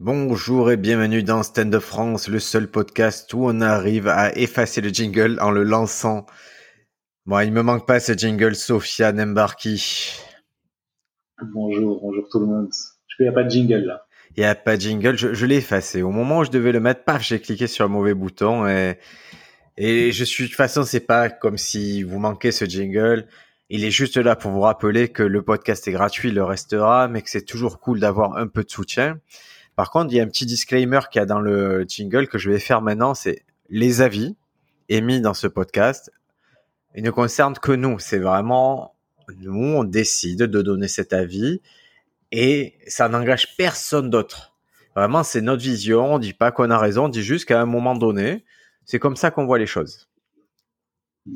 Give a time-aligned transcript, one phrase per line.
[0.00, 4.80] Bonjour et bienvenue dans Stand Up France, le seul podcast où on arrive à effacer
[4.80, 6.24] le jingle en le lançant.
[7.26, 10.12] Bon, il me manque pas ce jingle, Sophia Nembarki.
[11.52, 12.70] Bonjour, bonjour tout le monde.
[13.18, 14.06] Il n'y a pas de jingle là.
[14.36, 16.02] Il n'y a pas de jingle, je, l'ai effacé.
[16.02, 19.00] Au moment où je devais le mettre, paf, j'ai cliqué sur le mauvais bouton et,
[19.76, 23.26] et je suis, de toute façon, c'est pas comme si vous manquez ce jingle.
[23.68, 27.08] Il est juste là pour vous rappeler que le podcast est gratuit, il le restera,
[27.08, 29.18] mais que c'est toujours cool d'avoir un peu de soutien.
[29.78, 32.36] Par contre, il y a un petit disclaimer qu'il y a dans le jingle que
[32.36, 34.36] je vais faire maintenant, c'est les avis
[34.88, 36.10] émis dans ce podcast.
[36.96, 38.00] Ils ne concernent que nous.
[38.00, 38.96] C'est vraiment
[39.36, 41.60] nous, on décide de donner cet avis
[42.32, 44.56] et ça n'engage personne d'autre.
[44.96, 46.14] Vraiment, c'est notre vision.
[46.14, 48.44] On dit pas qu'on a raison, on dit juste qu'à un moment donné,
[48.84, 50.08] c'est comme ça qu'on voit les choses.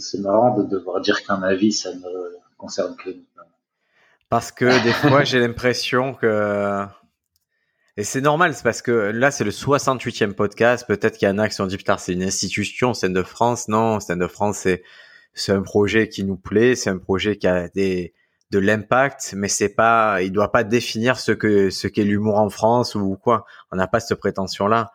[0.00, 2.08] C'est marrant de devoir dire qu'un avis, ça ne
[2.58, 3.24] concerne que nous.
[4.28, 6.84] Parce que des fois, j'ai l'impression que
[8.02, 10.84] et c'est normal, c'est parce que là, c'est le 68e podcast.
[10.88, 13.68] Peut-être qu'il y en a qui sont dit, putain, c'est une institution, Scène de France.
[13.68, 14.82] Non, Scène de France, c'est,
[15.34, 18.12] c'est un projet qui nous plaît, c'est un projet qui a des,
[18.50, 22.50] de l'impact, mais c'est pas, il doit pas définir ce que, ce qu'est l'humour en
[22.50, 23.44] France ou quoi.
[23.70, 24.90] On n'a pas cette prétention-là.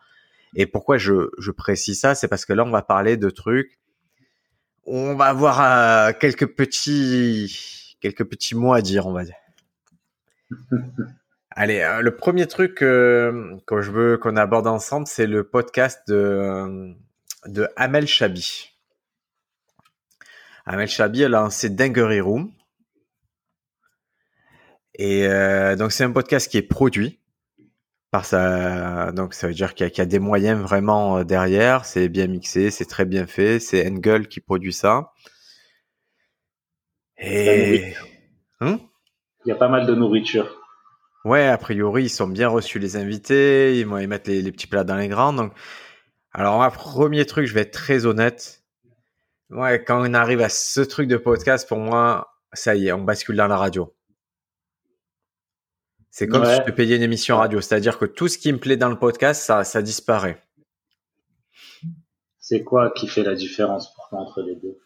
[0.54, 2.14] Et pourquoi je, je précise ça?
[2.14, 3.78] C'est parce que là, on va parler de trucs.
[4.84, 9.36] On va avoir euh, quelques petits, quelques petits mots à dire, on va dire.
[11.60, 16.00] Allez, euh, le premier truc euh, que je veux qu'on aborde ensemble, c'est le podcast
[16.06, 16.92] de, euh,
[17.46, 18.76] de Amel Chabi.
[20.66, 22.52] Amel Chabi, a lancé Dinguery Room.
[24.94, 25.26] Et
[25.76, 27.18] donc, c'est un podcast qui est produit
[28.12, 29.10] par ça.
[29.10, 31.84] Donc, ça veut dire qu'il y, a des moyens vraiment derrière.
[31.84, 33.58] C'est bien mixé, c'est très bien fait.
[33.58, 35.12] C'est Engel qui produit ça.
[37.16, 37.94] Et.
[38.60, 38.78] Hein?
[39.44, 40.57] Il y a pas mal de nourriture.
[41.28, 44.82] Ouais, a priori, ils sont bien reçus les invités, ils vont mettre les, petits plats
[44.82, 45.34] dans les grands.
[45.34, 45.52] Donc,
[46.32, 48.62] alors, un premier truc, je vais être très honnête.
[49.50, 53.02] Ouais, quand on arrive à ce truc de podcast, pour moi, ça y est, on
[53.02, 53.94] bascule dans la radio.
[56.10, 58.58] C'est comme si je te payais une émission radio, c'est-à-dire que tout ce qui me
[58.58, 60.42] plaît dans le podcast, ça, ça disparaît.
[62.38, 64.78] C'est quoi qui fait la différence pour toi entre les deux?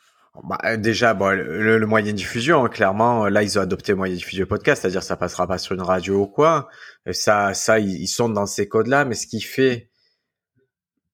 [0.43, 3.97] Bah, euh, déjà, bon, le, moyen de diffusion, hein, clairement, là, ils ont adopté le
[3.97, 6.69] moyen de diffusion podcast, c'est-à-dire ça passera pas sur une radio ou quoi.
[7.10, 9.91] ça, ça, ils sont dans ces codes-là, mais ce qui fait,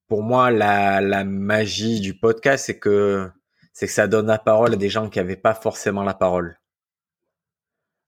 [0.07, 3.29] pour moi, la, la magie du podcast, c'est que,
[3.73, 6.57] c'est que ça donne la parole à des gens qui avaient pas forcément la parole.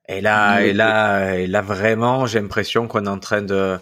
[0.08, 3.78] Et là, et là, et là, vraiment, j'ai l'impression qu'on est en train de,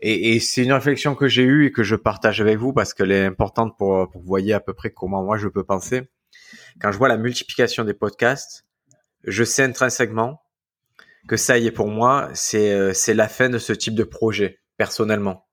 [0.00, 2.94] et, et c'est une réflexion que j'ai eue et que je partage avec vous parce
[2.94, 5.64] qu'elle est importante pour, pour que vous voyez à peu près comment moi je peux
[5.64, 6.10] penser
[6.80, 8.64] quand je vois la multiplication des podcasts,
[9.24, 10.42] je sais intrinsèquement
[11.28, 14.04] que ça y est pour moi, c'est euh, c'est la fin de ce type de
[14.04, 15.46] projet personnellement.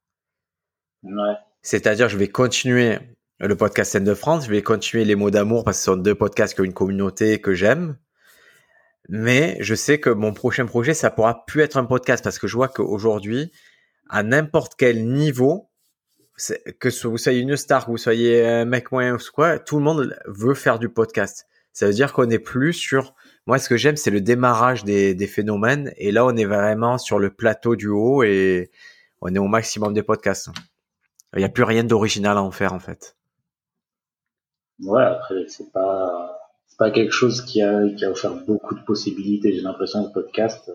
[1.04, 1.36] Ouais.
[1.62, 2.98] C'est-à-dire, je vais continuer
[3.40, 5.98] le podcast Scène de France, je vais continuer les mots d'amour parce que ce sont
[5.98, 7.98] deux podcasts qui ont une communauté que j'aime.
[9.08, 12.48] Mais je sais que mon prochain projet, ça pourra plus être un podcast parce que
[12.48, 13.52] je vois qu'aujourd'hui,
[14.10, 15.69] à n'importe quel niveau,
[16.80, 19.84] que vous soyez une star, que vous soyez un mec moyen ou quoi, tout le
[19.84, 21.48] monde veut faire du podcast.
[21.74, 23.14] Ça veut dire qu'on n'est plus sur.
[23.46, 25.94] Moi, ce que j'aime, c'est le démarrage des, des, phénomènes.
[25.98, 28.72] Et là, on est vraiment sur le plateau du haut et
[29.22, 30.50] on est au maximum des podcasts.
[31.36, 33.16] Il n'y a plus rien d'original à en faire, en fait.
[34.82, 36.40] Ouais, après, c'est pas,
[36.78, 39.54] pas quelque chose qui a, qui a offert beaucoup de possibilités.
[39.54, 40.72] J'ai l'impression, le podcast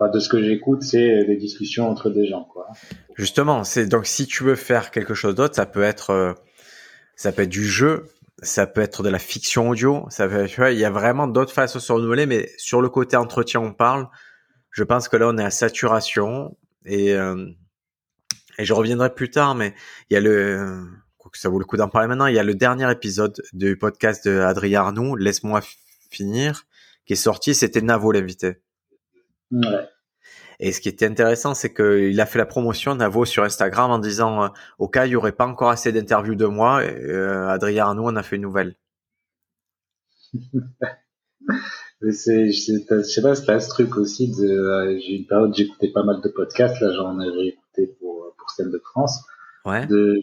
[0.00, 2.68] de ce que j'écoute, c'est des discussions entre des gens, quoi.
[3.16, 6.32] Justement, c'est donc si tu veux faire quelque chose d'autre, ça peut être, euh,
[7.16, 8.04] ça peut être du jeu,
[8.40, 11.26] ça peut être de la fiction audio, ça peut, tu vois, il y a vraiment
[11.26, 14.08] d'autres façons de se renouveler, mais sur le côté entretien, on parle.
[14.70, 17.46] Je pense que là, on est à saturation et euh,
[18.58, 19.74] et je reviendrai plus tard, mais
[20.10, 20.84] il y a le,
[21.30, 22.26] que ça vaut le coup d'en parler maintenant.
[22.26, 25.60] Il y a le dernier épisode du podcast de Adrien Arnoux, Laisse-moi
[26.10, 26.64] finir,
[27.06, 27.54] qui est sorti.
[27.54, 28.60] C'était Navo l'invité.
[30.60, 33.98] Et ce qui était intéressant, c'est qu'il a fait la promotion Navo sur Instagram en
[33.98, 37.86] disant euh, au cas il y aurait pas encore assez d'interviews de moi, euh, Adrien
[37.86, 38.74] Arnaud en a fait une nouvelle.
[42.00, 45.88] Mais c'est, je sais pas, c'est ce truc aussi de, euh, j'ai une période, j'écoutais
[45.88, 49.24] pas mal de podcasts, là, j'en avais écouté pour, pour Scène de France.
[49.64, 49.84] Ouais.
[49.86, 50.20] De,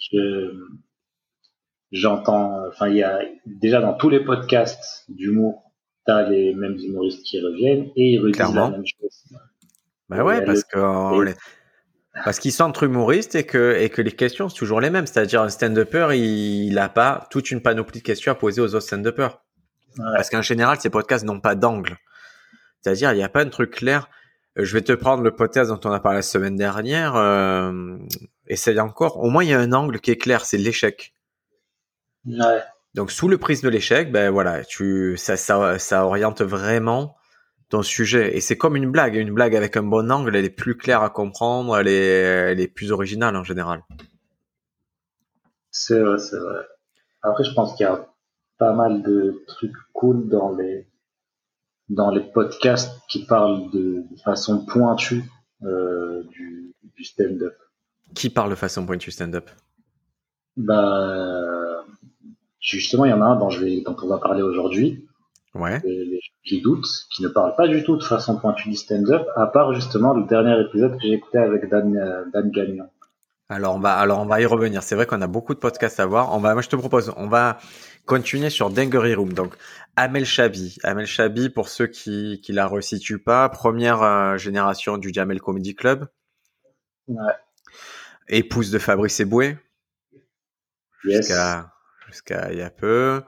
[1.92, 5.72] j'entends, enfin, il y a, déjà dans tous les podcasts d'humour,
[6.06, 9.24] t'as les mêmes humoristes qui reviennent et ils redisent la même chose.
[10.10, 11.34] Bah ouais, parce que
[12.24, 15.08] parce qu'ils sont entre humoristes et que et que les questions sont toujours les mêmes.
[15.08, 18.76] C'est-à-dire un stand-upper, il, il a pas toute une panoplie de questions à poser aux
[18.76, 19.42] autres stand-uppers.
[19.98, 21.98] Parce qu'en général, ces podcasts n'ont pas d'angle.
[22.82, 24.10] C'est-à-dire, il n'y a pas un truc clair.
[24.56, 27.16] je vais te prendre le podcast dont on a parlé la semaine dernière.
[27.16, 27.98] Euh,
[28.48, 29.18] essaye encore.
[29.24, 31.14] Au moins, il y a un angle qui est clair, c'est l'échec.
[32.26, 32.62] Ouais.
[32.96, 37.18] Donc, sous le prisme de l'échec, ben voilà, tu, ça, ça, ça oriente vraiment
[37.68, 38.38] ton sujet.
[38.38, 39.16] Et c'est comme une blague.
[39.16, 42.62] Une blague avec un bon angle, elle est plus claire à comprendre, elle est, elle
[42.62, 43.84] est plus originale en général.
[45.72, 46.62] C'est vrai, c'est vrai.
[47.22, 48.08] Après, je pense qu'il y a
[48.58, 50.88] pas mal de trucs cool dans les
[51.90, 55.24] dans les podcasts qui parlent de, façon pointue
[55.64, 57.58] euh, du, du stand-up.
[58.16, 59.50] Qui parle de façon pointue stand-up?
[60.56, 61.65] Bah
[62.66, 65.08] justement, il y en a un dont je vais dont on va parler aujourd'hui.
[65.54, 65.82] Ouais.
[65.86, 69.26] Les, gens qui doutent, qui ne parlent pas du tout de façon pointue du stand-up,
[69.36, 72.90] à part justement le dernier épisode que j'ai écouté avec Dan, euh, Dan Gagnon.
[73.48, 74.84] Alors on va, alors on va y revenir.
[74.84, 76.36] C'est vrai qu'on a beaucoup de podcasts à voir.
[76.36, 77.58] On va, moi je te propose, on va
[78.06, 79.34] continuer sur Dinguery Room.
[79.34, 79.56] Donc
[79.96, 85.12] Amel Chabi, Amel Chabi pour ceux qui qui la resituent pas, première euh, génération du
[85.14, 86.08] Jamel Comedy Club.
[87.08, 87.34] Ouais.
[88.28, 89.58] Épouse de Fabrice Eboué.
[91.04, 91.28] Yes.
[91.28, 91.75] Jusqu'à
[92.16, 93.24] jusqu'à il y a peu.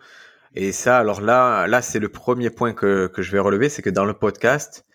[0.55, 3.81] Et ça, alors là, là c'est le premier point que que je vais relever, c'est
[3.81, 4.85] que dans le podcast,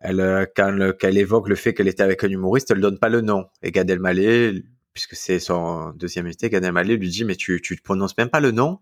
[0.00, 3.08] elle, euh, quand, elle évoque le fait qu'elle était avec un humoriste, elle donne pas
[3.08, 3.46] le nom.
[3.62, 7.76] Et Gad Elmaleh, puisque c'est son deuxième invité, Gad Elmaleh lui dit mais tu tu
[7.76, 8.80] prononces même pas le nom.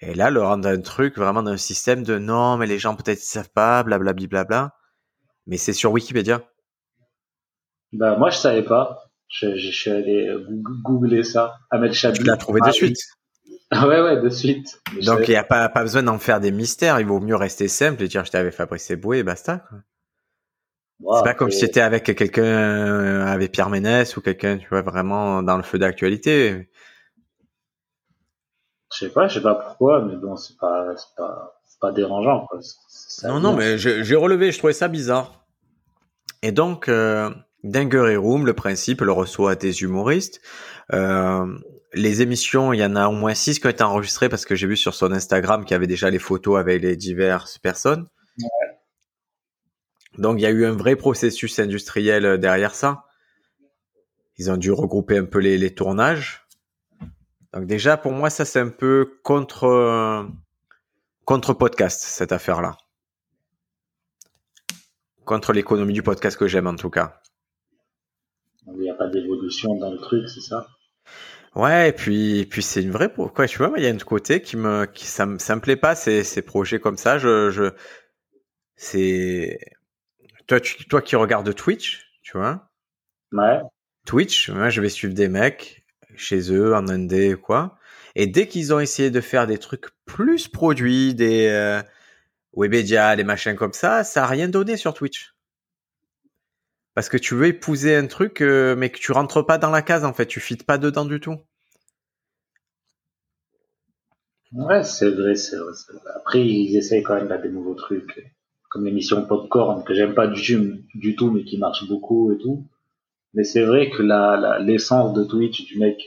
[0.00, 3.20] Et là, le rend un truc vraiment d'un système de non, mais les gens peut-être
[3.20, 4.26] ils savent pas, blablabla.
[4.26, 4.74] Bla, bla,
[5.46, 6.42] mais c'est sur Wikipédia.
[7.92, 9.09] Bah moi je savais pas.
[9.30, 10.28] Je, je, suis allé
[10.84, 11.54] googler ça.
[11.70, 12.18] Ahmed Chabi.
[12.18, 12.98] Tu l'as trouvé de Ah, suite.
[13.70, 14.80] Ah ouais ouais de suite.
[14.92, 16.98] Donc il savais- y a pas pas besoin d'en faire des mystères.
[16.98, 19.58] Il vaut mieux rester simple et dire j'étais avec Fabrice Eboué et basta.
[19.68, 19.78] quoi.
[21.16, 24.82] C'est pas comme si t'étais avec quelqu'un, euh, avec Pierre Ménès ou quelqu'un, tu vois,
[24.82, 26.68] vraiment dans le feu d'actualité.
[28.92, 31.92] Je sais pas, je sais pas pourquoi, mais bon c'est pas c'est pas c'est pas
[31.92, 32.58] dérangeant quoi.
[32.88, 35.46] C'est- Non, non, mais j'ai j'ai relevé, je trouvais ça bizarre.
[36.42, 37.30] Et donc, euh,
[37.64, 40.40] Dinguery Room, le principe, le reçoit des humoristes.
[40.92, 41.46] Euh,
[41.92, 44.54] les émissions, il y en a au moins six qui ont été enregistrées parce que
[44.54, 48.06] j'ai vu sur son Instagram qu'il y avait déjà les photos avec les diverses personnes.
[50.18, 53.04] Donc, il y a eu un vrai processus industriel euh, derrière ça.
[54.38, 56.46] Ils ont dû regrouper un peu les, les tournages.
[57.52, 60.22] Donc déjà, pour moi, ça c'est un peu contre euh,
[61.24, 62.76] contre podcast cette affaire-là.
[65.24, 67.19] Contre l'économie du podcast que j'aime en tout cas.
[68.66, 70.66] Il n'y a pas d'évolution dans le truc, c'est ça?
[71.56, 73.98] Ouais, et puis, et puis c'est une vraie, quoi, tu vois, il y a un
[73.98, 77.18] côté qui me, qui, ça me, ça me plaît pas, ces, ces projets comme ça,
[77.18, 77.72] je, je,
[78.76, 79.58] c'est,
[80.46, 82.70] toi, tu, toi qui regardes Twitch, tu vois,
[83.32, 83.60] Ouais.
[84.06, 85.84] Twitch, moi, je vais suivre des mecs
[86.16, 87.78] chez eux, en Indé, quoi,
[88.14, 91.82] et dès qu'ils ont essayé de faire des trucs plus produits, des, euh,
[92.56, 95.34] Webedia, des machins comme ça, ça a rien donné sur Twitch.
[96.94, 99.82] Parce que tu veux épouser un truc, euh, mais que tu rentres pas dans la
[99.82, 101.36] case, en fait, tu fites pas dedans du tout.
[104.52, 106.10] Ouais, c'est vrai, c'est vrai, vrai.
[106.16, 108.32] Après, ils essayent quand même là, des nouveaux trucs,
[108.68, 112.38] comme l'émission Popcorn, que j'aime pas du tout, du tout, mais qui marche beaucoup et
[112.38, 112.66] tout.
[113.34, 115.98] Mais c'est vrai que la, la, l'essence de Twitch du mec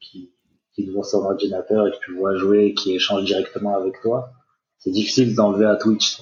[0.00, 0.32] qui,
[0.74, 4.32] qui devant son ordinateur et que tu vois jouer et qui échange directement avec toi,
[4.78, 6.20] c'est difficile d'enlever à Twitch.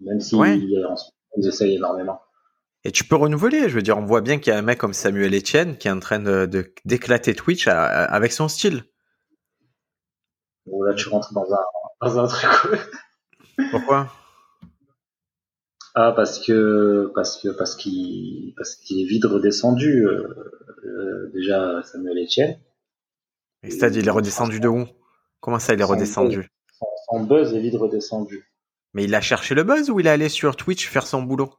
[0.00, 0.54] Même si Ouais.
[0.86, 0.96] en
[1.36, 2.20] ils essayent énormément.
[2.84, 3.68] Et tu peux renouveler.
[3.68, 5.88] Je veux dire, on voit bien qu'il y a un mec comme Samuel Etienne qui
[5.88, 6.48] est en train de,
[6.84, 8.84] d'éclater Twitch à- à- avec son style.
[10.66, 11.58] Bon, là, tu rentres dans un,
[12.06, 12.80] dans un truc.
[13.70, 14.12] Pourquoi?
[15.94, 20.22] Ah, parce que, parce que, parce qu'il, parce qu'il est vite redescendu, euh,
[20.84, 22.60] euh, déjà, Samuel Etienne.
[23.62, 24.86] Et C'est-à-dire, il est redescendu de où?
[25.40, 26.48] Comment ça, il est redescendu?
[26.78, 28.50] Son, son buzz est vite redescendu.
[28.94, 31.52] Mais il a cherché le buzz ou il est allé sur Twitch faire son boulot?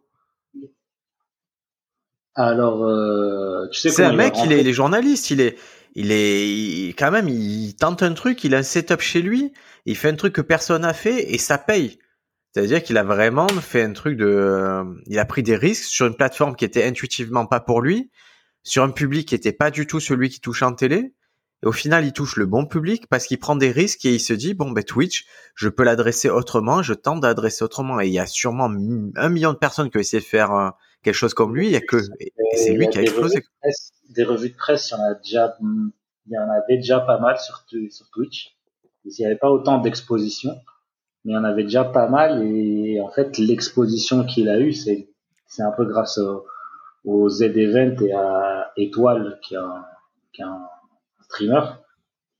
[2.35, 5.57] Alors, euh, tu sais C'est un mec, il est, il est journaliste, il est,
[5.95, 9.51] il est, il- quand même, il tente un truc, il a un setup chez lui,
[9.85, 11.99] il fait un truc que personne n'a fait et ça paye.
[12.53, 16.05] C'est-à-dire qu'il a vraiment fait un truc de, euh, il a pris des risques sur
[16.07, 18.11] une plateforme qui était intuitivement pas pour lui,
[18.63, 21.13] sur un public qui était pas du tout celui qui touche en télé.
[21.63, 24.19] Et au final, il touche le bon public parce qu'il prend des risques et il
[24.19, 27.99] se dit, bon, ben, Twitch, je peux l'adresser autrement, je tente d'adresser autrement.
[28.01, 28.65] Et il y a sûrement
[29.15, 30.69] un million de personnes qui ont essayé de faire euh,
[31.03, 31.97] quelque chose comme lui, il y a que,
[32.55, 33.35] c'est lui qui a explosé.
[33.37, 36.49] revues de presse- Des revues de presse, il y en a déjà, il y en
[36.49, 37.65] avait déjà pas mal sur
[38.11, 38.55] Twitch.
[39.05, 40.51] Il n'y avait pas autant d'exposition,
[41.25, 44.73] mais il y en avait déjà pas mal et en fait, l'exposition qu'il a eue,
[44.73, 45.09] c'est,
[45.47, 46.45] c'est un peu grâce au,
[47.05, 49.83] au Z-Event et à Étoile, qui est un,
[50.33, 50.61] qui est un
[51.23, 51.61] streamer,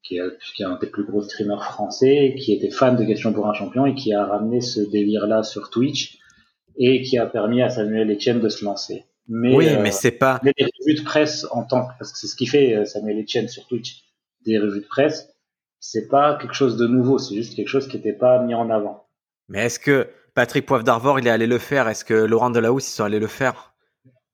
[0.04, 3.34] qui est, qui est un des plus gros streamers français, qui était fan de Question
[3.34, 6.20] pour un champion et qui a ramené ce délire-là sur Twitch.
[6.84, 9.06] Et qui a permis à Samuel Etienne de se lancer.
[9.28, 10.40] Mais, oui, mais c'est pas.
[10.44, 13.22] Mais des revues de presse en tant que, parce que c'est ce qui fait Samuel
[13.22, 14.04] Etienne sur Twitch,
[14.46, 15.30] des revues de presse,
[15.80, 18.70] c'est pas quelque chose de nouveau, c'est juste quelque chose qui n'était pas mis en
[18.70, 19.08] avant.
[19.48, 21.88] Mais est-ce que Patrick Poivre d'Arvor, il est allé le faire?
[21.88, 23.74] Est-ce que Laurent Delahousse, ils sont allés le faire?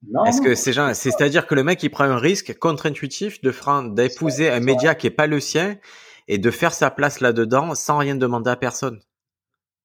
[0.08, 0.24] Non.
[0.24, 3.52] Est-ce que c'est c'est-à-dire que le mec, il prend un risque contre-intuitif de
[3.94, 5.76] d'épouser un média qui est pas le sien
[6.28, 9.00] et de faire sa place là-dedans sans rien demander à personne.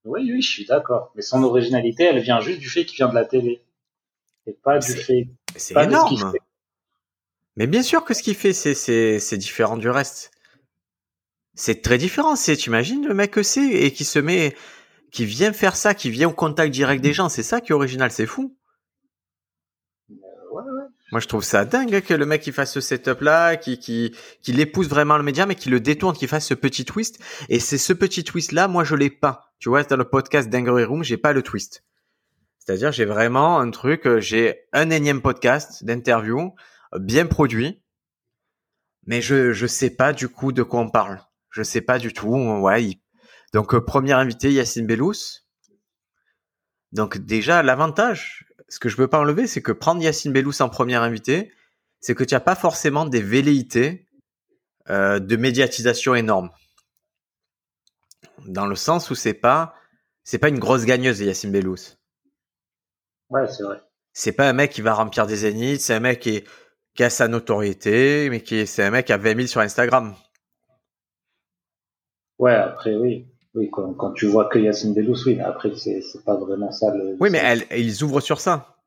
[0.05, 1.11] Oui, oui, je suis d'accord.
[1.15, 3.63] Mais son originalité, elle vient juste du fait qu'il vient de la télé.
[4.45, 5.27] Et pas du fait.
[5.55, 6.33] C'est énorme.
[7.55, 10.31] Mais bien sûr que ce qu'il fait, c'est différent du reste.
[11.55, 12.35] C'est très différent.
[12.35, 14.55] C'est, imagines le mec que c'est et qui se met,
[15.11, 17.29] qui vient faire ça, qui vient au contact direct des gens.
[17.29, 18.11] C'est ça qui est original.
[18.11, 18.57] C'est fou.
[21.13, 24.59] Moi, je trouve ça dingue que le mec il fasse ce setup-là, qui, qui, qui
[24.59, 27.19] épouse vraiment le média, mais qui le détourne, qui fasse ce petit twist.
[27.49, 29.53] Et c'est ce petit twist-là, moi, je l'ai pas.
[29.59, 31.83] Tu vois, dans le podcast Dinguery Room, j'ai pas le twist.
[32.57, 36.55] C'est-à-dire, j'ai vraiment un truc, euh, j'ai un énième podcast d'interview,
[36.95, 37.83] euh, bien produit,
[39.05, 41.21] mais je, je sais pas du coup de quoi on parle.
[41.51, 42.33] Je sais pas du tout.
[42.33, 42.99] Ouais.
[43.53, 45.43] Donc, euh, premier invité, Yacine Bellous.
[46.91, 50.69] Donc, déjà, l'avantage, ce que je veux pas enlever, c'est que prendre Yacine Bellous en
[50.69, 51.51] premier invité,
[51.99, 54.07] c'est que tu n'as pas forcément des velléités
[54.89, 56.49] euh, de médiatisation énorme.
[58.45, 59.75] Dans le sens où c'est pas
[60.23, 61.97] c'est pas une grosse gagneuse Yacine Bellous.
[63.29, 63.81] Ouais, c'est vrai.
[64.13, 66.43] C'est pas un mec qui va remplir des zéniths, c'est un mec qui,
[66.93, 70.15] qui a sa notoriété, mais qui c'est un mec qui a 20 000 sur Instagram.
[72.37, 73.32] Ouais, après oui.
[73.55, 76.93] Oui, quand, quand, tu vois que Yacine Bellous, oui, après, c'est, c'est pas vraiment ça
[76.95, 77.15] le.
[77.19, 78.77] Oui, mais elle, ils ouvrent sur ça.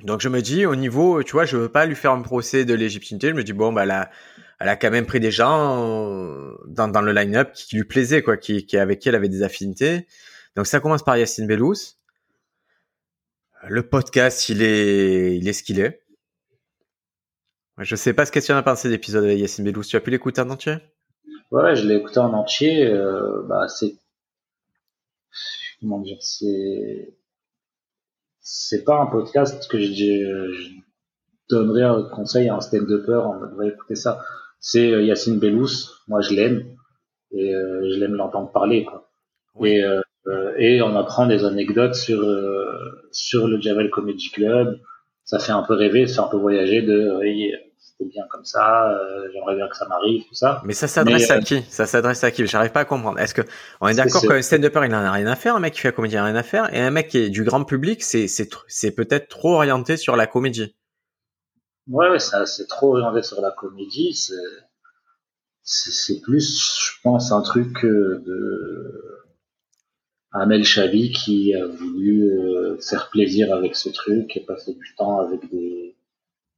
[0.00, 2.64] Donc je me dis, au niveau, tu vois, je veux pas lui faire un procès
[2.64, 3.30] de légitimité.
[3.30, 4.10] Je me dis, bon, bah, elle a,
[4.60, 8.22] elle a quand même pris des gens euh, dans, dans le line-up qui, lui plaisaient,
[8.22, 10.06] quoi, qui, qui, avec qui elle avait des affinités.
[10.54, 11.74] Donc ça commence par Yacine Bellous.
[13.68, 16.02] Le podcast, il est, il est ce qu'il est.
[17.78, 19.84] Je sais pas ce que tu en as pensé d'épisode avec Yacine Bellous.
[19.84, 20.76] Tu as pu l'écouter en entier?
[21.50, 22.86] Ouais, je l'ai écouté en entier.
[22.86, 23.94] Euh, bah, c'est
[25.80, 27.14] comment dire, c'est
[28.40, 30.70] c'est pas un podcast que je, je
[31.50, 34.22] donnerais un conseil à un stand-upper on devrait écouter ça.
[34.60, 35.68] C'est euh, Yacine Bellous,
[36.08, 36.64] moi je l'aime
[37.32, 39.10] et euh, je l'aime l'entendre parler quoi.
[39.64, 40.00] Et euh,
[40.58, 42.20] et on apprend des anecdotes sur
[43.12, 44.80] sur le Javel Comedy Club.
[45.24, 47.10] Ça fait un peu rêver, ça fait un peu voyager de
[48.06, 50.62] bien comme ça, euh, j'aimerais bien que ça m'arrive, tout ça.
[50.64, 51.62] Mais ça s'adresse à euh, qui?
[51.68, 52.46] Ça s'adresse à qui?
[52.46, 53.18] J'arrive pas à comprendre.
[53.18, 53.42] Est-ce que
[53.80, 55.88] on est, d'accord qu'un stand-upper il en a rien à faire, un mec qui fait
[55.88, 57.64] la comédie il en a rien à faire, et un mec qui est du grand
[57.64, 60.76] public, c'est c'est c'est peut-être trop orienté sur la comédie.
[61.88, 64.14] Ouais, ouais, ça c'est trop orienté sur la comédie.
[64.14, 64.34] C'est
[65.62, 69.24] c'est plus, je pense, un truc euh, de
[70.32, 72.30] Amel Chabi qui a voulu
[72.80, 75.97] faire plaisir avec ce truc et passer du temps avec des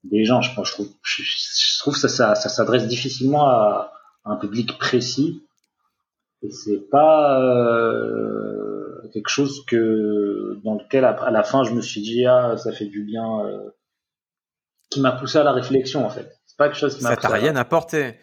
[0.04, 0.40] des gens.
[0.40, 3.92] Je, je trouve, je, trouve que ça, ça, ça s'adresse difficilement à,
[4.24, 5.46] un public précis.
[6.42, 12.00] Et c'est pas euh, quelque chose que dans lequel à, la fin je me suis
[12.00, 13.70] dit ah ça fait du bien, euh,
[14.90, 16.32] qui m'a poussé à la réflexion en fait.
[16.46, 17.10] C'est pas quelque chose qui m'a.
[17.10, 18.16] Ça t'a rien apporté.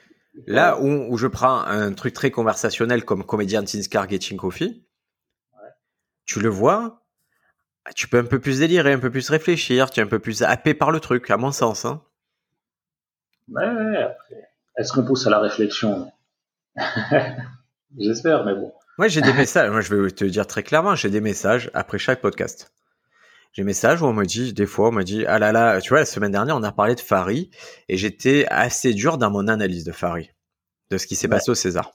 [0.45, 4.85] Là où, où, je prends un truc très conversationnel comme comédien Tinskar Getting Coffee,
[5.53, 5.69] ouais.
[6.25, 7.06] tu le vois,
[7.95, 10.43] tu peux un peu plus délirer, un peu plus réfléchir, tu es un peu plus
[10.43, 11.85] happé par le truc, à mon sens.
[11.85, 12.01] Hein.
[13.49, 14.49] Ouais, après.
[14.77, 16.11] Est-ce qu'on pousse à la réflexion?
[17.97, 18.73] J'espère, mais bon.
[18.97, 19.69] Moi, j'ai des messages.
[19.71, 22.73] Moi, je vais te dire très clairement, j'ai des messages après chaque podcast.
[23.53, 25.81] J'ai des messages où on me dit, des fois, on me dit, ah là là,
[25.81, 27.49] tu vois, la semaine dernière, on a parlé de Fari
[27.89, 30.31] et j'étais assez dur dans mon analyse de Fari,
[30.91, 31.93] de ce qui s'est passé au César.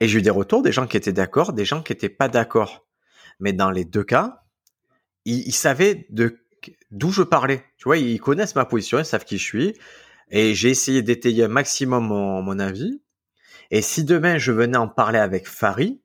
[0.00, 2.28] Et j'ai eu des retours, des gens qui étaient d'accord, des gens qui étaient pas
[2.28, 2.86] d'accord.
[3.40, 4.42] Mais dans les deux cas,
[5.28, 6.38] ils, savaient de
[6.90, 7.64] d'où je parlais.
[7.76, 9.74] Tu vois, ils connaissent ma position, ils savent qui je suis.
[10.30, 13.02] Et j'ai essayé d'étayer un maximum mon, avis.
[13.70, 16.00] Et si demain je venais en parler avec Fari,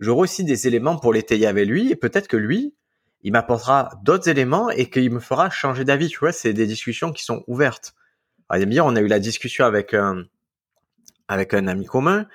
[0.00, 1.90] j'aurai aussi des éléments pour l'étayer avec lui.
[1.90, 2.74] Et peut-être que lui,
[3.22, 6.08] il m'apportera d'autres éléments et qu'il me fera changer d'avis.
[6.08, 7.94] Tu vois, c'est des discussions qui sont ouvertes.
[8.52, 10.24] Exemple, on a eu la discussion avec un,
[11.26, 12.26] avec un ami commun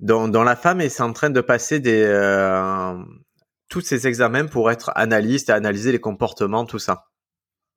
[0.00, 2.96] dont, dont la femme est en train de passer des, euh,
[3.70, 7.06] tous ces examens pour être analyste et analyser les comportements, tout ça.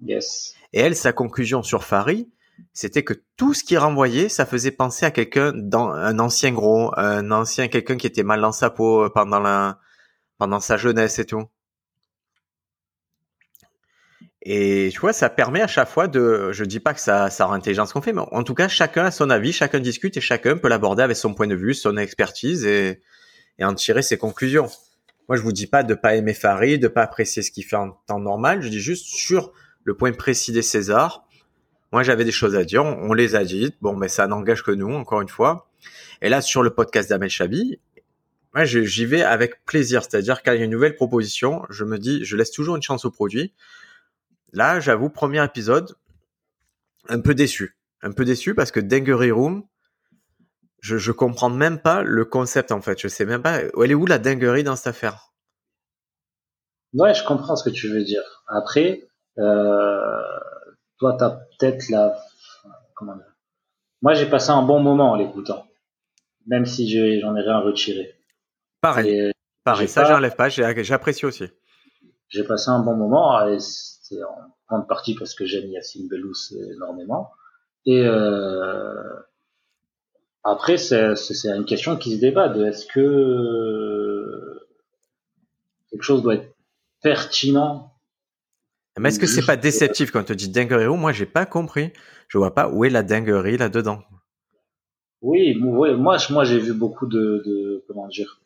[0.02, 0.56] Yes.
[0.74, 2.30] Et elle, sa conclusion sur Fari,
[2.74, 6.92] c'était que tout ce qui renvoyait, ça faisait penser à quelqu'un dans un ancien gros,
[6.98, 9.80] un ancien quelqu'un qui était mal dans sa peau pendant la,
[10.38, 11.46] pendant sa jeunesse et tout.
[14.46, 17.46] Et tu vois, ça permet à chaque fois de, je dis pas que ça, ça
[17.46, 20.18] rend intelligent ce qu'on fait, mais en tout cas, chacun a son avis, chacun discute
[20.18, 23.02] et chacun peut l'aborder avec son point de vue, son expertise et,
[23.58, 24.70] et en tirer ses conclusions.
[25.30, 27.76] Moi, je vous dis pas de pas aimer Farid, de pas apprécier ce qu'il fait
[27.76, 28.62] en temps normal.
[28.62, 29.54] Je dis juste sur
[29.84, 31.26] le point précis des Césars.
[31.92, 32.84] Moi, j'avais des choses à dire.
[32.84, 33.76] On les a dites.
[33.82, 35.70] Bon, mais ça n'engage que nous, encore une fois.
[36.22, 37.80] Et là, sur le podcast d'Amel Chabi,
[38.54, 40.04] moi, j'y vais avec plaisir.
[40.04, 42.82] C'est-à-dire, quand il y a une nouvelle proposition, je me dis, je laisse toujours une
[42.82, 43.54] chance au produit.
[44.52, 45.96] Là, j'avoue, premier épisode,
[47.10, 47.78] un peu déçu.
[48.02, 49.64] Un peu déçu parce que Dinguery Room,
[50.84, 53.00] je, je comprends même pas le concept, en fait.
[53.00, 55.32] Je sais même pas, elle est où la dinguerie dans cette affaire?
[56.94, 58.44] Ouais, je comprends ce que tu veux dire.
[58.48, 59.08] Après,
[59.40, 60.22] euh,
[61.00, 62.20] toi, t'as peut-être la,
[62.96, 63.34] comment dire?
[64.02, 65.66] Moi, j'ai passé un bon moment en l'écoutant.
[66.48, 66.90] Même si
[67.22, 68.20] j'en ai rien retiré.
[68.82, 69.32] Pareil.
[69.64, 69.88] Pareil.
[69.88, 70.50] Ça, j'enlève pas.
[70.50, 71.46] J'apprécie aussi.
[72.28, 76.52] J'ai passé un bon moment et c'est en grande partie parce que j'aime Yacine Bellous
[76.76, 77.32] énormément.
[77.86, 79.02] Et euh,
[80.44, 81.14] après, c'est
[81.46, 84.60] une question qui se débat de est-ce que
[85.90, 86.56] quelque chose doit être
[87.02, 87.90] pertinent
[89.00, 91.92] mais est-ce que c'est pas déceptif quand on te dit dinguerie Moi, j'ai pas compris.
[92.28, 94.04] Je vois pas où est la dinguerie là-dedans.
[95.22, 98.42] Oui, moi, moi, j'ai vu beaucoup de, de, comment dire,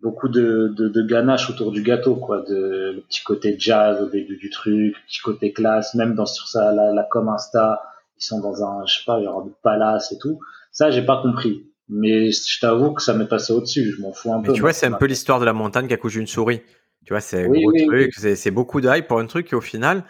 [0.00, 4.08] beaucoup de, de, de, ganache autour du gâteau, quoi, de le petit côté jazz au
[4.08, 7.82] début du truc, le petit côté classe, même dans sur ça, la, la com Insta,
[8.16, 10.40] ils sont dans un, je sais pas, genre de palace et tout.
[10.74, 11.70] Ça, j'ai pas compris.
[11.88, 13.92] Mais je t'avoue que ça m'est passé au-dessus.
[13.92, 14.52] Je m'en fous un Mais peu.
[14.52, 16.60] Tu vois, c'est un peu l'histoire de la montagne qui accouche d'une souris.
[17.06, 20.04] Tu vois, c'est gros truc, c'est beaucoup de hype pour un truc qui au final,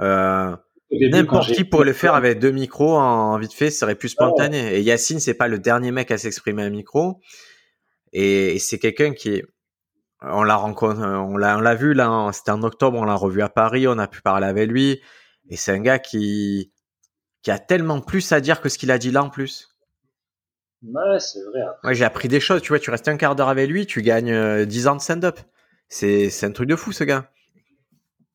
[0.00, 0.54] euh,
[0.92, 4.76] n'importe qui pourrait le faire avec deux micros en vite fait, ce serait plus spontané.
[4.76, 7.20] Et Yacine, c'est pas le dernier mec à s'exprimer à un micro.
[8.12, 9.42] Et, c'est quelqu'un qui,
[10.22, 13.42] on l'a rencontré, on l'a, on l'a vu là, c'était en octobre, on l'a revu
[13.42, 15.00] à Paris, on a pu parler avec lui.
[15.50, 16.72] Et c'est un gars qui,
[17.42, 19.75] qui a tellement plus à dire que ce qu'il a dit là en plus.
[20.82, 21.62] Ouais, c'est vrai.
[21.84, 22.62] Ouais, j'ai appris des choses.
[22.62, 25.00] Tu vois, tu restes un quart d'heure avec lui, tu gagnes 10 euh, ans de
[25.00, 25.38] stand-up.
[25.88, 27.30] C'est, c'est un truc de fou, ce gars.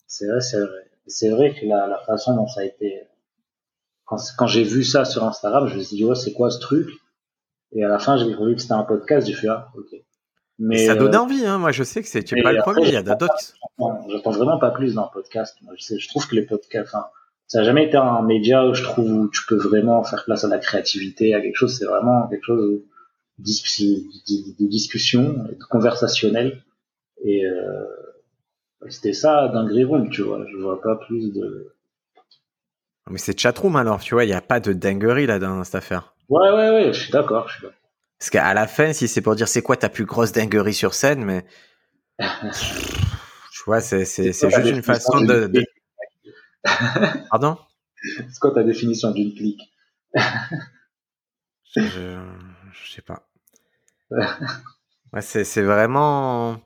[0.08, 0.92] C'est vrai, c'est vrai.
[1.08, 3.02] C'est vrai que la, la, façon dont ça a été.
[4.06, 6.60] Quand, quand j'ai vu ça sur Instagram, je me suis dit, ouais, c'est quoi ce
[6.60, 6.90] truc?
[7.74, 9.96] Et à la fin, j'ai vu que c'était un podcast, j'ai fait, ah, ok.
[10.60, 11.58] Mais ça donne euh, envie, hein.
[11.58, 13.56] Moi, je sais que c'est, tu es pas le premier, il y a d'autres.
[14.10, 15.58] J'attends vraiment pas plus d'un podcast.
[15.64, 17.06] Moi, je, sais, je trouve que les podcasts, enfin,
[17.52, 20.46] ça n'a jamais été un média où je trouve où tu peux vraiment faire place
[20.46, 21.78] à la créativité, à quelque chose.
[21.78, 22.82] C'est vraiment quelque chose
[23.40, 26.64] de, de, discussion, de conversationnel.
[27.26, 27.84] Et euh,
[28.88, 30.46] c'était ça d'un Room, tu vois.
[30.50, 31.76] Je vois pas plus de.
[33.10, 35.76] Mais c'est chatroom alors, tu vois, il n'y a pas de dinguerie là dans cette
[35.76, 36.16] affaire.
[36.30, 37.50] Ouais, ouais, ouais, je suis d'accord.
[38.18, 40.94] Parce qu'à la fin, si c'est pour dire c'est quoi ta plus grosse dinguerie sur
[40.94, 41.44] scène, mais.
[42.18, 45.48] tu vois, c'est, juste une façon de.
[45.48, 45.66] de...
[47.30, 47.58] Pardon?
[48.02, 49.62] C'est quoi ta définition d'une clique
[51.76, 51.82] je,
[52.74, 53.28] je sais pas.
[55.14, 56.62] Ouais, c'est, vraiment.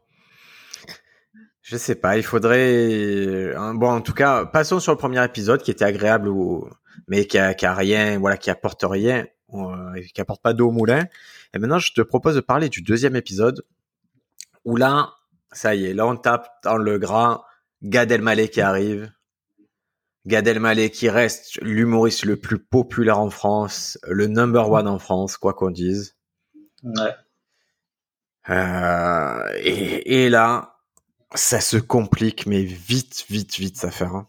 [1.61, 3.53] Je sais pas, il faudrait.
[3.73, 6.69] Bon, en tout cas, passons sur le premier épisode qui était agréable, ou...
[7.07, 10.69] mais qui a, qui a rien, voilà, qui apporte rien, euh, qui apporte pas d'eau
[10.69, 11.05] au moulin.
[11.53, 13.65] Et maintenant, je te propose de parler du deuxième épisode,
[14.63, 15.13] où là,
[15.51, 17.45] ça y est, là on tape dans le gras,
[17.81, 19.11] Gad Elmaleh qui arrive,
[20.25, 25.37] Gad Elmaleh qui reste l'humoriste le plus populaire en France, le number one en France,
[25.37, 26.15] quoi qu'on dise.
[26.83, 27.13] Ouais.
[28.49, 30.77] Euh, et, et là,
[31.33, 34.05] ça se complique, mais vite, vite, vite, ça fait.
[34.05, 34.27] Hein.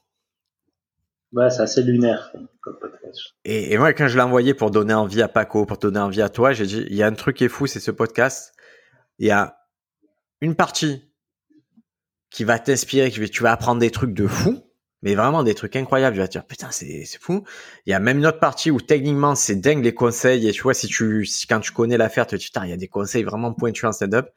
[1.32, 2.32] Ouais, c'est assez lunaire.
[3.44, 6.22] Et, et, moi, quand je l'ai envoyé pour donner envie à Paco, pour donner envie
[6.22, 8.54] à toi, j'ai dit, il y a un truc qui est fou, c'est ce podcast.
[9.18, 9.58] Il y a
[10.40, 11.10] une partie
[12.30, 14.65] qui va t'inspirer, qui tu vas apprendre des trucs de fou,
[15.06, 16.16] mais vraiment des trucs incroyables.
[16.16, 17.44] Tu vas te dire, putain, c'est, c'est fou.
[17.86, 20.48] Il y a même une autre partie où techniquement, c'est dingue les conseils.
[20.48, 22.70] Et tu vois, si tu, si, quand tu connais l'affaire, tu te dis, putain, il
[22.70, 24.30] y a des conseils vraiment pointus en stand-up.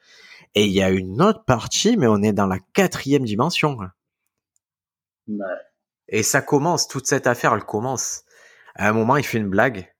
[0.53, 3.79] Et il y a une autre partie, mais on est dans la quatrième dimension.
[5.27, 5.45] Ouais.
[6.07, 8.21] Et ça commence, toute cette affaire, elle commence.
[8.75, 9.91] À un moment, il fait une blague.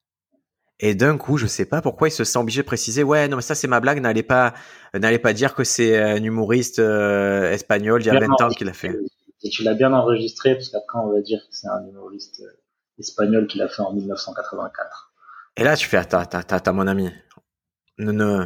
[0.80, 3.38] Et d'un coup, je sais pas pourquoi il se sent obligé de préciser, ouais, non,
[3.38, 4.54] mais ça, c'est ma blague, n'allez pas,
[4.94, 8.70] n'allez pas dire que c'est un humoriste euh, espagnol il y a 20 ans qu'il
[8.70, 8.96] a fait.
[9.42, 12.60] Et tu l'as bien enregistré, parce qu'après, on va dire que c'est un humoriste euh,
[12.98, 15.14] espagnol qui l'a fait en 1984.
[15.58, 17.10] Et là, tu fais, attends, attends, attends, mon ami.
[17.98, 18.46] Ne, ne,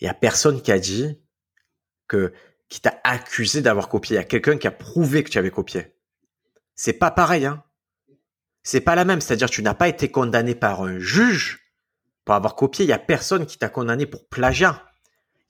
[0.00, 1.20] il y a personne qui a dit
[2.06, 2.32] que
[2.68, 4.16] qui t'a accusé d'avoir copié.
[4.16, 5.94] Il y a quelqu'un qui a prouvé que tu avais copié.
[6.74, 7.64] C'est pas pareil, hein.
[8.62, 9.20] C'est pas la même.
[9.20, 11.72] C'est-à-dire, tu n'as pas été condamné par un juge
[12.24, 12.84] pour avoir copié.
[12.84, 14.84] Il y a personne qui t'a condamné pour plagiat.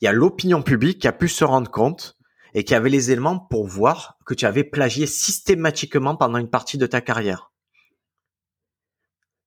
[0.00, 2.17] Il y a l'opinion publique qui a pu se rendre compte
[2.58, 6.76] et qui avait les éléments pour voir que tu avais plagié systématiquement pendant une partie
[6.76, 7.52] de ta carrière.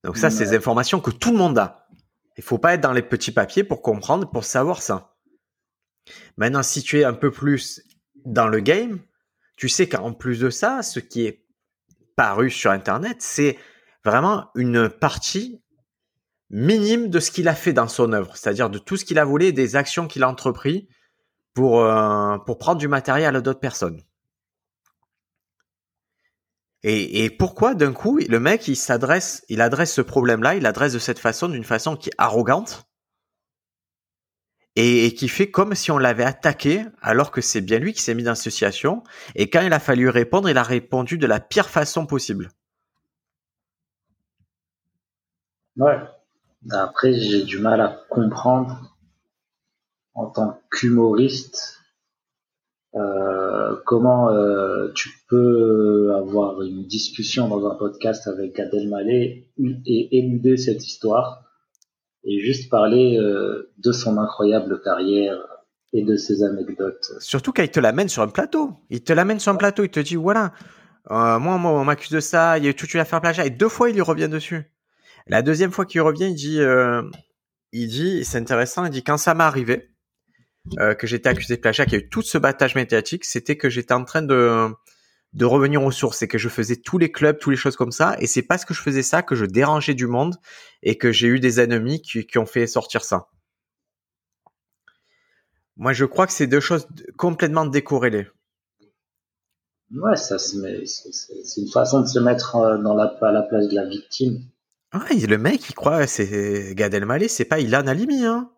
[0.05, 1.89] Donc ça, c'est des informations que tout le monde a.
[2.37, 5.17] Il faut pas être dans les petits papiers pour comprendre, pour savoir ça.
[6.37, 7.81] Maintenant, si tu es un peu plus
[8.23, 9.01] dans le game,
[9.57, 11.45] tu sais qu'en plus de ça, ce qui est
[12.15, 13.59] paru sur Internet, c'est
[14.05, 15.61] vraiment une partie
[16.49, 19.25] minime de ce qu'il a fait dans son œuvre, c'est-à-dire de tout ce qu'il a
[19.25, 20.87] voulu, des actions qu'il a entrepris
[21.53, 24.01] pour, euh, pour prendre du matériel à d'autres personnes.
[26.83, 30.99] Et, pourquoi d'un coup le mec il s'adresse, il adresse ce problème-là, il adresse de
[30.99, 32.87] cette façon, d'une façon qui est arrogante
[34.75, 38.15] et, qui fait comme si on l'avait attaqué alors que c'est bien lui qui s'est
[38.15, 39.03] mis dans cette situation.
[39.35, 42.49] Et quand il a fallu répondre, il a répondu de la pire façon possible.
[45.77, 45.99] Ouais.
[46.71, 48.90] Après, j'ai du mal à comprendre
[50.13, 51.81] en tant qu'humoriste
[52.93, 59.47] euh, comment euh, tu peux avoir une discussion dans un podcast avec Gad Elmaleh
[59.85, 61.45] et éluder cette histoire
[62.25, 65.37] et juste parler euh, de son incroyable carrière
[65.93, 67.13] et de ses anecdotes?
[67.19, 68.73] Surtout quand il te l'amène sur un plateau.
[68.89, 70.51] Il te l'amène sur un plateau, il te dit voilà,
[71.09, 73.69] moi, moi, on m'accuse de ça, il y a toute une affaire plagiat, et deux
[73.69, 74.69] fois il y revient dessus.
[75.27, 76.59] La deuxième fois qu'il revient, il dit,
[77.71, 79.90] il dit, c'est intéressant, il dit quand ça m'est arrivé,
[80.79, 83.57] euh, que j'étais accusé de plagiat, qu'il y a eu tout ce battage médiatique, c'était
[83.57, 84.69] que j'étais en train de
[85.33, 87.91] de revenir aux sources et que je faisais tous les clubs, toutes les choses comme
[87.91, 88.15] ça.
[88.19, 90.35] Et c'est parce que je faisais ça que je dérangeais du monde
[90.83, 93.27] et que j'ai eu des ennemis qui, qui, ont fait sortir ça.
[95.77, 98.27] Moi, je crois que c'est deux choses complètement décorrélées.
[99.93, 103.75] Ouais, ça c'est une façon de se mettre euh, dans la, à la place de
[103.75, 104.41] la victime.
[104.93, 108.51] Ouais, le mec, il croit c'est Gad Elmaleh, c'est pas Ilan Halimi, hein.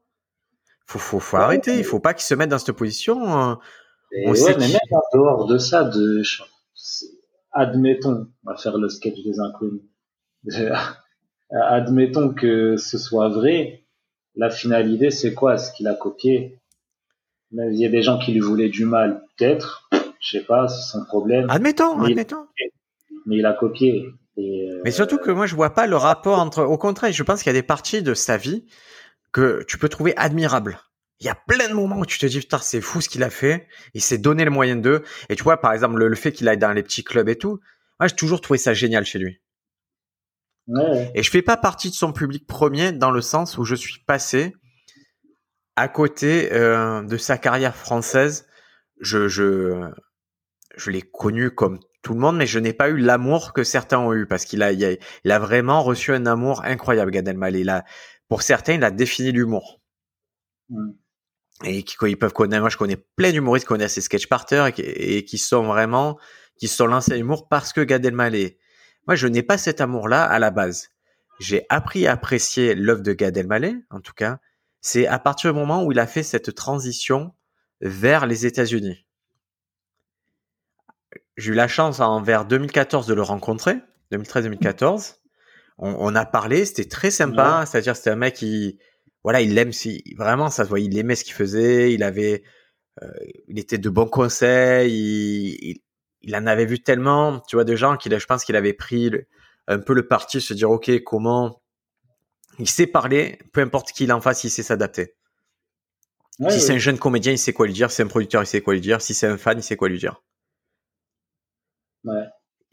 [0.85, 3.19] Faut, faut, faut arrêter, il faut pas qu'il se mette dans cette position.
[3.25, 3.59] Hein.
[4.25, 6.21] On ouais, mais même en dehors de ça, de
[7.51, 9.81] admettons, on va faire le sketch des inconnus.
[11.51, 13.85] admettons que ce soit vrai.
[14.35, 15.57] La finalité, c'est quoi?
[15.57, 16.59] Ce qu'il a copié?
[17.51, 19.87] Il y a des gens qui lui voulaient du mal, peut-être.
[20.19, 21.47] Je sais pas, c'est son problème.
[21.49, 22.47] Admettons, mais admettons.
[22.59, 22.69] Il,
[23.27, 24.07] mais il a copié.
[24.39, 26.63] Euh, mais surtout que moi, je vois pas le rapport entre.
[26.63, 28.65] Au contraire, je pense qu'il y a des parties de sa vie
[29.33, 30.79] que tu peux trouver admirables
[31.23, 33.23] il y a plein de moments où tu te dis putain c'est fou ce qu'il
[33.23, 33.67] a fait.
[33.93, 35.03] Il s'est donné le moyen d'eux.
[35.29, 37.61] Et tu vois par exemple le, fait qu'il aille dans les petits clubs et tout
[37.99, 39.39] moi j'ai toujours trouvé ça génial chez lui.
[40.67, 41.11] Ouais.
[41.13, 43.99] et je fais pas partie de son public premier dans le sens où je suis
[44.05, 44.53] passé
[45.75, 48.47] à côté euh, de sa carrière française.
[48.99, 49.89] Je je
[50.75, 53.99] je l'ai connu comme tout le monde mais je n'ai pas eu l'amour que certains
[53.99, 54.99] ont eu parce qu'il a, il
[55.31, 57.63] a vraiment reçu un amour incroyable Gad Elmaleh.
[57.63, 57.85] Là
[58.29, 59.81] pour certains il a défini l'humour
[61.63, 62.61] et qui ils peuvent connaître.
[62.61, 66.17] Moi, je connais plein d'humoristes qui connaissent ces sketchs par terre et, qui, sont vraiment,
[66.57, 68.57] qui sont lancés à l'humour parce que Gad Elmaleh.
[69.07, 70.89] Moi, je n'ai pas cet amour-là à la base.
[71.39, 74.39] J'ai appris à apprécier l'œuvre de Gad Elmaleh, en tout cas.
[74.81, 77.33] C'est à partir du moment où il a fait cette transition
[77.81, 79.05] vers les États-Unis.
[81.37, 83.77] J'ai eu la chance en vers 2014 de le rencontrer,
[84.11, 85.15] 2013-2014.
[85.77, 87.65] On, on, a parlé, c'était très sympa.
[87.65, 88.79] C'est-à-dire, c'était un mec qui,
[89.23, 92.43] voilà, il l'aime si vraiment ça se voit, il aimait ce qu'il faisait, il avait
[93.01, 93.09] euh,
[93.47, 95.81] il était de bons conseils, il,
[96.21, 99.11] il, en avait vu tellement, tu vois, de gens qu'il je pense qu'il avait pris
[99.67, 101.61] un peu le parti de se dire OK, comment
[102.59, 105.15] il sait parler, peu importe qui il en face, il sait s'adapter.
[106.49, 108.47] si c'est un jeune comédien, il sait quoi lui dire, si c'est un producteur, il
[108.47, 110.21] sait quoi lui dire, si c'est un fan, il sait quoi lui dire.
[112.03, 112.25] Ouais.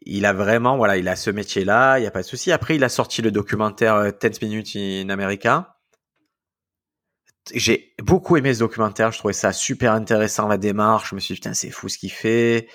[0.02, 2.52] Il a vraiment, voilà, il a ce métier-là, il n'y a pas de souci.
[2.52, 5.76] Après, il a sorti le documentaire 10 euh, Minutes in America
[7.54, 9.12] j'ai beaucoup aimé ce documentaire.
[9.12, 11.10] Je trouvais ça super intéressant la démarche.
[11.10, 12.68] Je me suis dit putain c'est fou ce qu'il fait.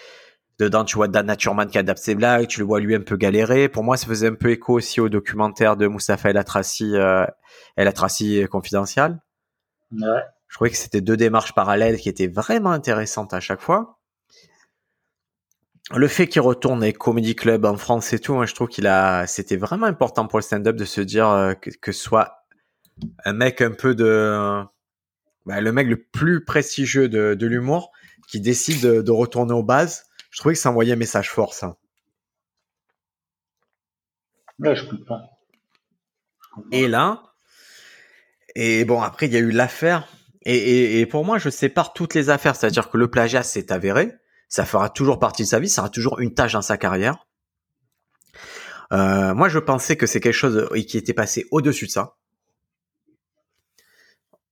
[0.60, 2.48] Dedans tu vois Dan Naturman qui adapte ses blagues.
[2.48, 3.70] Tu le vois lui un peu galérer.
[3.70, 7.26] Pour moi ça faisait un peu écho aussi au documentaire de Moustapha El Atrassi, euh,
[7.76, 9.22] El Atrassi confidential.
[9.92, 10.22] Ouais.
[10.48, 14.00] Je trouvais que c'était deux démarches parallèles qui étaient vraiment intéressantes à chaque fois.
[15.92, 18.88] Le fait qu'il retourne avec Comedy Club en France et tout, moi je trouve qu'il
[18.88, 22.46] a, c'était vraiment important pour le stand-up de se dire euh, que, que soit
[23.24, 24.64] un mec un peu de,
[25.46, 27.92] bah, le mec le plus prestigieux de, de l'humour
[28.28, 30.06] qui décide de, retourner aux bases.
[30.32, 31.78] Je trouvais que ça envoyait un message fort, ça.
[34.60, 35.30] Ouais, je comprends.
[36.72, 37.22] Et là,
[38.56, 40.08] et bon, après, il y a eu l'affaire.
[40.46, 42.56] Et, et, pour moi, je sépare toutes les affaires.
[42.56, 44.14] C'est-à-dire que le plagiat, c'est avéré.
[44.56, 45.68] Ça fera toujours partie de sa vie.
[45.68, 47.28] Ça sera toujours une tâche dans sa carrière.
[48.94, 52.16] Euh, moi, je pensais que c'est quelque chose qui était passé au-dessus de ça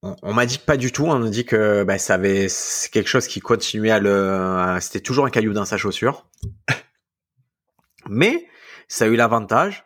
[0.01, 1.05] on, m'a dit pas du tout.
[1.05, 4.77] On m'a dit que bah, ça quelque chose qui continuait à le.
[4.81, 6.27] C'était toujours un caillou dans sa chaussure.
[8.09, 8.45] Mais
[8.89, 9.85] ça a eu l'avantage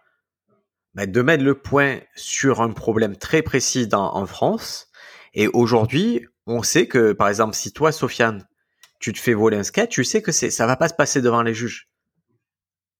[0.95, 4.87] bah, de mettre le point sur un problème très précis en France.
[5.35, 8.47] Et aujourd'hui, on sait que, par exemple, si toi, Sofiane,
[8.99, 11.21] tu te fais voler un skate, tu sais que c'est, ça va pas se passer
[11.21, 11.89] devant les juges.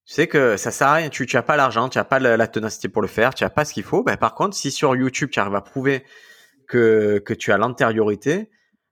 [0.05, 2.19] Tu sais que ça sert à rien, tu, tu as pas l'argent, tu as pas
[2.19, 4.03] la, tenacité pour le faire, tu as pas ce qu'il faut.
[4.03, 6.05] Ben, par contre, si sur YouTube, tu arrives à prouver
[6.67, 8.49] que, que tu as l'antériorité,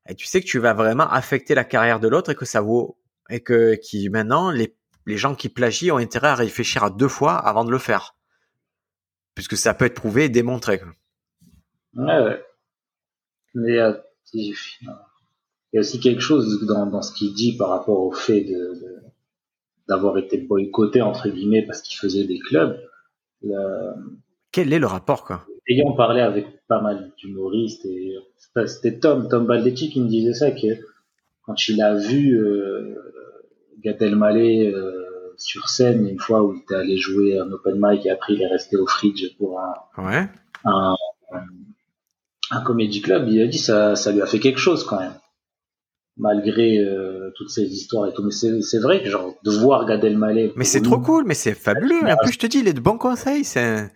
[0.08, 2.62] et tu sais que tu vas vraiment affecter la carrière de l'autre et que ça
[2.62, 6.90] vaut, et que, qui, maintenant, les, les gens qui plagient ont intérêt à réfléchir à
[6.90, 8.16] deux fois avant de le faire.
[9.36, 10.82] Puisque ça peut être prouvé et démontré.
[11.94, 12.44] Ouais, ouais.
[13.54, 13.94] Mais, euh,
[15.76, 18.40] il y a aussi quelque chose dans, dans ce qu'il dit par rapport au fait
[18.46, 19.02] de
[19.90, 22.80] d'avoir été boycotté entre guillemets parce qu'il faisait des clubs.
[24.54, 25.46] Quel est le rapport quoi?
[25.68, 28.16] Ayant parlé avec pas mal d'humoristes et
[28.68, 30.80] c'était Tom Tom Baldetti qui me disait ça que
[31.42, 32.96] quand il a vu euh,
[33.84, 38.06] Gad Elmaleh euh, sur scène une fois où il était allé jouer un open mic
[38.06, 40.30] et après il est resté au fridge pour un ouais.
[40.64, 40.96] un,
[42.52, 45.16] un, comedy club, il a dit ça ça lui a fait quelque chose quand même
[46.18, 48.24] malgré euh, toutes ces histoires et tout.
[48.24, 50.54] Mais c'est vrai que genre de voir Gad Elmaleh.
[50.56, 52.00] Mais c'est trop cool, mais c'est fabuleux.
[52.08, 53.44] En plus, je te dis, il est de bons conseils.
[53.44, 53.90] C'est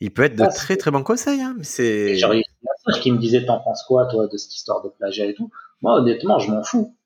[0.00, 1.40] il peut être de ah, très très bons conseils.
[1.40, 1.56] Hein.
[1.62, 4.82] C'est genre il y a qui me disait t'en penses quoi toi de cette histoire
[4.82, 5.50] de plagiat et tout?
[5.82, 6.96] Moi honnêtement, je m'en fous.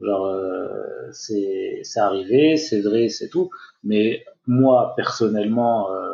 [0.00, 3.50] Genre euh, c'est c'est arrivé, c'est vrai, c'est tout.
[3.84, 6.12] Mais moi personnellement, euh,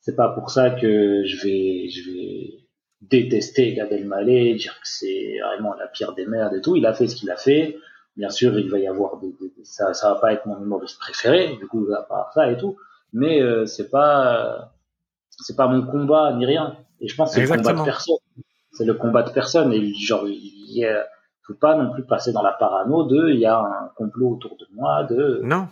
[0.00, 2.59] c'est pas pour ça que je vais je vais
[3.00, 6.76] détester Gad Elmaleh, dire que c'est vraiment la pire des merdes et tout.
[6.76, 7.78] Il a fait ce qu'il a fait.
[8.16, 11.56] Bien sûr, il va y avoir des, ça, ça va pas être mon humoriste préféré,
[11.56, 12.76] du coup, va pas ça et tout.
[13.12, 14.72] Mais euh, c'est pas,
[15.30, 16.76] c'est pas mon combat ni rien.
[17.00, 18.16] Et je pense que c'est le combat de personne.
[18.72, 19.72] C'est le combat de personne.
[19.72, 21.06] Et genre, il a,
[21.42, 24.56] faut pas non plus passer dans la parano de, il y a un complot autour
[24.56, 25.40] de moi, de.
[25.42, 25.68] Non.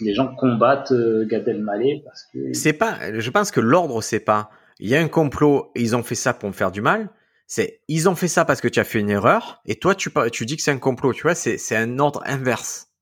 [0.00, 2.52] Les gens combattent euh, Gad Elmaleh parce que.
[2.52, 3.18] C'est pas.
[3.18, 6.14] Je pense que l'ordre, c'est pas il y a un complot et ils ont fait
[6.14, 7.10] ça pour me faire du mal.
[7.46, 10.10] C'est ils ont fait ça parce que tu as fait une erreur et toi tu
[10.32, 12.92] tu dis que c'est un complot, tu vois, c'est c'est un ordre inverse.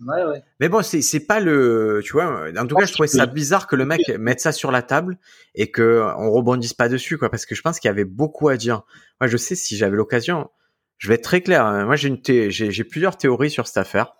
[0.00, 0.42] Ouais, ouais.
[0.60, 2.48] Mais bon, c'est c'est pas le, tu vois.
[2.56, 5.18] En tout cas, je trouvais ça bizarre que le mec mette ça sur la table
[5.56, 8.48] et que on rebondisse pas dessus, quoi, parce que je pense qu'il y avait beaucoup
[8.48, 8.82] à dire.
[9.20, 10.50] Moi, je sais si j'avais l'occasion,
[10.98, 11.66] je vais être très clair.
[11.66, 11.84] Hein.
[11.84, 14.14] Moi, j'ai une j'ai plusieurs théories sur cette affaire.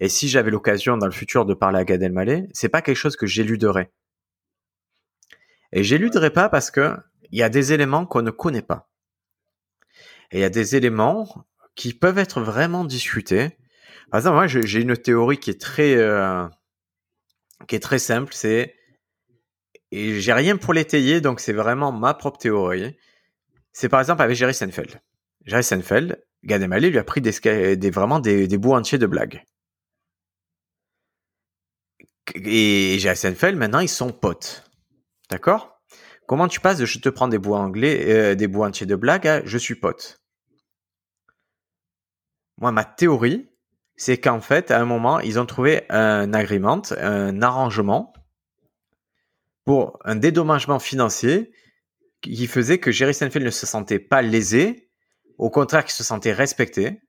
[0.00, 2.96] Et si j'avais l'occasion dans le futur de parler à Gad Elmaleh, c'est pas quelque
[2.96, 3.90] chose que j'éluderais.
[5.72, 6.96] Et j'éluderai pas parce que
[7.30, 8.90] il y a des éléments qu'on ne connaît pas.
[10.32, 13.56] Et il y a des éléments qui peuvent être vraiment discutés.
[14.10, 16.46] Par exemple, moi, j'ai une théorie qui est très, euh,
[17.68, 18.32] qui est très simple.
[18.34, 18.74] C'est
[19.92, 22.96] et j'ai rien pour l'étayer, donc c'est vraiment ma propre théorie.
[23.72, 25.00] C'est par exemple avec Jerry Seinfeld.
[25.46, 27.20] Jerry Seinfeld, Gad lui a pris
[27.90, 29.42] vraiment des bouts entiers de blagues.
[32.34, 34.69] Et Jerry Seinfeld, maintenant, ils sont potes.
[35.30, 35.80] D'accord?
[36.26, 38.96] Comment tu passes de je te prends des bouts anglais, euh, des bouts entiers de
[38.96, 40.20] blague à je suis pote?
[42.58, 43.48] Moi, ma théorie,
[43.96, 48.12] c'est qu'en fait, à un moment, ils ont trouvé un agreement, un arrangement
[49.64, 51.52] pour un dédommagement financier
[52.20, 54.90] qui faisait que Jerry Seinfeld ne se sentait pas lésé,
[55.38, 57.00] au contraire qu'il se sentait respecté.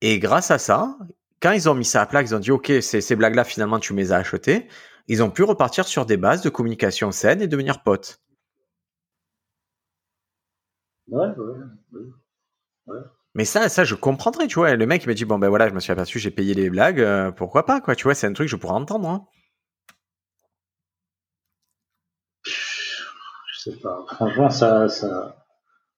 [0.00, 0.96] Et grâce à ça,
[1.40, 3.78] quand ils ont mis ça à plat, ils ont dit OK, ces, ces blagues-là, finalement,
[3.78, 4.66] tu me les as achetées
[5.08, 8.20] ils ont pu repartir sur des bases de communication saine et devenir potes.
[11.08, 12.04] Ouais, ouais,
[12.88, 13.00] ouais.
[13.34, 14.74] Mais ça, ça, je comprendrais, tu vois.
[14.74, 16.70] Le mec, il m'a dit, bon, ben voilà, je me suis aperçu, j'ai payé les
[16.70, 17.94] blagues, euh, pourquoi pas, quoi.
[17.94, 19.08] Tu vois, c'est un truc que je pourrais entendre.
[19.08, 19.26] Hein.
[22.44, 24.04] Je sais pas.
[24.14, 25.36] Franchement, ça, ça,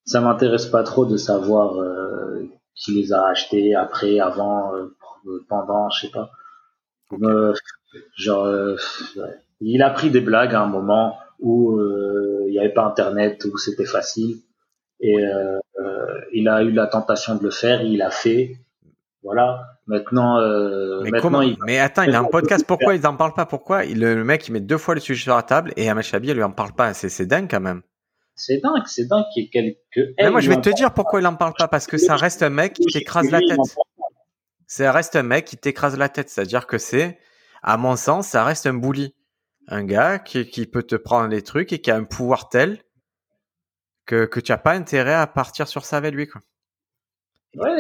[0.05, 4.97] ça m'intéresse pas trop de savoir euh, qui les a achetés après, avant, euh,
[5.49, 6.31] pendant, je sais pas.
[8.17, 8.77] Genre, euh,
[9.61, 13.45] il a pris des blagues à un moment où euh, il n'y avait pas Internet,
[13.45, 14.37] où c'était facile.
[15.01, 15.59] Et euh,
[16.33, 18.57] il a eu la tentation de le faire, il a fait.
[19.23, 19.63] Voilà.
[19.87, 20.39] Maintenant,
[21.03, 21.57] mais maintenant il...
[21.65, 22.65] mais attends, il a un podcast.
[22.67, 23.47] Pourquoi il n'en parle pas?
[23.47, 26.33] Pourquoi le, mec il met deux fois le sujet sur la table et Ahmed Chabi
[26.35, 26.93] lui en parle pas?
[26.93, 27.83] C'est dingue quand même.
[28.35, 30.15] C'est dingue, c'est dingue qu'il y ait quelques.
[30.19, 32.43] Mais moi je vais te dire pourquoi il en parle pas parce que ça reste
[32.43, 33.59] un mec qui t'écrase la tête.
[34.67, 37.19] Ça reste un mec qui t'écrase la tête, c'est-à-dire que c'est
[37.63, 39.15] à mon sens, ça reste un bully.
[39.69, 42.83] Un gars qui, peut te prendre les trucs et qui a un pouvoir tel
[44.07, 46.27] que, que tu n'as pas intérêt à partir sur ça avec lui.
[46.27, 46.41] Quoi.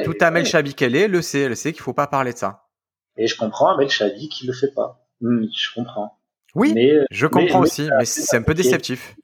[0.04, 2.66] Tout Amel Chabi qu'elle est, le sait, elle sait qu'il faut pas parler de ça.
[3.16, 5.06] Et je comprends Amel Chabi qui le fait pas.
[5.20, 6.18] Hmm, je comprends.
[6.54, 6.74] Oui,
[7.10, 9.16] je comprends aussi, mais c'est un peu déceptif.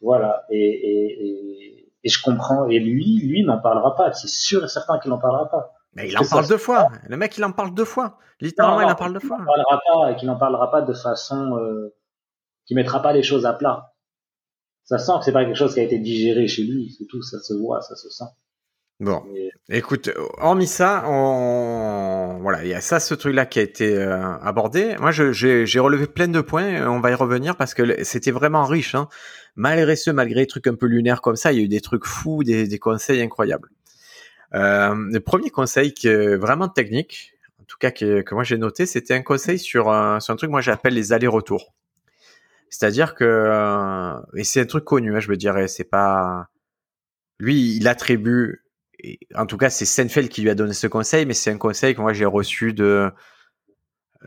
[0.00, 2.68] Voilà, et, et, et, je comprends.
[2.68, 4.12] Et lui, lui n'en parlera pas.
[4.12, 5.74] C'est sûr et certain qu'il n'en parlera pas.
[5.94, 6.90] Mais il en parle deux fois.
[7.08, 8.18] Le mec, il en parle deux fois.
[8.40, 9.38] Littéralement, il en parle deux fois.
[9.40, 11.94] Il parlera pas, qu'il n'en parlera pas de façon euh,
[12.66, 13.92] qui mettra pas les choses à plat.
[14.84, 17.22] ça sent que c'est pas quelque chose qui a été digéré chez lui, c'est tout,
[17.22, 18.24] ça se voit, ça se sent.
[19.00, 19.20] Bon,
[19.68, 22.38] écoute, hormis ça, on...
[22.40, 24.96] voilà, il y a ça, ce truc-là qui a été euh, abordé.
[25.00, 26.86] Moi, j'ai relevé plein de points.
[26.88, 28.94] On va y revenir parce que c'était vraiment riche.
[28.94, 29.08] Hein.
[29.56, 31.80] Malgré ce, malgré les trucs un peu lunaires comme ça, il y a eu des
[31.80, 33.70] trucs fous, des, des conseils incroyables.
[34.54, 38.58] Euh, le premier conseil qui est vraiment technique, en tout cas que, que moi j'ai
[38.58, 41.74] noté, c'était un conseil sur un, sur un truc moi j'appelle les allers-retours.
[42.68, 46.48] C'est-à-dire que euh, et c'est un truc connu, hein, je veux dire, c'est pas
[47.38, 48.62] lui, il attribue
[49.34, 51.94] en tout cas, c'est Senfeld qui lui a donné ce conseil, mais c'est un conseil
[51.94, 53.10] que moi j'ai reçu de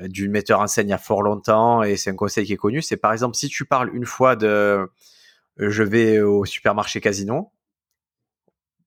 [0.01, 2.57] d'une metteur en scène il y a fort longtemps et c'est un conseil qui est
[2.57, 2.81] connu.
[2.81, 4.85] C'est par exemple si tu parles une fois de
[5.57, 7.51] je vais au supermarché casino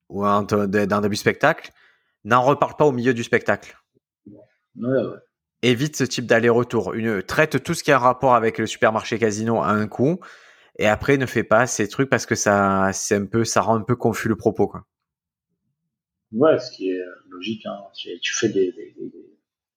[0.09, 1.73] ou d'un début spectacle,
[2.25, 3.77] n'en reparle pas au milieu du spectacle.
[5.63, 6.95] Évite ce type d'aller-retour.
[6.95, 10.21] Une traite tout ce qui a un rapport avec le supermarché casino à un coup
[10.79, 13.77] et après ne fais pas ces trucs parce que ça c'est un peu ça rend
[13.77, 14.85] un peu confus le propos quoi.
[16.31, 17.65] Ouais, ce qui est logique.
[17.67, 17.79] Hein.
[17.95, 18.95] Tu, fais des, des,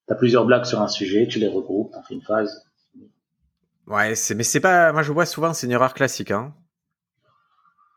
[0.06, 2.66] T'as plusieurs blagues sur un sujet, tu les regroupes, t'en fais une phase.
[3.86, 4.92] Ouais, c'est mais c'est pas.
[4.92, 6.30] Moi, je vois souvent c'est une erreur classique.
[6.30, 6.54] Hein.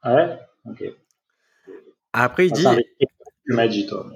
[0.02, 0.40] Ah ouais?
[0.66, 0.84] Ok.
[2.24, 2.66] Après, il dit.
[3.46, 4.08] Tu m'as dit toi.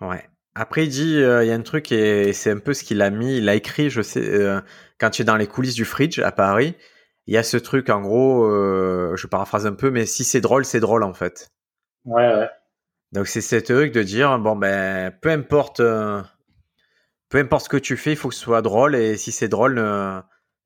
[0.00, 0.28] Ouais.
[0.56, 3.00] Après, il dit, euh, il y a un truc et c'est un peu ce qu'il
[3.00, 3.38] a mis.
[3.38, 4.60] Il a écrit, je sais, euh,
[4.98, 6.76] quand tu es dans les coulisses du Fridge à Paris,
[7.26, 7.90] il y a ce truc.
[7.90, 11.48] En gros, euh, je paraphrase un peu, mais si c'est drôle, c'est drôle en fait.
[12.04, 12.50] Ouais, ouais.
[13.12, 17.96] Donc c'est cette truc de dire bon ben peu importe peu importe ce que tu
[17.96, 19.80] fais, il faut que ce soit drôle et si c'est drôle,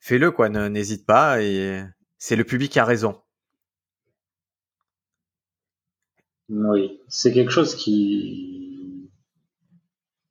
[0.01, 1.83] fais-le quoi, n'hésite pas et
[2.17, 3.21] c'est le public qui a raison.
[6.49, 9.11] Oui, c'est quelque chose qui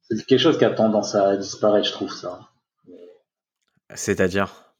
[0.02, 2.50] c'est quelque chose qui a tendance à disparaître, je trouve ça.
[3.94, 4.74] C'est-à-dire?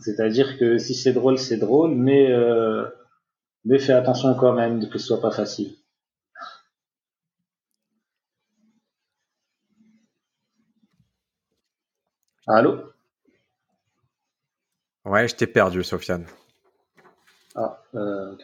[0.00, 2.86] C'est-à-dire que si c'est drôle, c'est drôle, mais euh,
[3.64, 5.74] mais fais attention quand même que ce soit pas facile.
[12.46, 12.92] Allô?
[15.04, 16.26] Ouais, je t'ai perdu, Sofiane.
[17.54, 18.36] Ah, euh,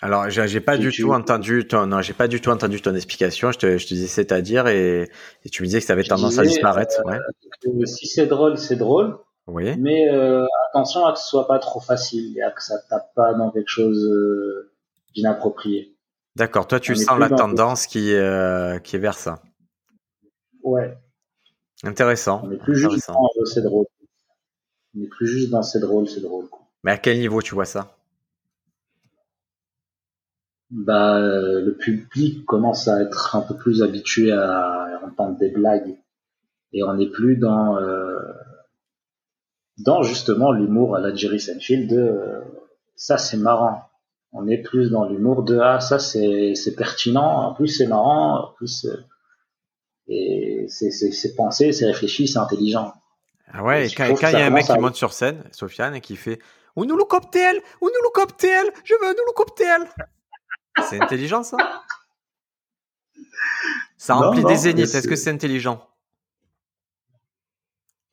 [0.00, 3.50] Alors, j'ai pas du tout entendu ton, non, j'ai pas du tout entendu ton explication.
[3.50, 5.10] Je te, je te disais c'est-à-dire et,
[5.50, 7.02] tu me disais que ça avait tendance à disparaître.
[7.06, 9.18] Euh, si c'est drôle, c'est drôle.
[9.48, 9.76] Oui.
[9.78, 13.14] Mais euh, attention à que ce soit pas trop facile et à que ça tape
[13.14, 14.70] pas dans quelque chose euh,
[15.14, 15.96] d'inapproprié.
[16.36, 16.68] D'accord.
[16.68, 19.42] Toi, tu sens la tendance qui, euh, qui est vers ça.
[20.62, 20.96] Ouais.
[21.82, 22.42] Intéressant.
[22.44, 23.86] On n'est plus juste dans c'est drôle.
[24.94, 26.44] On n'est plus juste dans c'est drôle, c'est drôle.
[26.84, 27.97] Mais à quel niveau tu vois ça?
[30.70, 35.96] Bah, le public commence à être un peu plus habitué à entendre des blagues
[36.72, 38.18] et on n'est plus dans euh,
[39.78, 42.40] dans justement l'humour à la Jerry Seinfeld de euh,
[42.96, 43.82] ça c'est marrant.
[44.32, 48.44] On est plus dans l'humour de ah ça c'est c'est pertinent, en plus c'est marrant,
[48.44, 48.96] en plus euh,
[50.08, 52.92] et c'est c'est pensé, c'est réfléchi, c'est intelligent.
[53.50, 56.02] Ah ouais, et quand il y a un mec qui monte sur scène, Sofiane, et
[56.02, 56.38] qui fait
[56.76, 59.80] nous le cocktail, nous le cocktail, je veux nous le cocktail.
[60.88, 61.56] C'est intelligent ça?
[63.96, 64.94] Ça remplit des zéniths.
[64.94, 65.86] Est-ce que c'est intelligent?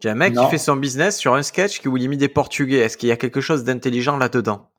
[0.02, 2.20] Il y a un mec qui fait son business sur un sketch qui vous limite
[2.20, 2.78] des Portugais.
[2.78, 4.70] Est-ce qu'il y a quelque chose d'intelligent là-dedans?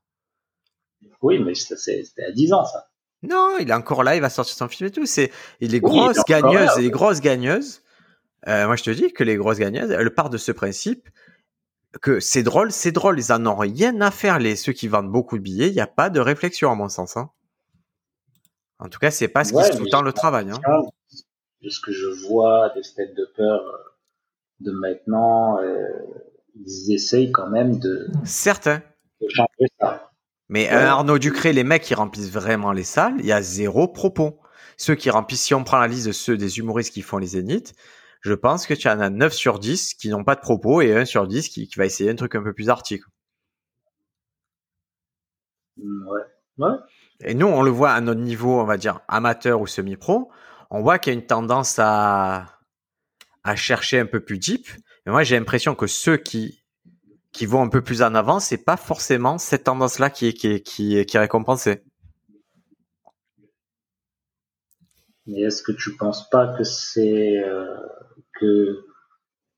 [1.23, 2.89] Oui, mais c'était à 10 ans, ça.
[3.23, 5.07] Non, il est encore là, il va sortir son film et tout.
[5.07, 7.83] C'est les grosses gagneuses et les grosses gagneuses.
[8.47, 11.09] Euh, moi, je te dis que les grosses gagneuses, elles partent de ce principe
[12.03, 13.19] que c'est drôle, c'est drôle.
[13.19, 14.39] Ils en ont rien à faire.
[14.39, 16.89] Les ceux qui vendent beaucoup de billets, il n'y a pas de réflexion à mon
[16.89, 17.17] sens.
[17.17, 17.31] Hein.
[18.79, 20.51] En tout cas, c'est pas ce qui se tout le travail.
[20.51, 20.61] Hein.
[21.69, 23.63] ce que je vois des têtes de peur
[24.61, 25.89] de maintenant, euh,
[26.55, 28.83] ils essayent quand même de, Certains.
[29.21, 30.11] de changer ça.
[30.49, 33.89] Mais euh, Arnaud Ducré, les mecs qui remplissent vraiment les salles, il y a zéro
[33.89, 34.39] propos.
[34.77, 37.29] Ceux qui remplissent, si on prend la liste de ceux des humoristes qui font les
[37.29, 37.75] zéniths,
[38.21, 40.95] je pense que tu en as 9 sur 10 qui n'ont pas de propos et
[40.95, 43.03] 1 sur 10 qui, qui va essayer un truc un peu plus arctique.
[45.77, 46.21] Mm, ouais.
[46.59, 46.77] ouais.
[47.21, 50.31] Et nous, on le voit à notre niveau, on va dire amateur ou semi-pro,
[50.71, 52.47] on voit qu'il y a une tendance à,
[53.45, 54.67] à chercher un peu plus deep.
[55.05, 56.63] Mais moi, j'ai l'impression que ceux qui
[57.33, 60.63] qui vont un peu plus en avant, c'est pas forcément cette tendance-là qui est qui
[60.63, 61.83] qui qui est récompensée.
[65.27, 67.77] Mais est-ce que tu penses pas que c'est euh,
[68.41, 68.85] que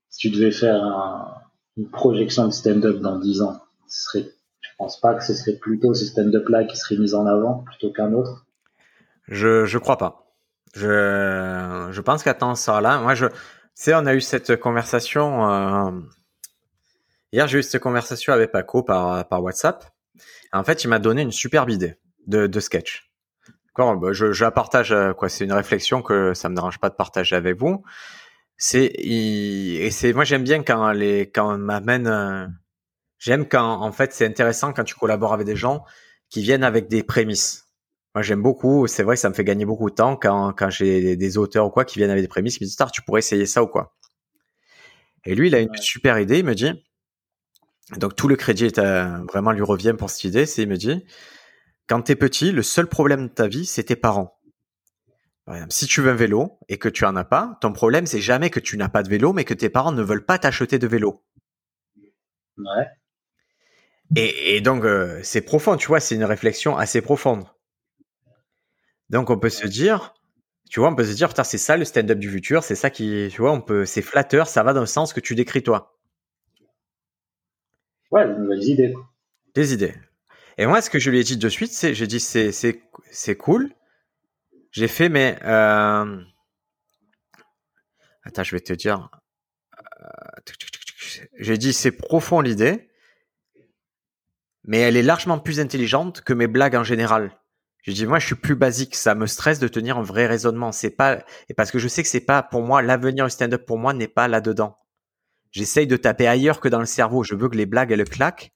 [0.09, 0.83] si tu devais faire
[1.77, 4.33] une projection de stand-up dans 10 ans, ce serait,
[4.79, 7.91] tu penses pas que ce serait plutôt ce stand-up-là qui serait mis en avant plutôt
[7.91, 8.45] qu'un autre
[9.27, 10.33] Je je crois pas.
[10.73, 13.25] Je pense qu'à ça là, moi je
[13.73, 15.49] sais, on a eu cette conversation.
[15.49, 15.91] Euh...
[17.33, 19.85] Hier, j'ai eu cette conversation avec Paco par, WhatsApp.
[20.53, 21.95] En fait, il m'a donné une superbe idée
[22.27, 23.09] de, de sketch.
[23.77, 24.91] Bah, je, la partage.
[24.91, 27.83] euh, c'est une réflexion que ça me dérange pas de partager avec vous.
[28.57, 28.93] C'est
[30.13, 30.93] moi j'aime bien quand
[31.37, 32.59] on m'amène.
[33.19, 35.83] J'aime quand en fait c'est intéressant quand tu collabores avec des gens
[36.29, 37.67] qui viennent avec des prémices.
[38.15, 38.87] Moi j'aime beaucoup.
[38.87, 41.67] C'est vrai que ça me fait gagner beaucoup de temps quand quand j'ai des, auteurs
[41.67, 43.67] ou quoi qui viennent avec des prémices qui me disent tu pourrais essayer ça ou
[43.67, 43.95] quoi?
[45.25, 46.39] Et lui il a une super idée.
[46.39, 46.71] Il me dit
[47.97, 50.45] donc tout le crédit est à- vraiment lui revient pour cette idée.
[50.45, 51.03] C'est il me dit
[51.87, 54.39] quand t'es petit, le seul problème de ta vie, c'est tes parents.
[55.45, 58.05] Par exemple, si tu veux un vélo et que tu en as pas, ton problème,
[58.05, 60.37] c'est jamais que tu n'as pas de vélo, mais que tes parents ne veulent pas
[60.37, 61.23] t'acheter de vélo.
[62.57, 62.85] Ouais.
[64.15, 67.45] Et, et donc, euh, c'est profond, tu vois, c'est une réflexion assez profonde.
[69.09, 70.13] Donc, on peut se dire,
[70.69, 72.89] tu vois, on peut se dire, putain, c'est ça le stand-up du futur, c'est ça
[72.89, 75.63] qui, tu vois, on peut, c'est flatteur, ça va dans le sens que tu décris
[75.63, 75.97] toi.
[78.11, 78.93] Ouais, de nouvelles idées.
[79.53, 79.93] Des idées.
[80.57, 82.81] Et moi, ce que je lui ai dit de suite, c'est, j'ai dit, c'est, c'est,
[83.11, 83.71] c'est cool.
[84.71, 86.21] J'ai fait, mais, euh...
[88.23, 89.09] attends, je vais te dire.
[90.01, 90.07] Euh.
[91.39, 92.88] J'ai dit, c'est profond l'idée,
[94.69, 97.31] mais elle est largement plus intelligente que mes blagues en général.
[97.81, 98.93] J'ai dit, moi, je suis plus basique.
[98.93, 100.71] Ça me stresse de tenir un vrai raisonnement.
[100.71, 103.65] C'est pas, et parce que je sais que c'est pas, pour moi, l'avenir du stand-up
[103.65, 104.77] pour moi n'est pas là-dedans.
[105.49, 107.23] J'essaye de taper ailleurs que dans le cerveau.
[107.23, 108.53] Je veux que les blagues, elles claquent.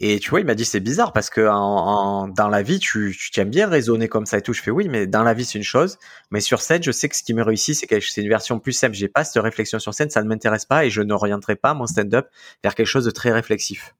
[0.00, 3.40] Et tu vois, il m'a dit c'est bizarre parce que dans la vie, tu, tu
[3.40, 4.52] aimes bien raisonner comme ça et tout.
[4.52, 5.98] Je fais oui, mais dans la vie c'est une chose,
[6.30, 8.58] mais sur scène, je sais que ce qui me réussit, c'est que c'est une version
[8.60, 8.94] plus simple.
[8.94, 11.86] J'ai pas cette réflexion sur scène, ça ne m'intéresse pas et je n'orienterai pas mon
[11.86, 12.28] stand-up
[12.64, 13.94] vers quelque chose de très réflexif.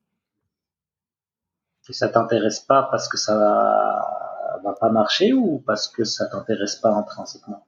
[1.93, 6.91] Ça t'intéresse pas parce que ça va, pas marcher ou parce que ça t'intéresse pas
[6.91, 7.66] intrinsèquement?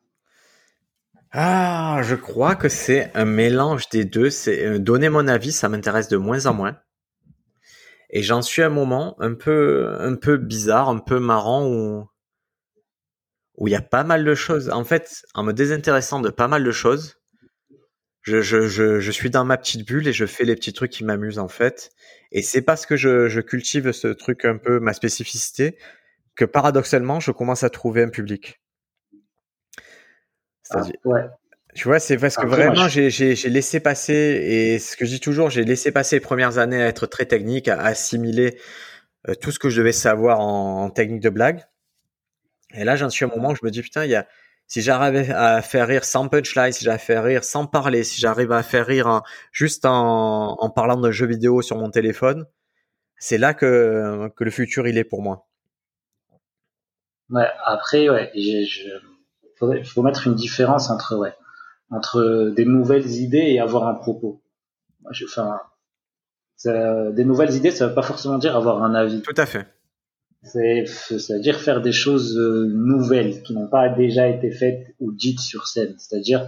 [1.33, 4.31] Ah, je crois que c'est un mélange des deux.
[4.31, 6.77] C'est euh, donner mon avis, ça m'intéresse de moins en moins.
[8.11, 12.07] Et j'en suis à un moment un peu, un peu bizarre, un peu marrant où,
[13.57, 14.69] où il y a pas mal de choses.
[14.69, 17.17] En fait, en me désintéressant de pas mal de choses,
[18.21, 20.93] je, je, je, je suis dans ma petite bulle et je fais les petits trucs
[20.93, 21.91] qui m'amusent en fait.
[22.33, 25.77] Et c'est parce que je, je cultive ce truc un peu, ma spécificité,
[26.35, 28.61] que paradoxalement, je commence à trouver un public.
[30.71, 31.23] Ah, Ouais.
[31.75, 33.11] tu vois, c'est parce que Après, vraiment, j'ai
[33.51, 36.87] laissé passer, et ce que je dis toujours, j'ai laissé passer les premières années à
[36.87, 38.59] être très technique, à assimiler
[39.29, 41.63] euh, tout ce que je devais savoir en, en technique de blague.
[42.75, 44.27] Et là, j'en suis à un moment où je me dis, putain, il y a,
[44.73, 48.19] si j'arrive à faire rire sans punchline, si j'arrive à faire rire sans parler, si
[48.19, 52.47] j'arrive à faire rire en- juste en, en parlant d'un jeu vidéo sur mon téléphone,
[53.19, 55.47] c'est là que, que le futur, il est pour moi.
[57.29, 58.67] Ouais, après, ouais, il
[59.85, 61.35] faut mettre une différence entre, ouais,
[61.91, 64.41] entre des nouvelles idées et avoir un propos.
[65.05, 65.61] Enfin,
[66.65, 69.21] des nouvelles idées, ça veut pas forcément dire avoir un avis.
[69.21, 69.67] Tout à fait.
[70.45, 75.39] C'est, c'est-à-dire faire des choses euh, nouvelles qui n'ont pas déjà été faites ou dites
[75.41, 75.95] sur scène.
[75.99, 76.47] C'est-à-dire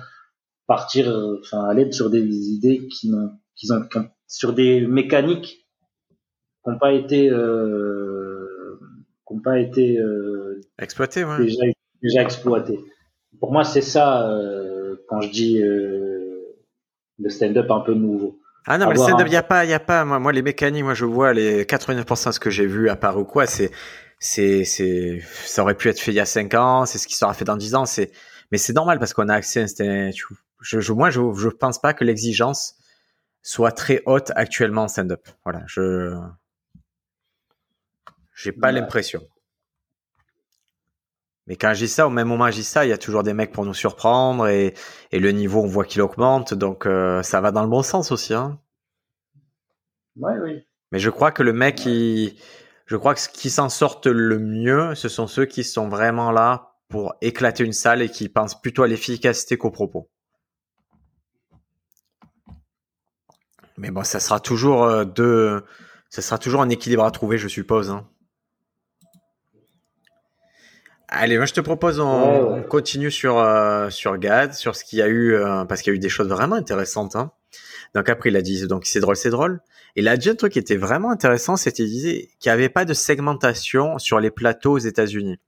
[0.67, 1.09] partir,
[1.41, 5.67] enfin, aller sur des idées qui n'ont, qui ont, qui ont- sur des mécaniques
[6.65, 8.81] qui n'ont pas été, euh,
[9.29, 11.39] qui n'ont pas été euh, Exploiter, ouais.
[11.39, 11.65] déjà,
[12.03, 12.81] déjà exploité.
[13.39, 16.41] Pour moi, c'est ça euh, quand je dis euh,
[17.19, 18.41] le stand-up un peu nouveau.
[18.67, 18.95] Ah non, mais
[19.27, 21.35] il y a pas, il y a pas, moi, moi, les mécaniques, moi, je vois
[21.35, 23.71] les 89% de ce que j'ai vu à part ou quoi, c'est,
[24.19, 27.15] c'est, c'est, ça aurait pu être fait il y a 5 ans, c'est ce qui
[27.15, 28.11] sera fait dans 10 ans, c'est,
[28.51, 30.11] mais c'est normal parce qu'on a accès à
[30.61, 32.77] je, je, moi, je, je pense pas que l'exigence
[33.43, 35.29] soit très haute actuellement en stand-up.
[35.45, 36.15] Voilà, je,
[38.35, 38.73] j'ai pas Ouais.
[38.73, 39.23] l'impression.
[41.47, 42.99] Mais quand je dis ça, au même moment que je dis ça, il y a
[42.99, 44.75] toujours des mecs pour nous surprendre et,
[45.13, 48.13] et le niveau, on voit qu'il augmente, donc euh, ça va dans le bon sens
[48.13, 48.33] aussi.
[48.33, 48.59] Hein.
[50.17, 50.63] Ouais, oui.
[50.91, 52.39] Mais je crois que le mec, qui,
[52.87, 56.31] je crois que ce qui s'en sortent le mieux, ce sont ceux qui sont vraiment
[56.31, 60.09] là pour éclater une salle et qui pensent plutôt à l'efficacité qu'au propos.
[63.77, 65.65] Mais bon, ça sera toujours euh, deux,
[66.09, 67.91] ça sera toujours un équilibre à trouver, je suppose.
[67.91, 68.09] hein.
[71.17, 72.61] Allez, moi je te propose, on, Ouais, ouais.
[72.61, 75.93] on continue sur euh, sur Gad, sur ce qu'il y a eu, euh, parce qu'il
[75.93, 77.15] y a eu des choses vraiment intéressantes.
[77.17, 77.31] Hein.
[77.95, 79.61] Donc après, il a dit, donc c'est drôle, c'est drôle.
[79.97, 83.99] A dit un truc qui était vraiment intéressant, c'était qu'il n'y avait pas de segmentation
[83.99, 85.39] sur les plateaux aux États-Unis.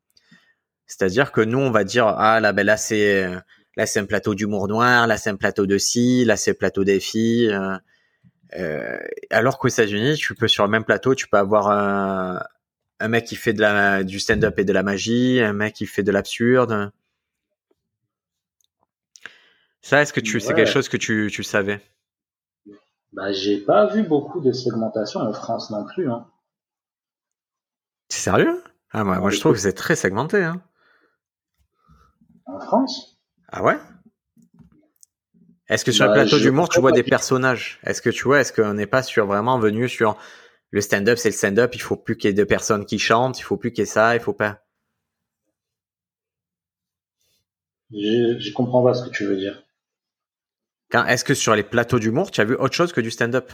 [0.86, 3.28] C'est-à-dire que nous, on va dire, ah là, ben là c'est
[3.76, 6.84] là c'est un plateau d'humour noir, là c'est un plateau de ci, là c'est plateau
[6.84, 7.48] des filles.
[7.52, 7.76] euh,
[8.58, 8.96] euh,
[9.30, 12.40] alors qu'aux États-Unis, tu peux sur le même plateau, tu peux avoir un,
[13.00, 15.86] un mec qui fait de la, du stand-up et de la magie, un mec qui
[15.86, 16.92] fait de l'absurde.
[19.82, 21.80] Ça, est-ce que tu, c'est quelque chose que tu, tu savais?
[23.12, 26.10] Bah, j'ai pas vu beaucoup de segmentation en France non plus.
[26.10, 26.26] Hein.
[28.08, 28.62] C'est sérieux?
[28.90, 30.42] Ah, moi, moi je trouve que c'est très segmenté.
[30.42, 30.62] Hein.
[32.46, 33.18] En France?
[33.48, 33.78] Ah ouais?
[35.68, 37.80] Est-ce que sur le Bah, plateau d'humour, tu vois des personnages?
[37.84, 40.16] Est-ce que tu vois, est-ce qu'on n'est pas sur vraiment venu sur
[40.76, 43.38] le stand-up, c'est le stand-up, il faut plus qu'il y ait deux personnes qui chantent,
[43.38, 44.62] il faut plus qu'il y ait ça, il faut pas.
[47.90, 49.64] je, je comprends pas ce que tu veux dire.
[50.90, 53.50] Quand, est-ce que sur les plateaux d'humour, tu as vu autre chose que du stand-up?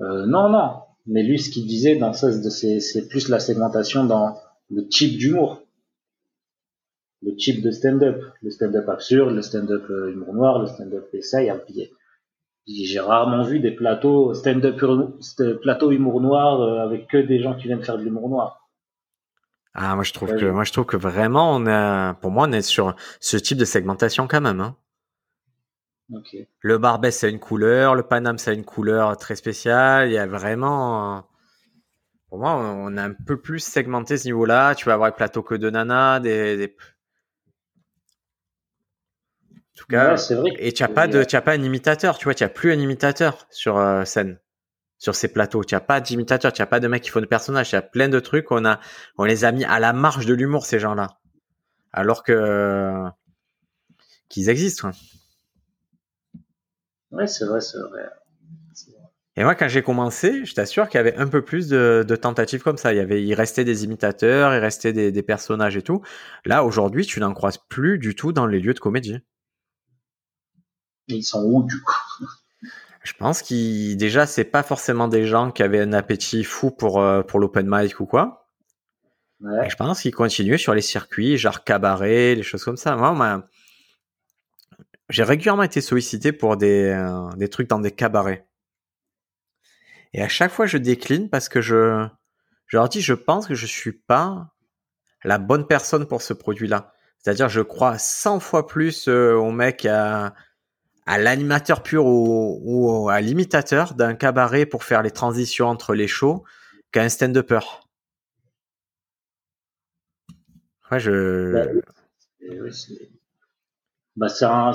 [0.00, 0.80] Euh, non, non.
[1.06, 4.36] Mais lui, ce qu'il disait dans ça, c'est plus la segmentation dans
[4.68, 5.62] le type d'humour.
[7.22, 8.20] Le type de stand-up.
[8.42, 11.50] Le stand-up absurde, le stand-up euh, humour noir, le stand-up essai.
[12.66, 14.76] J'ai rarement vu des plateaux stand-up
[15.62, 18.68] plateau humour noir euh, avec que des gens qui viennent faire de l'humour noir.
[19.74, 22.46] Ah, moi je trouve Ouais, que, moi je trouve que vraiment, on a, pour moi,
[22.48, 24.60] on est sur ce type de segmentation quand même.
[24.60, 24.76] Hein.
[26.62, 30.08] Le Barbès, c'est une couleur, le Paname, c'est une couleur très spéciale.
[30.08, 31.28] Il y a vraiment,
[32.28, 34.74] pour moi, on a un peu plus segmenté ce niveau-là.
[34.74, 36.76] Tu vas avoir les plateaux que de nana, des, des-
[39.76, 40.50] En tout cas, Ouais, c'est vrai.
[40.58, 42.72] Et tu n'as pas de, tu as pas un imitateur, tu vois, tu n'as plus
[42.72, 44.38] un imitateur sur euh, scène,
[44.98, 45.64] sur ces plateaux.
[45.64, 47.72] Tu n'as pas d'imitateur, tu n'as pas de mecs qui font de personnages.
[47.72, 48.50] Il y a plein de trucs.
[48.52, 48.80] On a,
[49.18, 51.18] on les a mis à la marge de l'humour ces gens-là,
[51.92, 53.02] alors que
[54.28, 54.90] qu'ils existent.
[57.10, 58.08] Ouais, c'est vrai, c'est vrai.
[58.74, 59.00] C'est vrai.
[59.36, 62.16] Et moi, quand j'ai commencé, je t'assure qu'il y avait un peu plus de, de
[62.16, 62.92] tentatives comme ça.
[62.92, 66.02] Il y avait, il restait des imitateurs, il restait des, des personnages et tout.
[66.44, 69.18] Là, aujourd'hui, tu n'en croises plus du tout dans les lieux de comédie.
[71.08, 72.26] Ils sont où du coup?
[73.02, 77.00] Je pense qu'ils déjà c'est pas forcément des gens qui avaient un appétit fou pour
[77.00, 78.48] euh, pour l'open mic ou quoi.
[79.40, 79.68] Ouais.
[79.68, 82.96] Je pense qu'ils continuent sur les circuits genre cabaret, les choses comme ça.
[82.96, 83.46] Moi, moi,
[85.10, 88.46] j'ai régulièrement été sollicité pour des euh, des trucs dans des cabarets.
[90.14, 92.06] Et à chaque fois je décline parce que je
[92.66, 94.48] je leur dis je pense que je suis pas
[95.24, 96.94] la bonne personne pour ce produit-là.
[97.18, 100.34] C'est-à-dire je crois 100 fois plus euh, au mec à
[101.06, 106.08] à l'animateur pur ou, ou à l'imitateur d'un cabaret pour faire les transitions entre les
[106.08, 106.44] shows
[106.92, 107.60] qu'à un stand-upper.
[110.90, 111.52] Ouais, je.
[111.52, 113.10] Bah, c'est
[114.16, 114.72] bah, c'est un-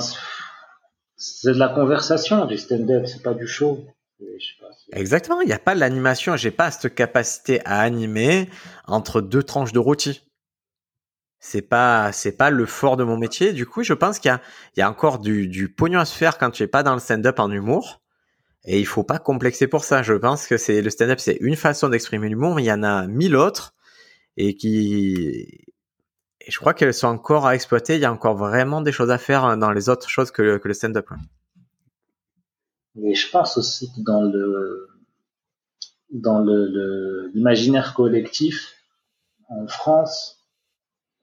[1.44, 3.84] de la conversation du stand-up, c'est pas du show.
[4.18, 8.50] Pas, Exactement, il n'y a pas l'animation, j'ai pas cette capacité à animer
[8.86, 10.29] entre deux tranches de rôti.
[11.40, 13.52] C'est pas, c'est pas le fort de mon métier.
[13.52, 14.40] Du coup, je pense qu'il y a,
[14.76, 17.00] y a encore du, du pognon à se faire quand tu es pas dans le
[17.00, 18.02] stand-up en humour.
[18.64, 20.02] Et il faut pas complexer pour ça.
[20.02, 23.06] Je pense que c'est le stand-up, c'est une façon d'exprimer l'humour, il y en a
[23.06, 23.74] mille autres
[24.36, 25.14] et qui,
[26.40, 27.94] et je crois qu'elles sont encore à exploiter.
[27.96, 30.68] Il y a encore vraiment des choses à faire dans les autres choses que, que
[30.68, 31.08] le stand-up.
[33.02, 34.88] Et je pense aussi que dans le
[36.10, 38.74] dans le- l'imaginaire collectif
[39.48, 40.39] en France,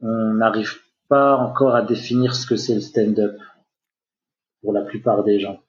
[0.02, 0.76] on n'arrive
[1.10, 3.38] pas encore à définir ce que c'est le stand-up
[4.62, 5.62] pour la plupart des gens.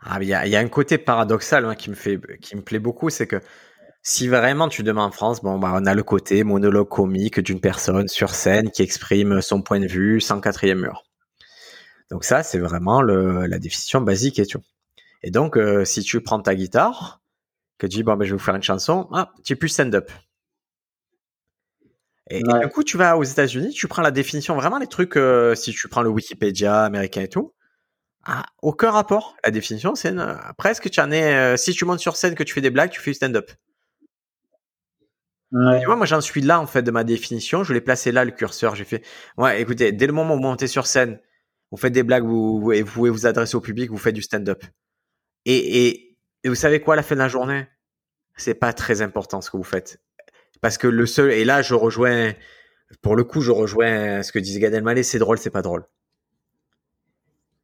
[0.00, 2.56] Ah, il y a, il y a un côté paradoxal hein, qui me fait, qui
[2.56, 3.40] me plaît beaucoup, c'est que
[4.02, 7.60] si vraiment tu demandes en France, bon, bah, on a le côté monologue comique d'une
[7.60, 11.04] personne sur scène qui exprime son point de vue sans quatrième mur.
[12.10, 14.46] Donc ça, c'est vraiment la définition basique et.
[15.22, 17.20] Et donc, euh, si tu prends ta guitare,
[17.78, 19.70] que tu dis, bon, ben, je vais vous faire une chanson, ah, tu es plus
[19.70, 20.08] stand-up.
[22.28, 25.54] Et, du coup, tu vas aux États-Unis, tu prends la définition, vraiment les trucs, euh,
[25.54, 27.54] si tu prends le Wikipédia américain et tout,
[28.24, 29.36] ah, aucun rapport.
[29.44, 32.34] La définition, c'est une- euh, presque, tu en es, euh, si tu montes sur scène,
[32.34, 33.50] que tu fais des blagues, tu fais du stand-up.
[35.52, 35.78] Ouais.
[35.78, 37.62] Tu vois, moi, j'en suis là, en fait, de ma définition.
[37.62, 38.74] Je l'ai placé là, le curseur.
[38.74, 39.04] J'ai fait,
[39.38, 41.20] ouais, écoutez, dès le moment où vous montez sur scène,
[41.70, 44.22] vous faites des blagues, vous, vous, vous pouvez vous adresser au public, vous faites du
[44.22, 44.64] stand-up.
[45.44, 47.68] Et, et, et vous savez quoi, à la fin de la journée?
[48.36, 50.00] C'est pas très important ce que vous faites.
[50.60, 52.32] Parce que le seul, et là, je rejoins,
[53.02, 55.86] pour le coup, je rejoins ce que disait Gad Elmaleh, c'est drôle, c'est pas drôle.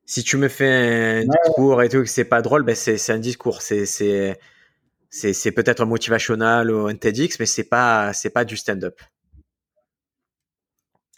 [0.04, 3.18] Si tu me fais un discours et tout, que c'est pas drôle, ben c'est, un
[3.18, 8.56] discours, c'est, c'est, peut-être un motivational ou un TEDx, mais c'est pas, c'est pas du
[8.56, 9.00] stand-up.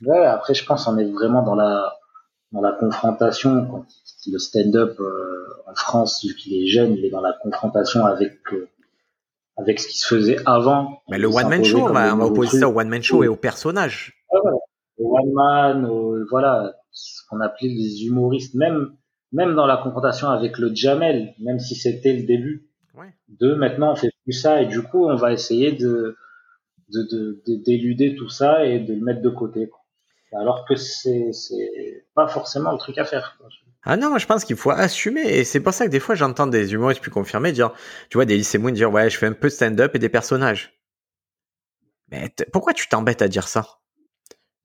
[0.03, 1.97] Ouais, après, je pense qu'on est vraiment dans la,
[2.53, 3.67] dans la confrontation.
[3.67, 3.87] Quand
[4.27, 8.39] le stand-up euh, en France, vu qu'il est jeune, il est dans la confrontation avec,
[8.53, 8.69] euh,
[9.57, 11.01] avec ce qui se faisait avant.
[11.09, 14.15] Mais le one-man s'imposait show, on va, opposer ça au one-man show et au personnage.
[14.33, 14.57] Ouais, voilà.
[14.99, 18.91] Le one man, au- voilà, ce qu'on appelait les humoristes, même,
[19.33, 23.13] même dans la confrontation avec le Jamel, même si c'était le début, Ouais.
[23.29, 26.17] de maintenant on fait plus ça et du coup on va essayer de
[26.93, 29.69] de de- de- d'éluder tout ça et de le mettre de côté.
[29.69, 29.81] quoi.
[30.37, 31.31] Alors que c'est
[32.15, 33.39] pas forcément le truc à faire.
[33.85, 35.23] Ah non, je pense qu'il faut assumer.
[35.23, 37.73] Et c'est pour ça que des fois, j'entends des humoristes plus confirmés dire,
[38.09, 40.81] tu vois, des lycées Moon dire, ouais, je fais un peu stand-up et des personnages.
[42.11, 43.67] Mais pourquoi tu t'embêtes à dire ça?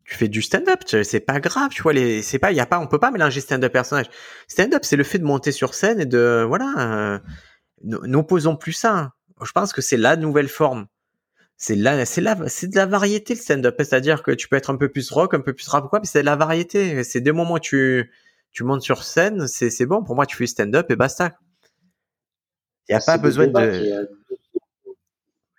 [0.05, 2.87] Tu fais du stand-up, c'est pas grave, tu vois, les, pas, y a pas, on
[2.87, 4.09] peut pas mélanger stand-up personnage.
[4.47, 7.19] Stand-up, c'est le fait de monter sur scène et de, voilà, euh,
[7.83, 9.11] n'opposons plus ça.
[9.43, 10.87] Je pense que c'est la nouvelle forme.
[11.61, 13.75] C'est là, c'est là, c'est de la variété le stand-up.
[13.77, 16.05] C'est-à-dire que tu peux être un peu plus rock, un peu plus rap, quoi, mais
[16.05, 17.03] c'est de la variété.
[17.03, 18.13] C'est des moments où tu,
[18.53, 20.01] tu montes sur scène, c'est, c'est bon.
[20.01, 21.37] Pour moi, tu fais stand-up et basta.
[22.87, 24.09] Il n'y a pas besoin de.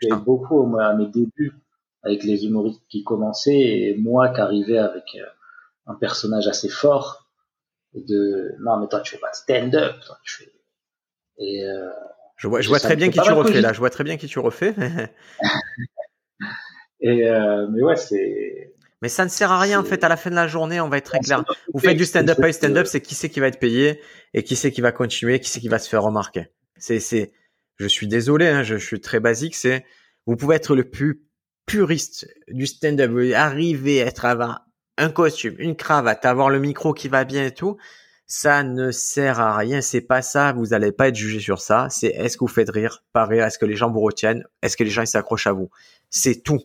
[0.01, 1.53] J'ai beaucoup à mes débuts
[2.03, 5.27] avec les humoristes qui commençaient et moi qui arrivais avec euh,
[5.87, 7.29] un personnage assez fort
[7.93, 10.53] de non mais toi tu fais pas stand-up tu fais
[11.37, 11.91] et euh,
[12.41, 13.75] je vois, je vois très bien qui tu refais là.
[13.75, 14.75] Je vois très bien qui tu refais.
[17.01, 18.73] et euh, mais ouais, c'est.
[19.03, 20.03] Mais ça ne sert à rien en fait.
[20.05, 21.45] À la fin de la journée, on va être très clair.
[21.75, 24.01] Vous faites du stand-up, pas du stand-up, c'est qui c'est qui va être payé
[24.33, 26.47] et qui c'est qui va continuer, qui c'est qui va se faire remarquer.
[26.79, 27.33] C'est, c'est.
[27.77, 29.55] Je suis désolé, hein, je, je suis très basique.
[29.55, 29.85] C'est.
[30.25, 31.21] Vous pouvez être le plus
[31.67, 34.65] puriste du stand-up, arriver à être avoir
[34.97, 37.77] un costume, une cravate, avoir le micro qui va bien et tout
[38.31, 41.89] ça ne sert à rien, c'est pas ça, vous allez pas être jugé sur ça,
[41.91, 44.77] c'est est-ce que vous faites rire, pas rire, est-ce que les gens vous retiennent, est-ce
[44.77, 45.69] que les gens s'accrochent à vous.
[46.11, 46.61] C'est tout.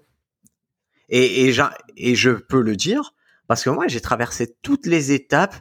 [1.09, 1.55] Et, et,
[1.97, 3.16] et, je peux le dire
[3.47, 5.55] parce que moi j'ai traversé toutes les étapes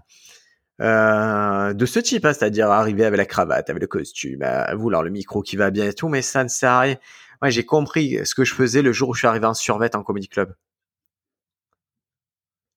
[0.82, 5.02] euh, de ce type, hein, c'est-à-dire arriver avec la cravate, avec le costume, à vouloir
[5.02, 6.96] le micro qui va bien et tout, mais ça ne sert à rien.
[7.40, 9.96] Moi j'ai compris ce que je faisais le jour où je suis arrivé en survêt
[9.96, 10.54] en comedy club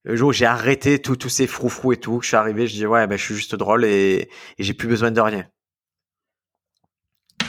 [0.08, 2.86] le jour où j'ai arrêté tous ces froufrous et tout, je suis arrivé, je dis
[2.86, 5.46] ouais, ben, je suis juste drôle et, j'ai plus besoin de rien.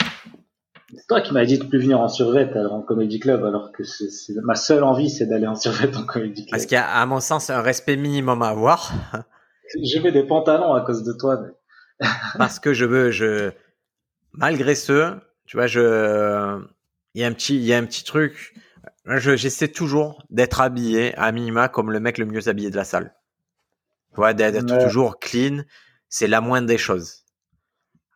[0.01, 3.85] C'est toi qui m'as dit de plus venir en survêt en comédie club, alors que
[3.85, 4.09] c'est,
[4.43, 6.51] ma seule envie, c'est d'aller en survêt en comédie club.
[6.51, 8.93] Parce qu'il y a, à mon sens, un respect minimum à avoir.
[9.81, 11.41] Je mets des pantalons à cause de toi.
[12.39, 13.53] Parce que je veux, je,
[14.33, 15.15] malgré ce,
[15.47, 16.61] tu vois, je,
[17.15, 18.55] il y a un petit, il y a un petit truc
[19.17, 23.15] J'essaie toujours d'être habillé à minima comme le mec le mieux habillé de la salle.
[24.15, 25.63] Tu d'être toujours clean,
[26.09, 27.25] c'est la moindre des choses.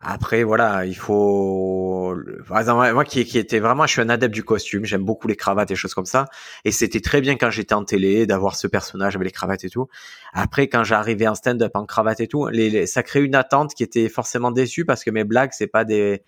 [0.05, 2.17] Après, voilà, il faut.
[2.49, 5.29] Par exemple, moi qui, qui était vraiment, je suis un adepte du costume, j'aime beaucoup
[5.29, 6.27] les cravates et choses comme ça.
[6.65, 9.71] Et c'était très bien quand j'étais en télé d'avoir ce personnage avec les cravates et
[9.71, 9.87] tout.
[10.33, 13.85] Après, quand j'arrivais en stand-up en cravate et tout, les, ça crée une attente qui
[13.85, 16.25] était forcément déçue parce que mes blagues, c'est pas des.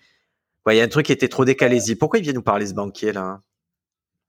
[0.67, 1.79] Il y a un truc qui était trop décalé.
[1.99, 3.41] Pourquoi il vient nous parler ce banquier là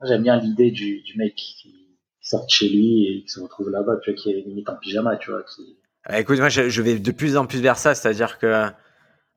[0.05, 1.75] J'aime bien l'idée du, du mec qui
[2.21, 4.77] sort de chez lui et qui se retrouve là-bas, tu vois, qui est limite en
[4.77, 5.43] pyjama, tu vois.
[6.13, 8.67] Écoute, moi, je, je, vais de plus en plus vers ça, c'est-à-dire que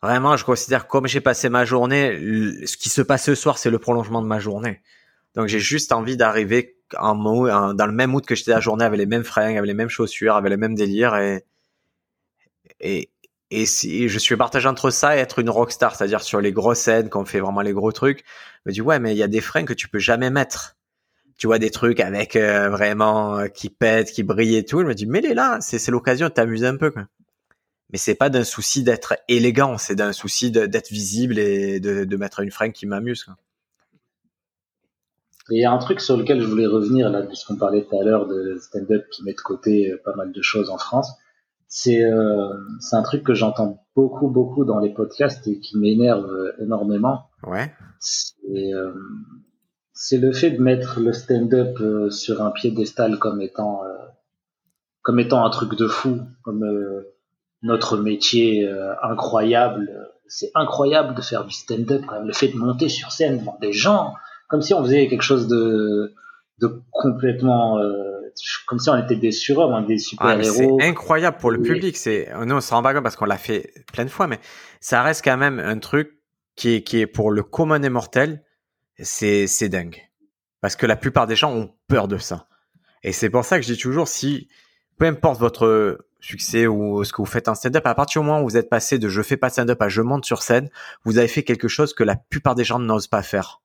[0.01, 2.17] vraiment, je considère comme j'ai passé ma journée,
[2.65, 4.81] ce qui se passe ce soir, c'est le prolongement de ma journée.
[5.35, 8.83] Donc, j'ai juste envie d'arriver en, en, dans le même mood que j'étais la journée,
[8.83, 11.45] avec les mêmes fringues, avec les mêmes chaussures, avec les mêmes délires et,
[12.79, 13.09] et,
[13.51, 17.09] et je suis partagé entre ça et être une rockstar, c'est-à-dire sur les grosses scènes,
[17.09, 18.23] quand on fait vraiment les gros trucs,
[18.65, 20.75] je me dis ouais, mais il y a des freins que tu peux jamais mettre.
[21.37, 24.81] Tu vois des trucs avec euh, vraiment euh, qui pètent, qui brillent et tout.
[24.81, 26.91] Je me dis mais les là, c'est l'occasion de t'amuser un peu.
[27.91, 32.41] Mais c'est pas d'un souci d'être élégant, c'est d'un souci d'être visible et de, mettre
[32.41, 33.25] une freine qui m'amuse.
[35.49, 38.03] Il y a un truc sur lequel je voulais revenir là, puisqu'on parlait tout à
[38.03, 41.11] l'heure de stand-up qui met de côté euh, pas mal de choses en France
[41.69, 42.49] c'est euh,
[42.79, 47.29] c'est un truc que j'entends beaucoup beaucoup dans les podcasts et qui m'énerve euh, énormément.
[47.43, 47.71] Ouais.
[47.99, 48.91] C'est euh,
[49.93, 53.83] c'est le fait de mettre le stand-up euh, sur un piédestal comme étant
[55.03, 56.65] comme étant un truc de fou, comme
[57.61, 58.69] notre métier
[59.01, 59.89] incroyable.
[60.27, 62.27] C'est incroyable de faire du stand-up quand même.
[62.27, 64.13] Le fait de monter sur scène devant des gens,
[64.49, 66.13] comme si on faisait quelque chose de
[66.59, 67.79] de complètement
[68.65, 70.77] comme si on était des surhommes, hein, des super-héros.
[70.79, 71.97] c'est incroyable pour le public.
[71.97, 74.39] C'est, nous, on se rend pas compte parce qu'on l'a fait plein de fois, mais
[74.79, 76.19] ça reste quand même un truc
[76.55, 78.43] qui est, qui est pour le commun des mortels.
[79.01, 79.97] C'est, c'est dingue.
[80.61, 82.47] Parce que la plupart des gens ont peur de ça.
[83.03, 84.49] Et c'est pour ça que je dis toujours, si,
[84.97, 88.41] peu importe votre succès ou ce que vous faites en stand-up, à partir du moment
[88.41, 90.69] où vous êtes passé de je fais pas stand-up à je monte sur scène,
[91.05, 93.61] vous avez fait quelque chose que la plupart des gens n'osent pas faire.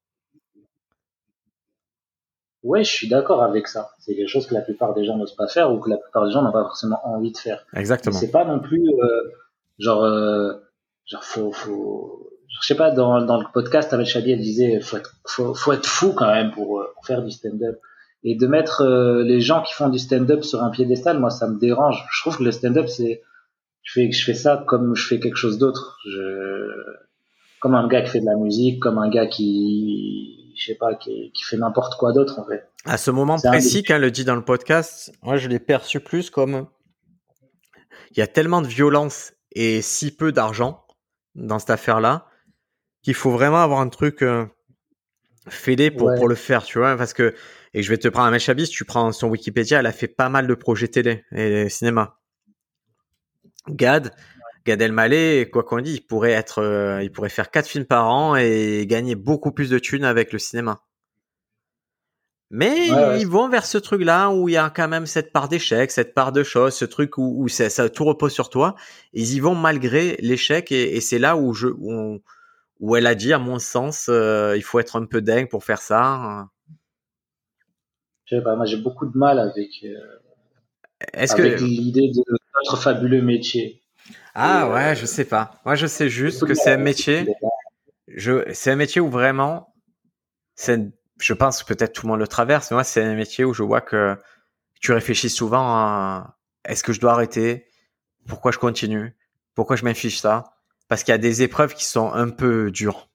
[2.64, 3.90] Ouais, je suis d'accord avec ça.
[3.98, 6.24] C'est quelque chose que la plupart des gens n'osent pas faire ou que la plupart
[6.26, 7.66] des gens n'ont pas forcément envie de faire.
[7.74, 8.18] Exactement.
[8.18, 9.30] C'est pas non plus euh,
[9.78, 10.54] genre euh,
[11.06, 14.96] genre faut faut je sais pas dans, dans le podcast avec Chabi elle disait faut
[14.96, 17.78] être faut, faut être fou quand même pour, euh, pour faire du stand-up
[18.22, 21.46] et de mettre euh, les gens qui font du stand-up sur un piédestal moi ça
[21.48, 22.06] me dérange.
[22.10, 23.22] Je trouve que le stand-up c'est
[23.82, 25.98] je fais je fais ça comme je fais quelque chose d'autre.
[26.06, 26.70] Je
[27.60, 30.94] comme un gars qui fait de la musique, comme un gars qui je sais pas,
[30.94, 32.68] qui, fait n'importe quoi d'autre en fait.
[32.84, 36.30] À ce moment précis, quand le dit dans le podcast, moi je l'ai perçu plus
[36.30, 36.66] comme
[38.12, 40.84] il y a tellement de violence et si peu d'argent
[41.34, 42.26] dans cette affaire-là
[43.02, 44.46] qu'il faut vraiment avoir un truc euh,
[45.48, 46.16] fêlé pour, Ouais.
[46.16, 47.34] pour le faire, tu vois, parce que
[47.74, 50.08] et je vais te prendre un mec Chabis, tu prends son Wikipédia, elle a fait
[50.08, 52.18] pas mal de projets télé et cinéma.
[53.68, 54.14] Gad,
[54.66, 58.08] Gad Elmaleh, quoi qu'on dise, il pourrait être, euh, il pourrait faire quatre films par
[58.08, 60.82] an et gagner beaucoup plus de thunes avec le cinéma.
[62.50, 63.20] Mais Ouais, ouais.
[63.20, 66.14] ils vont vers ce truc-là où il y a quand même cette part d'échec, cette
[66.14, 68.74] part de choses, ce truc où, où ça, ça tout repose sur toi.
[69.12, 72.20] Ils y vont malgré l'échec et, et c'est là où je, où, on-
[72.80, 75.64] où elle a dit, à mon sens, euh, il faut être un peu dingue pour
[75.64, 76.48] faire ça.
[78.26, 79.96] Je sais pas, moi j'ai beaucoup de mal avec, euh,
[81.14, 82.22] avec que l'idée de
[82.62, 83.82] notre fabuleux métier.
[84.34, 85.60] Ah ouais, je sais pas.
[85.64, 87.26] Moi, je sais juste que c'est un métier.
[88.08, 89.74] Je, c'est un métier où vraiment,
[90.54, 90.80] c'est,
[91.20, 93.54] je pense que peut-être tout le monde le traverse, mais moi, c'est un métier où
[93.54, 94.16] je vois que
[94.80, 97.66] tu réfléchis souvent à est-ce que je dois arrêter?
[98.26, 99.16] Pourquoi je continue?
[99.54, 100.44] Pourquoi je m'inflige ça?
[100.88, 103.08] Parce qu'il y a des épreuves qui sont un peu dures.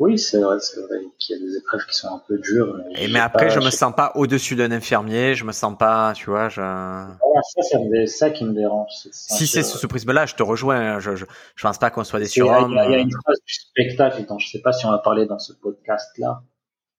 [0.00, 2.74] Oui, c'est vrai, c'est vrai qu'il y a des épreuves qui sont un peu dures.
[2.88, 5.76] Mais, Et mais après, pas- je me sens pas au-dessus d'un infirmier, je me sens
[5.78, 6.60] pas, tu vois, je...
[6.62, 7.18] pas,
[7.54, 8.88] ça, ça, me- ça qui me dérange.
[9.12, 10.98] Si c'est sous ce prisme-là, je te rejoins.
[11.00, 12.72] Je, je, je pense pas qu'on soit des il y a- surhommes.
[12.86, 15.26] il y a une phrase du spectacle dont je sais pas si on va parler
[15.26, 16.42] dans ce podcast-là,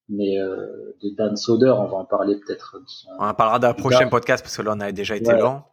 [0.08, 2.78] mais euh, de Dan Soder, on va en parler peut-être.
[3.18, 5.39] On en parlera d'un prochain podcast parce que là, on a déjà été Ouais.
[5.39, 5.64] long.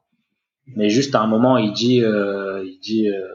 [0.77, 3.27] Mais juste à un moment, il dit, euh, il dit, euh,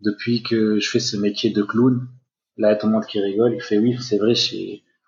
[0.00, 2.06] depuis que je fais ce métier de clown,
[2.56, 3.54] là, il y a tout le monde qui rigole.
[3.54, 4.34] Il fait oui, c'est vrai,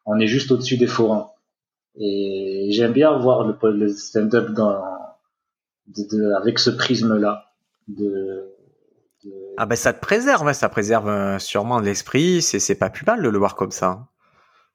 [0.07, 1.31] on est juste au-dessus des forains.
[1.97, 4.83] Et j'aime bien voir le, le stand-up dans,
[5.89, 7.53] de, de- avec ce prisme-là.
[7.87, 8.51] De,
[9.25, 12.43] de- Ah ben ça te préserve, hein, ça préserve euh, sûrement l'esprit.
[12.43, 14.09] C'est pas plus mal de le voir comme ça.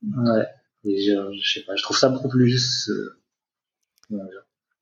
[0.04, 0.46] Ouais.
[0.86, 1.12] Et je,
[1.42, 2.90] je sais pas, je trouve ça beaucoup plus
[4.12, 4.18] euh,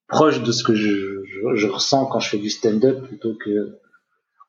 [0.07, 3.79] proche de ce que je, je, je ressens quand je fais du stand-up plutôt que.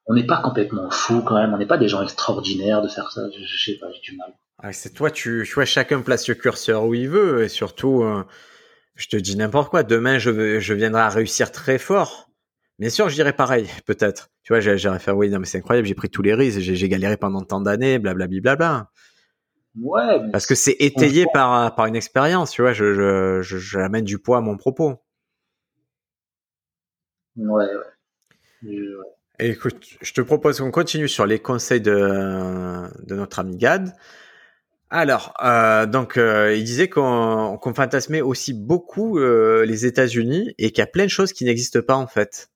[0.08, 3.12] On n'est pas complètement fou quand même, on n'est pas des gens extraordinaires de faire
[3.12, 3.20] ça.
[3.30, 4.32] Je, je sais pas, j'ai du mal.
[4.58, 8.02] Ah, c'est toi, tu, tu vois, chacun place le curseur où il veut et surtout,
[8.02, 8.24] euh,
[8.96, 9.82] je te dis n'importe quoi.
[9.82, 12.30] Demain, je, je viendrai à réussir très fort.
[12.78, 14.30] Bien sûr, je dirais pareil, peut-être.
[14.44, 16.88] Tu vois, j'irais faire oui, non mais c'est incroyable, j'ai pris tous les risques, j'ai
[16.88, 18.40] galéré pendant tant d'années, blablabla.
[18.40, 18.90] Blabla.
[19.80, 23.58] Ouais, mais Parce que c'est étayé par, par une expérience, tu vois, je, je, je,
[23.58, 24.96] j'amène du poids à mon propos.
[27.36, 27.66] Ouais,
[28.62, 29.17] ouais.
[29.40, 33.94] Écoute, je te propose qu'on continue sur les conseils de, de notre ami Gad.
[34.90, 40.72] Alors, euh, donc, euh, il disait qu'on qu'on fantasmait aussi beaucoup euh, les États-Unis et
[40.72, 42.50] qu'il y a plein de choses qui n'existent pas en fait.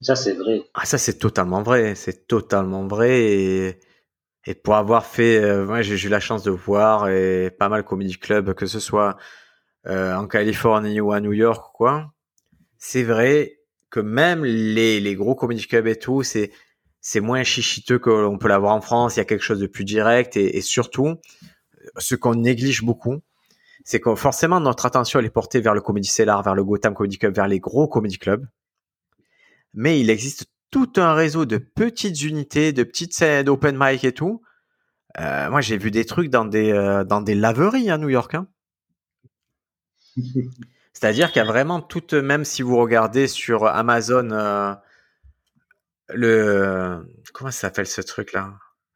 [0.00, 0.62] Ça, c'est vrai.
[0.72, 1.94] Ah, ça, c'est totalement vrai.
[1.94, 3.20] C'est totalement vrai.
[3.20, 3.80] Et,
[4.46, 8.16] et pour avoir fait, moi, j'ai eu la chance de voir et pas mal comedy
[8.18, 9.16] club, que ce soit
[9.86, 12.12] en Californie ou à New York, quoi.
[12.78, 13.56] C'est vrai
[13.90, 16.50] que même les, les gros comedy clubs et tout, c'est
[17.08, 19.14] c'est moins chichiteux que l'on peut l'avoir en France.
[19.14, 21.14] Il y a quelque chose de plus direct et, surtout,
[21.98, 23.20] ce qu'on néglige beaucoup,
[23.84, 26.94] c'est que forcément notre attention elle est portée vers le Comedy Cellar, vers le Gotham
[26.94, 28.44] Comedy Club, vers les gros comedy clubs.
[29.72, 34.12] Mais il existe tout un réseau de petites unités, de petites scènes d'open mic et
[34.12, 34.42] tout.
[35.20, 38.34] Euh, moi, j'ai vu des trucs dans des euh, dans des laveries à New York.
[38.34, 38.48] Hein.
[40.98, 44.72] C'est-à-dire qu'il y a vraiment toute, même si vous regardez sur Amazon, euh,
[46.08, 48.54] le comment ça s'appelle ce truc-là?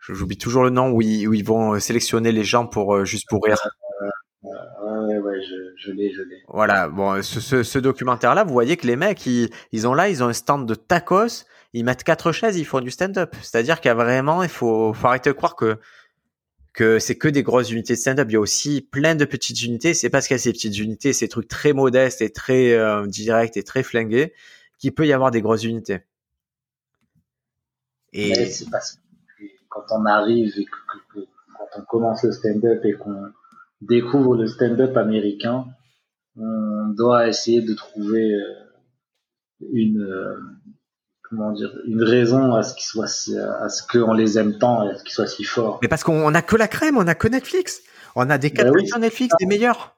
[0.09, 3.29] J'oublie toujours le nom où ils, où ils vont sélectionner les gens pour euh, juste
[3.29, 3.59] pour rire.
[4.43, 6.43] Ouais, ouais, ouais, je, je l'ai, je l'ai.
[6.49, 10.09] Voilà, bon, ce, ce, ce documentaire-là, vous voyez que les mecs, ils, ils ont là,
[10.09, 11.45] ils ont un stand de tacos,
[11.75, 13.37] ils mettent quatre chaises, ils font du stand-up.
[13.43, 15.77] C'est-à-dire qu'il y a vraiment, il faut, faut arrêter de croire que
[16.73, 18.29] que c'est que des grosses unités de stand-up.
[18.31, 19.95] Il y a aussi plein de petites unités.
[19.95, 23.07] C'est parce qu'il y a ces petites unités, ces trucs très modestes et très euh,
[23.07, 24.33] directs et très flingués,
[24.79, 26.01] qu'il peut y avoir des grosses unités.
[28.13, 28.95] Et c'est parce
[29.39, 31.21] que quand on arrive et que-
[31.57, 33.31] quand on commence le stand-up et qu'on
[33.81, 35.67] découvre le stand-up américain,
[36.37, 38.55] on doit essayer de trouver euh,
[39.73, 40.37] une euh,
[41.31, 44.87] comment dire une raison à ce qu'ils soient si- à ce qu'on les aime tant
[44.87, 45.79] et à ce qu'ils soient si forts.
[45.83, 47.81] mais parce qu'on a que la crème, on a que Netflix.
[48.17, 48.89] On a des Ben quatre oui.
[48.89, 49.95] sur Netflix, des meilleurs.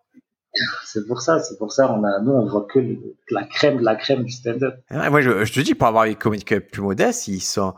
[0.85, 2.99] C'est pour ça, c'est pour ça on a nous on voit que le-
[3.31, 4.75] la crème de la crème du stand-up.
[4.91, 7.73] Ouais, moi, je, je te dis, pour avoir les clubs plus modestes, ils sont,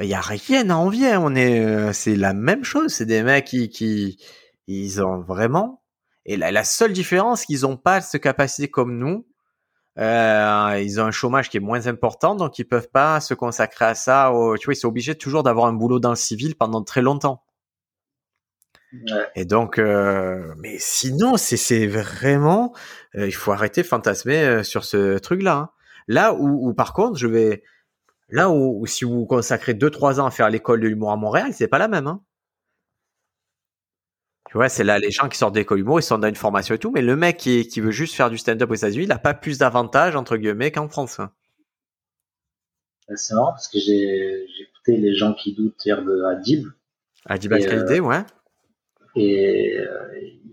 [0.00, 1.16] il y a rien à envier.
[1.16, 2.92] On est, euh, c'est la même chose.
[2.92, 4.18] C'est des mecs qui, qui,
[4.66, 5.80] ils ont vraiment.
[6.26, 9.24] Et la, la seule différence, qu'ils ont pas cette capacité comme nous.
[9.98, 13.84] Euh, ils ont un chômage qui est moins important, donc ils peuvent pas se consacrer
[13.86, 14.32] à ça.
[14.32, 17.02] au- tu vois, ils sont obligés toujours d'avoir un boulot dans le civil pendant très
[17.02, 17.42] longtemps.
[19.34, 22.74] Et donc, euh, mais sinon, c'est vraiment,
[23.16, 25.56] euh, il faut arrêter de fantasmer euh, sur ce truc-là.
[25.56, 25.70] hein.
[26.08, 27.62] Là où, où, par contre, je vais,
[28.30, 31.16] là où, où si vous consacrez deux trois ans à faire l'école de l'humour à
[31.16, 32.06] Montréal, c'est pas la même.
[32.08, 32.22] Hein.
[34.50, 36.74] Tu vois, c'est là les gens qui sortent d'école d'humour, ils sont dans une formation
[36.74, 39.12] et tout, mais le mec qui, qui veut juste faire du stand-up aux États-Unis, il
[39.12, 41.20] a pas plus d'avantages entre guillemets qu'en France.
[41.20, 41.30] hein.
[43.14, 46.66] C'est marrant parce que j'ai écouté les gens qui doutent hier de Adib
[47.26, 48.22] Adib Et, Al-Khalidé, ouais.
[49.16, 49.86] et euh,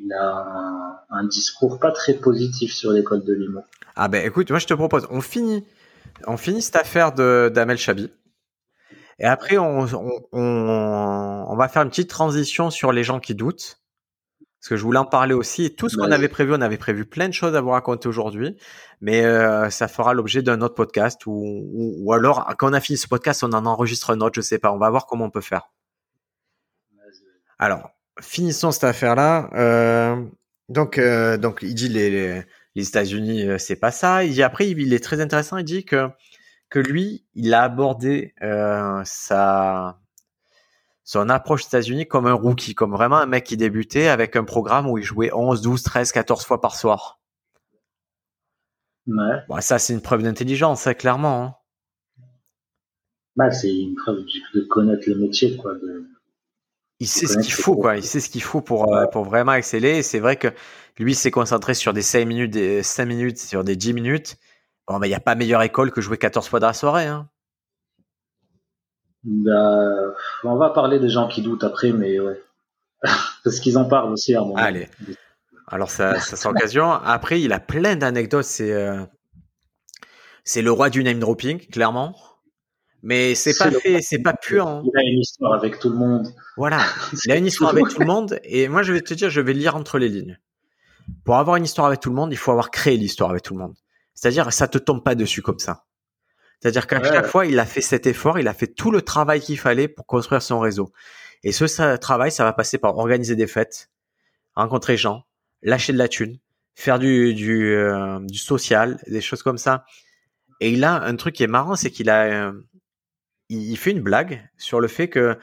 [0.01, 3.63] il a un, un discours pas très positif sur l'école de l'humour.
[3.95, 5.65] Ah ben écoute, moi je te propose, on finit,
[6.27, 8.11] on finit cette affaire d'Amel Chabi.
[9.19, 13.33] Et après, on, on, on, on va faire une petite transition sur les gens qui
[13.35, 13.79] doutent.
[14.65, 15.65] Parce que je voulais en parler aussi.
[15.65, 18.07] Et tout ce qu'on avait prévu, on avait prévu plein de choses à vous raconter
[18.09, 18.57] aujourd'hui.
[18.99, 21.27] Mais euh, ça fera l'objet d'un autre podcast.
[21.27, 24.33] Ou, ou, ou alors, quand on a fini ce podcast, on en enregistre un autre,
[24.37, 24.71] je sais pas.
[24.71, 25.69] On va voir comment on peut faire.
[27.59, 29.51] Alors, finissons cette affaire-là.
[29.53, 30.25] Euh,
[30.67, 32.41] donc, euh, donc, il dit les, les,
[32.73, 34.23] les États-Unis, euh, c'est pas ça.
[34.23, 35.57] Il dit après, il est très intéressant.
[35.57, 36.09] Il dit que
[36.69, 39.99] que lui, il a abordé euh, sa
[41.05, 44.43] son approche aux États-Unis comme un rookie, comme vraiment un mec qui débutait avec un
[44.43, 47.19] programme où il jouait 11, 12, 13, 14 fois par soir.
[49.07, 49.37] Ouais.
[49.47, 51.43] Bon, ça, c'est une preuve d'intelligence, hein, clairement.
[51.43, 51.55] hein.
[53.35, 54.25] Bah, c'est une preuve
[54.55, 55.75] de connaître le métier, quoi.
[55.75, 56.09] De...
[56.99, 57.97] Il sait ce qu'il faut, quoi.
[57.97, 60.01] Il sait ce qu'il faut pour, euh, pour vraiment exceller.
[60.01, 60.47] C'est vrai que
[60.97, 64.37] lui s'est concentré sur des 5 minutes, des 5 minutes, sur des 10 minutes.
[64.87, 67.05] Bon, mais il n'y a pas meilleure école que jouer 14 fois dans la soirée.
[67.05, 67.29] Hein.
[69.25, 70.13] Bah,
[70.43, 72.41] on va parler des gens qui doutent après, mais ouais.
[73.43, 74.55] Parce qu'ils en parlent aussi à un moment.
[74.55, 74.87] Allez.
[75.67, 76.91] Alors, ça, ça sera l'occasion.
[76.91, 78.45] Après, il a plein d'anecdotes.
[78.45, 79.03] C'est euh,
[80.43, 82.15] c'est le roi du name dropping, clairement.
[83.01, 84.67] Mais c'est pas fait, c'est pas pur.
[84.67, 84.83] hein.
[84.83, 86.27] Il a une histoire avec tout le monde.
[86.57, 86.79] Voilà.
[87.25, 88.39] Il a une histoire avec tout le monde.
[88.43, 90.39] Et moi, je vais te dire, je vais lire entre les lignes.
[91.23, 93.53] Pour avoir une histoire avec tout le monde, il faut avoir créé l'histoire avec tout
[93.53, 93.75] le monde.
[94.15, 95.83] C'est-à-dire, ça te tombe pas dessus comme ça.
[96.65, 97.07] C'est-à-dire qu'à Ouais.
[97.07, 99.87] chaque fois, il a fait cet effort, il a fait tout le travail qu'il fallait
[99.87, 100.91] pour construire son réseau.
[101.43, 103.91] Et ce ça- travail, ça va passer par organiser des fêtes,
[104.55, 105.25] rencontrer des gens,
[105.61, 106.39] lâcher de la thune,
[106.73, 109.85] faire du, du, euh, du social, des choses comme ça.
[110.59, 112.51] Et il a un truc qui est marrant, c'est qu'il a, euh,
[113.49, 115.37] il il fait une blague sur le fait que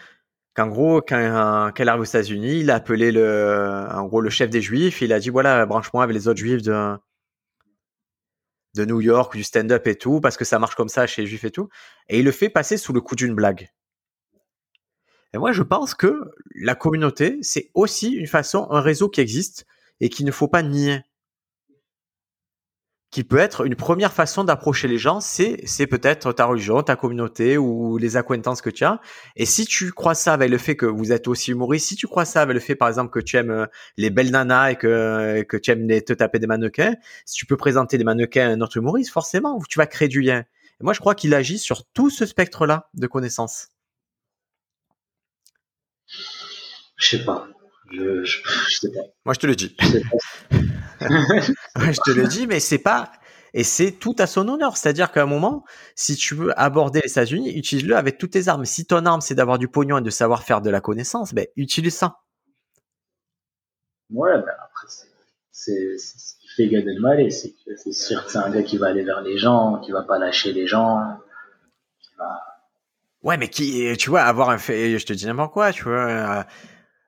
[0.54, 4.28] qu'en gros, quand, quand il arrive aux États-Unis, il a appelé le, en gros, le
[4.28, 5.00] chef des Juifs.
[5.02, 6.96] Il a dit voilà, branche-moi avec les autres Juifs de
[8.74, 11.28] de New York, du stand-up et tout, parce que ça marche comme ça chez les
[11.28, 11.68] Juifs et tout.
[12.08, 13.68] Et il le fait passer sous le coup d'une blague.
[15.34, 19.66] Et moi, je pense que la communauté, c'est aussi une façon, un réseau qui existe
[20.00, 21.00] et qu'il ne faut pas nier.
[23.12, 26.96] Qui peut être une première façon d'approcher les gens, c'est, c'est peut-être ta religion, ta
[26.96, 29.00] communauté ou les acquaintances que tu as.
[29.36, 32.06] Et si tu crois ça avec le fait que vous êtes aussi humoriste, si tu
[32.06, 33.66] crois ça avec le fait, par exemple, que tu aimes euh,
[33.98, 36.94] les belles nanas et que, que tu aimes les- te taper des mannequins,
[37.26, 40.22] si tu peux présenter des mannequins à un autre humoriste, forcément, tu vas créer du
[40.22, 40.38] lien.
[40.80, 43.68] Et moi, je crois qu'il agit sur tout ce spectre-là de connaissances.
[46.96, 47.46] Je sais pas.
[47.92, 48.38] Je, je,
[48.70, 49.02] je sais pas.
[49.26, 49.76] Moi, je te le dis.
[49.80, 50.16] Je sais pas.
[51.76, 53.12] Je te le dis, mais c'est pas.
[53.54, 54.76] Et c'est tout à son honneur.
[54.76, 58.64] C'est-à-dire qu'à un moment, si tu veux aborder les États-Unis, utilise-le avec toutes tes armes.
[58.64, 61.46] Si ton arme, c'est d'avoir du pognon et de savoir faire de la connaissance, ben,
[61.56, 62.18] utilise ça.
[64.10, 64.86] Ouais, mais après,
[65.50, 67.30] c'est, ce qui fait Gad Elmaleh.
[67.30, 70.18] C'est sûr que c'est un gars qui va aller vers les gens, qui va pas
[70.18, 71.18] lâcher les gens.
[72.00, 72.40] qui va-
[73.22, 76.44] Ouais, mais qui, tu vois, avoir un fait, je te dis n'importe quoi, tu vois.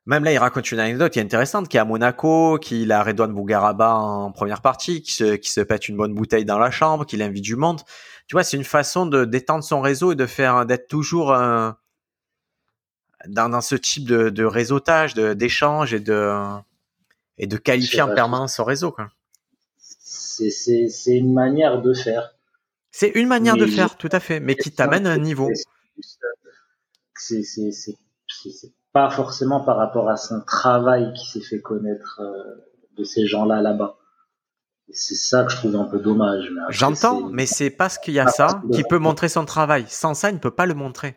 [0.06, 3.02] Même là, il raconte une anecdote qui est intéressante, qui est à Monaco, qu'il a
[3.02, 6.70] Redouane Bougaraba en première partie, qui se, qui se pète une bonne bouteille dans la
[6.70, 7.80] chambre, qu'il invite du monde.
[8.26, 11.70] Tu vois, c'est une façon de d'étendre son réseau et de faire, d'être toujours euh,
[13.28, 16.34] dans, dans ce type de, de réseautage, de, d'échange et de,
[17.38, 18.94] et de qualifier en permanence son réseau.
[19.78, 22.34] C'est, une manière de faire.
[22.90, 25.50] C'est une manière de faire, tout à fait, mais qui t'amène à un niveau.
[27.16, 27.42] C'est,
[28.94, 32.64] pas forcément par rapport à son travail qui s'est fait connaître euh,
[32.96, 33.96] de ces gens-là là-bas.
[34.90, 36.48] C'est ça que je trouve un peu dommage.
[36.68, 39.84] J'entends, mais c'est parce qu'il y a Ah, ça qui peut montrer son travail.
[39.88, 41.16] Sans ça, il ne peut pas le montrer.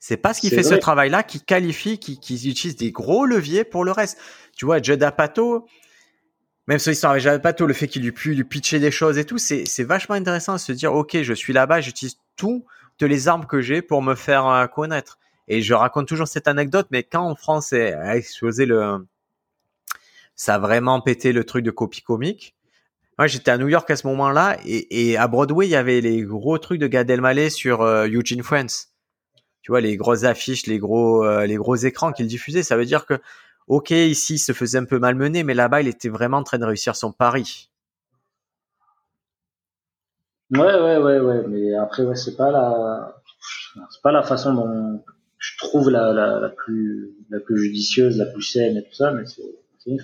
[0.00, 3.84] C'est parce qu'il fait ce travail-là qui qualifie, qui, qui utilise des gros leviers pour
[3.84, 4.18] le reste.
[4.56, 5.64] Tu vois, Judd Apatow,
[6.66, 9.16] même son histoire avec Judd Apatow, le fait qu'il lui pu lui pitcher des choses
[9.16, 12.64] et tout, c'est vachement intéressant de se dire, ok, je suis là-bas, j'utilise toutes
[13.00, 15.18] les armes que j'ai pour me faire euh, connaître.
[15.48, 19.06] Et je raconte toujours cette anecdote, mais quand en France a explosé le,
[20.34, 22.54] ça a vraiment pété le truc de copie comique.
[23.18, 26.00] Moi, j'étais à New York à ce moment-là, et, et à Broadway, il y avait
[26.00, 28.88] les gros trucs de Gad Elmaleh sur euh, Eugene Friends.
[29.62, 32.62] tu vois, les grosses affiches, les gros, euh, les gros écrans qu'il diffusait.
[32.62, 33.20] Ça veut dire que,
[33.68, 36.58] ok, ici, il se faisait un peu malmener, mais là-bas, il était vraiment en train
[36.58, 37.70] de réussir son pari.
[40.50, 43.22] Ouais, ouais, ouais, ouais, mais après, ouais, c'est pas la,
[43.90, 45.04] c'est pas la façon dont
[45.62, 49.24] trouve la, la, la, plus, la plus judicieuse, la plus saine et tout ça, mais
[49.26, 49.42] c'est,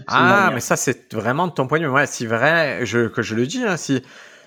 [0.09, 1.91] ah, mais ça, c'est vraiment ton point de vue.
[1.91, 4.03] Ouais, si vrai, je, que je le dis, hein, si,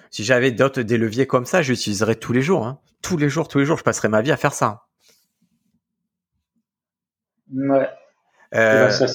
[0.10, 2.80] si j'avais d'autres, des leviers comme ça, j'utiliserais tous les jours, hein.
[3.02, 4.84] Tous les jours, tous les jours, je passerais ma vie à faire ça.
[7.54, 7.90] Ouais.
[8.54, 8.90] Euh...
[8.92, 9.08] c'est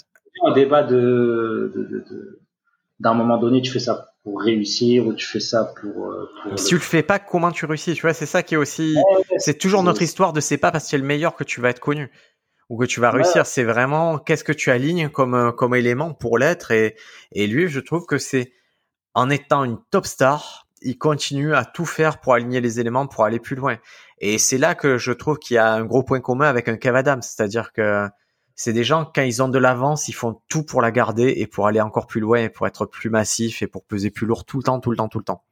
[0.44, 2.40] un débat de, de, de,
[2.98, 6.10] d'un moment donné, tu fais ça pour réussir ou tu fais ça pour.
[6.10, 8.54] Euh, pour si tu le fais pas, comment tu réussis Tu vois, c'est ça qui
[8.54, 8.96] est aussi.
[9.38, 11.60] c'est toujours notre histoire de c'est pas parce que tu es le meilleur que tu
[11.60, 12.10] vas être connu
[12.68, 13.46] ou que tu vas réussir.
[13.46, 16.72] C'est vraiment qu'est-ce que tu alignes comme euh, comme élément pour l'être.
[16.72, 16.96] Et
[17.30, 18.52] et lui, je trouve que c'est
[19.14, 23.24] en étant une top star, il continue à tout faire pour aligner les éléments pour
[23.24, 23.78] aller plus loin.
[24.18, 26.76] Et c'est là que je trouve qu'il y a un gros point commun avec un
[26.76, 28.08] Kev Adams, c'est-à-dire que
[28.56, 31.46] c'est des gens quand ils ont de l'avance, ils font tout pour la garder et
[31.46, 34.46] pour aller encore plus loin et pour être plus massif et pour peser plus lourd
[34.46, 35.44] tout le temps, tout le temps, tout le temps.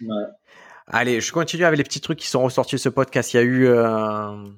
[0.00, 0.24] Ouais.
[0.86, 3.34] Allez, je continue avec les petits trucs qui sont ressortis de ce podcast.
[3.34, 4.48] Il y a eu, euh...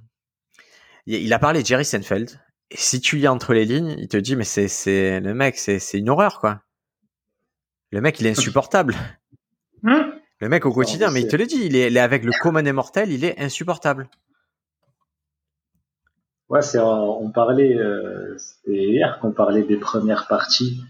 [1.06, 2.40] il a parlé de Jerry Seinfeld.
[2.70, 5.58] Et si tu lis entre les lignes, il te dit mais c'est c'est le mec,
[5.58, 6.62] c'est c'est une horreur quoi.
[7.90, 8.94] Le mec, il est insupportable.
[9.84, 10.14] Hein?
[10.38, 12.32] Le mec au quotidien, mais il te le dit, il est, il est avec le
[12.40, 14.08] commun des mortels, il est insupportable.
[16.48, 20.82] Ouais, c'est on parlait euh, c'était hier qu'on parlait des premières parties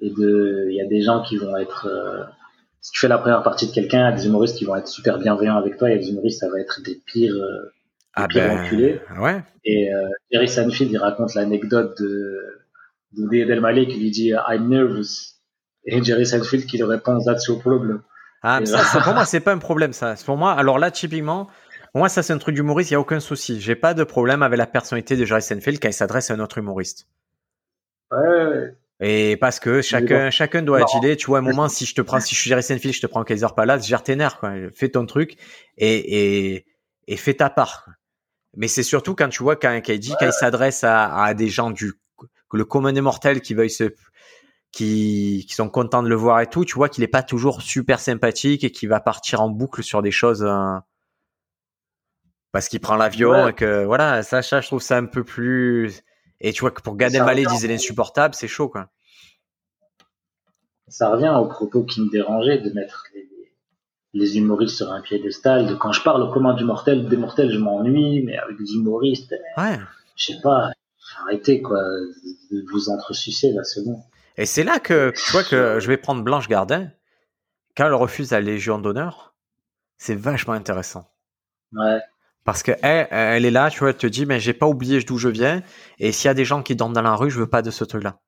[0.00, 2.24] et de il y a des gens qui vont être euh,
[2.80, 4.76] si tu fais la première partie de quelqu'un, il y a des humoristes qui vont
[4.76, 7.34] être super bienveillants avec toi, il y a des humoristes ça va être des pires
[7.34, 7.70] euh, des
[8.14, 9.00] Ah pires ben, enculés.
[9.18, 9.42] ouais.
[9.64, 12.38] Et euh, Jerry Seinfeld il raconte l'anecdote de
[13.18, 15.34] de Elmaleh qui lui dit I'm nervous
[15.84, 18.02] et Jerry Seinfeld qui lui répond That's your problem.
[18.42, 20.14] Ah, Et ça, pour moi, c'est pas un problème, ça.
[20.24, 21.48] Pour moi, alors là, typiquement,
[21.94, 23.60] moi, ça, c'est un truc d'humoriste, il y a aucun souci.
[23.60, 26.40] J'ai pas de problème avec la personnalité de Jerry Seinfeld quand il s'adresse à un
[26.40, 27.06] autre humoriste.
[28.10, 28.74] Ouais.
[29.00, 31.16] Et parce que chacun, chacun doit agir.
[31.16, 33.00] Tu vois, à un moment, si je te prends, si je suis Jerry Seinfeld, je
[33.00, 34.52] te prends Kaiser Palace, gère tes nerfs, quoi.
[34.74, 35.36] Fais ton truc
[35.78, 36.66] et, et,
[37.06, 37.84] et fais ta part.
[37.84, 37.94] quoi.
[38.56, 41.70] Mais c'est surtout quand tu vois, quand, dit, quand il s'adresse à, à des gens
[41.70, 41.92] du,
[42.52, 43.94] le commun des mortels qui veuillent se,
[44.72, 47.62] qui, qui sont contents de le voir et tout, tu vois qu'il est pas toujours
[47.62, 50.76] super sympathique et qu'il va partir en boucle sur des choses, euh,
[52.52, 53.50] parce qu'il prend l'avion Ouais.
[53.50, 56.02] et que, voilà, ça, ça, je trouve ça un peu plus,
[56.40, 58.88] et tu vois que pour Gad Elmaleh disait l'insupportable, c'est chaud, quoi.
[60.88, 63.28] ça revient au propos qui me dérangeait de mettre les,
[64.12, 65.66] les humoristes sur un piédestal.
[65.68, 68.72] De quand je parle au commun du mortel, des mortels, je m'ennuie, mais avec des
[68.74, 69.78] humoristes, Ouais.
[70.16, 70.70] je sais pas,
[71.22, 71.80] arrêtez quoi,
[72.50, 74.02] de vous entresucer là, c'est bon.
[74.36, 76.90] Et c'est là que tu vois que je vais prendre Blanche Gardin.
[77.76, 79.34] Quand elle refuse la Légion d'honneur,
[79.98, 81.08] c'est vachement intéressant.
[81.72, 82.00] Ouais,
[82.44, 85.00] Parce que elle, elle est là, tu vois, elle te dit, mais j'ai pas oublié
[85.02, 85.62] d'où je viens.
[85.98, 87.70] Et s'il y a des gens qui dorment dans la rue, je veux pas de
[87.70, 88.20] ce truc-là.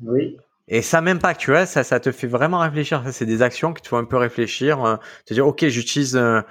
[0.00, 0.36] oui,
[0.68, 3.02] Et ça m'impacte, tu vois, ça, ça te fait vraiment réfléchir.
[3.04, 4.84] Ça, c'est des actions qui te font un peu réfléchir.
[4.84, 4.96] euh,
[5.26, 6.42] te dire, ok, j'utilise euh,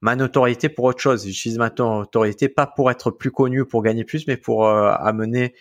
[0.00, 1.26] ma notoriété pour autre chose.
[1.26, 5.54] J'utilise ma notoriété pas pour être plus connu, pour gagner plus, mais pour euh, amener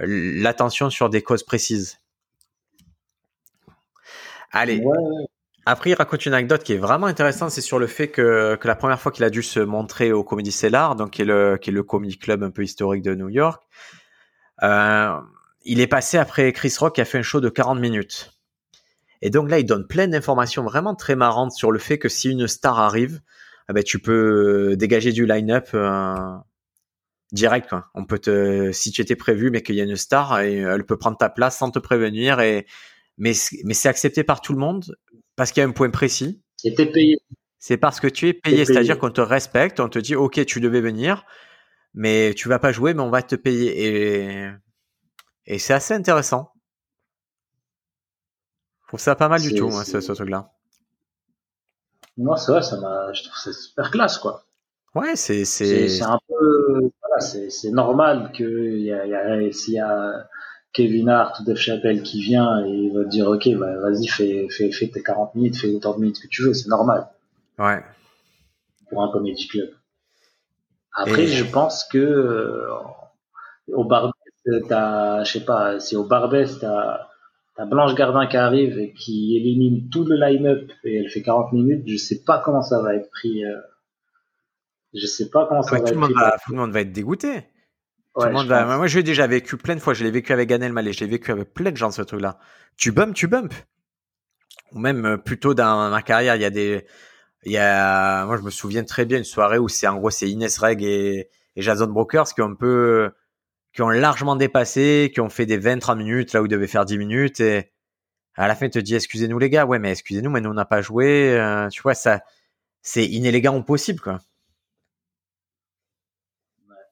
[0.00, 0.06] euh,
[0.42, 1.98] l'attention sur des causes précises.
[4.52, 5.26] Allez, ouais, ouais.
[5.64, 8.66] Après, il raconte une anecdote qui est vraiment intéressante, c'est sur le fait que, que
[8.66, 11.56] la première fois qu'il a dû se montrer au Comedy Cellar, donc qui est le,
[11.56, 13.62] qui est le comedy club un peu historique de New York,
[14.64, 15.16] euh,
[15.64, 18.32] il est passé après Chris Rock qui a fait un show de 40 minutes.
[19.20, 22.30] Et donc là, il donne plein d'informations vraiment très marrantes sur le fait que si
[22.30, 23.20] une star arrive,
[23.70, 26.16] eh ben, tu peux dégager du line-up euh,
[27.30, 27.70] direct.
[27.94, 28.20] On peut
[28.72, 31.56] si tu étais prévu, mais qu'il y a une star, elle peut prendre ta place
[31.56, 32.40] sans te prévenir.
[32.40, 32.66] Et,
[33.16, 33.32] mais,
[33.64, 34.96] mais c'est accepté par tout le monde
[35.36, 36.42] parce qu'il y a un point précis.
[36.62, 37.18] T'es payé.
[37.58, 40.60] C'est parce que tu es payé, c'est-à-dire qu'on te respecte, on te dit ok, tu
[40.60, 41.24] devais venir,
[41.94, 43.84] mais tu vas pas jouer, mais on va te payer.
[44.46, 44.50] Et,
[45.46, 46.52] et c'est assez intéressant.
[48.82, 50.52] Je trouve ça pas mal du C'est- tout, hein, ce, c'est- ce truc-là.
[52.16, 54.44] Moi, c'est vrai, ça m'a, je trouve ça super classe, quoi.
[54.94, 58.44] Ouais, c'est C'est c'est c'est un peu, voilà, c'est c'est normal que
[58.76, 60.28] y a, y a, s'il y a
[60.72, 64.06] Kevin Hart ou Dave Chappelle qui vient et il va te dire, ok, bah, vas-y,
[64.08, 67.08] fais, fais, fais tes 40 minutes, fais autant de minutes que tu veux, c'est normal
[67.58, 67.82] ouais.
[68.88, 69.74] pour un comedy club.
[70.94, 72.66] Après, Et- je pense que euh,
[73.68, 74.14] au Barbès,
[74.68, 77.08] t'as, je sais pas, si au Barbès, t'as
[77.56, 81.52] t'as Blanche Gardin qui arrive et qui élimine tout le line-up et elle fait 40
[81.52, 83.44] minutes, je sais pas comment ça va être pris.
[83.44, 83.58] euh,
[84.94, 86.14] je sais pas comment ça Ouais, va tout, être monde pris.
[86.14, 87.44] va, tout le monde va être dégoûté.
[88.14, 88.76] Tout Ouais, le monde je va...
[88.76, 89.94] Moi, j'ai déjà vécu plein de fois.
[89.94, 90.92] Je l'ai vécu avec Ganel Elmaleh.
[90.92, 92.38] Je l'ai vécu avec plein de gens, ce truc-là.
[92.76, 93.54] Tu bumps, tu bumps.
[94.72, 96.86] Ou même euh, plutôt dans ma carrière, il y a des,
[97.44, 100.10] Il y a, moi, je me souviens très bien une soirée où c'est en gros
[100.10, 103.10] c'est Inès Reg et, et Jason Brokers qui ont un peu,
[103.74, 106.84] qui ont largement dépassé, qui ont fait des 20-30 minutes là où ils devaient faire
[106.84, 107.72] 10 minutes et
[108.34, 110.54] à la fin, il te dit excusez-nous les gars, ouais, mais excusez-nous, mais nous on
[110.54, 111.38] n'a pas joué.
[111.38, 112.22] Euh, tu vois, ça,
[112.80, 114.20] c'est inélégant au possible, quoi.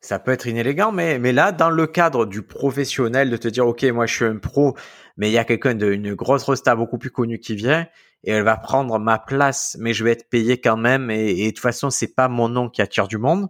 [0.02, 3.66] Ça peut être inélégant, mais, mais là, dans le cadre du professionnel, de te dire,
[3.66, 4.74] OK, moi, je suis un pro,
[5.18, 7.86] mais il y a quelqu'un d'une grosse resta beaucoup plus connue qui vient,
[8.24, 11.46] et elle va prendre ma place, mais je vais être payé quand même, et, et
[11.46, 13.48] de toute façon, c'est pas mon nom qui attire du monde.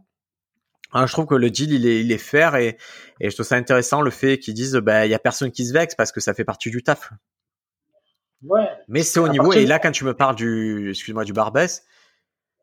[0.92, 2.76] Alors, je trouve que le deal, il est, il est fair, et,
[3.20, 5.64] et je trouve ça intéressant, le fait qu'ils disent, bah, il y a personne qui
[5.64, 7.12] se vexe, parce que ça fait partie du taf.
[8.42, 8.68] Ouais.
[8.88, 11.84] Mais c'est au niveau, et là, quand tu me parles du, excuse-moi, du Barbès,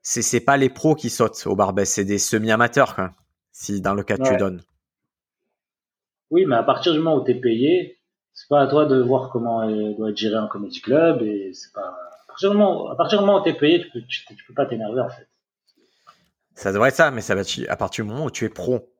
[0.01, 3.11] c'est, c'est pas les pros qui sautent au Barbès, c'est des semi-amateurs, quoi
[3.57, 4.61] si dans le cas tu donnes.
[6.29, 7.97] Oui, mais à partir du moment où tu es payé,
[8.33, 11.73] c'est pas à toi de voir comment doit être géré un comedy club et c'est
[11.73, 14.01] pas à partir du moment, à partir du moment où tu es payé, tu peux,
[14.07, 15.27] tu, peux pas t'énerver en fait.
[16.53, 18.49] Ça devrait être ça, mais ça va être à partir du moment où tu es
[18.49, 18.93] pro.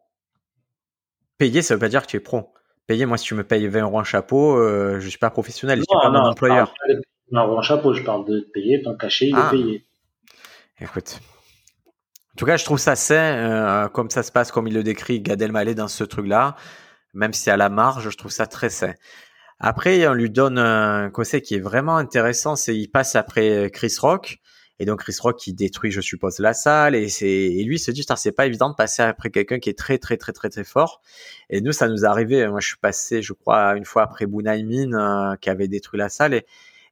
[1.37, 2.51] Payé, ça veut pas dire que tu es pro.
[2.87, 5.79] Payé, moi, si tu me payes 20 euros un chapeau, euh, je suis pas professionnel,
[5.79, 6.73] je suis pas mon employeur.
[7.31, 9.49] Non, un chapeau, je parle de payer, ton cachet, il est ah.
[9.51, 9.85] payé.
[10.79, 11.36] Écoute, en
[12.37, 15.21] tout cas, je trouve ça sain, euh, comme ça se passe, comme il le décrit
[15.21, 16.55] Gad Elmaleh dans ce truc-là.
[17.13, 18.93] Même si à la marge, je trouve ça très sain.
[19.59, 23.95] Après, on lui donne un conseil qui est vraiment intéressant, c'est il passe après Chris
[23.99, 24.39] Rock.
[24.79, 26.93] Et donc Chris Rock qui détruit, je suppose, la salle.
[26.93, 29.77] Et, c'est, et lui se dit, c'est pas évident de passer après quelqu'un qui est
[29.77, 31.01] très très très très très fort.
[31.49, 32.47] Et nous, ça nous est arrivé.
[32.47, 36.09] Moi, je suis passé, je crois, une fois après Bunaimin euh, qui avait détruit la
[36.09, 36.43] salle.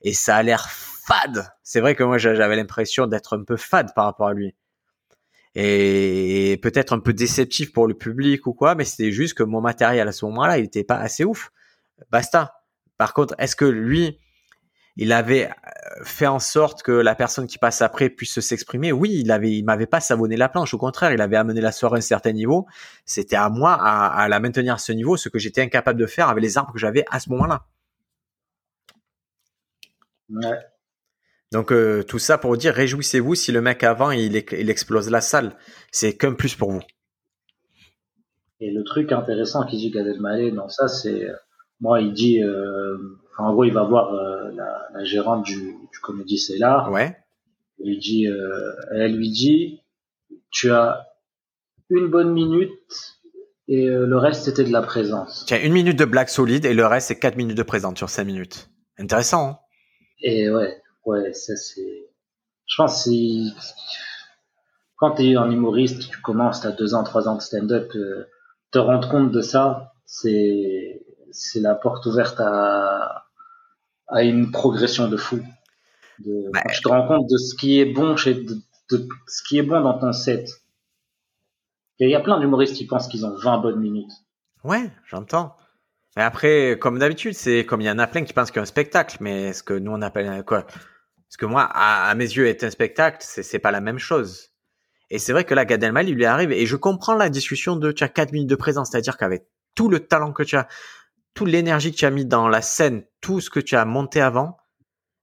[0.01, 1.47] Et ça a l'air fade.
[1.61, 4.55] C'est vrai que moi, j'avais l'impression d'être un peu fade par rapport à lui
[5.55, 9.61] et peut-être un peu déceptif pour le public ou quoi, mais c'était juste que mon
[9.61, 11.51] matériel à ce moment-là, il n'était pas assez ouf.
[12.11, 12.61] Basta.
[12.97, 14.19] Par contre, est-ce que lui,
[14.97, 18.91] il avait euh, fait en sorte que la personne qui passe après puisse s'exprimer?
[18.91, 20.73] Oui, il avait, il m'avait pas savonné la planche.
[20.73, 22.67] Au contraire, il avait amené la soirée à un certain niveau.
[23.05, 26.05] C'était à moi à, à, la maintenir à ce niveau, ce que j'étais incapable de
[26.05, 27.65] faire avec les armes que j'avais à ce moment-là.
[30.29, 30.74] Ouais.
[31.55, 35.21] Donc euh, tout ça pour dire réjouissez-vous si le mec avant il, il explose la
[35.21, 35.55] salle,
[35.89, 36.81] c'est qu'un plus pour vous.
[38.59, 41.33] Et le truc intéressant qu'il dit Gad Elmaleh dans ça, c'est euh,
[41.79, 42.97] moi il dit, euh,
[43.37, 44.11] en gros il va voir
[44.51, 46.89] la, gérante du, du comédie c'est là.
[46.91, 47.15] Ouais.
[47.79, 48.27] Il dit,
[48.91, 49.79] elle lui dit,
[50.51, 51.07] tu as
[51.89, 52.69] une bonne minute
[53.69, 55.45] et le reste c'était de la présence.
[55.47, 57.97] Tu as une minute de blague solide et le reste c'est quatre minutes de présence
[57.97, 58.69] sur cinq minutes.
[58.97, 59.51] Intéressant.
[59.51, 59.59] Hein
[60.21, 60.81] et ouais.
[61.05, 62.09] Ouais, ça c'est.
[62.67, 63.53] Je pense c'est
[64.97, 67.91] quand tu es un humoriste, tu commences, tu as deux ans, trois ans de stand-up,
[67.95, 68.27] euh,
[68.71, 73.25] te rendre compte de ça, c'est c'est la porte ouverte à
[74.07, 75.41] à une progression de fou.
[76.19, 78.57] De, bah, je te rends compte de ce qui est bon chez de,
[79.27, 80.49] ce qui est bon dans ton set.
[81.99, 84.11] Il y a plein d'humoristes qui pensent qu'ils ont 20 bonnes minutes.
[84.63, 85.55] Ouais, j'entends.
[86.15, 88.59] Mais après, comme d'habitude, c'est comme il y en a plein qui pensent qu'il y
[88.59, 90.65] a un spectacle, mais est-ce que nous on appelle quoi
[91.29, 94.51] parce que moi, à, mes yeux, être un spectacle, c'est pas la même chose.
[95.09, 97.75] Et c'est vrai que là, Gad Elmaleh, il lui arrive, et je comprends la discussion
[97.75, 99.45] de tu as 4 minutes de présence, c'est-à-dire qu'avec
[99.75, 100.67] tout le talent que tu as,
[101.33, 104.21] toute l'énergie que tu as mis dans la scène, tout ce que tu as monté
[104.21, 104.57] avant,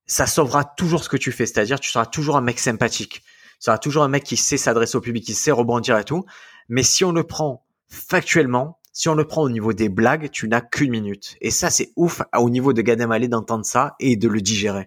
[0.07, 3.57] ça sauvera toujours ce que tu fais, c'est-à-dire tu seras toujours un mec sympathique, tu
[3.61, 6.25] seras toujours un mec qui sait s'adresser au public, qui sait rebondir et tout.
[6.69, 10.49] Mais si on le prend factuellement, si on le prend au niveau des blagues, tu
[10.49, 11.37] n'as qu'une minute.
[11.41, 14.87] Et ça, c'est ouf au niveau de Gad Elmaleh d'entendre ça et de le digérer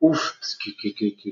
[0.00, 1.30] ouf que, que, que,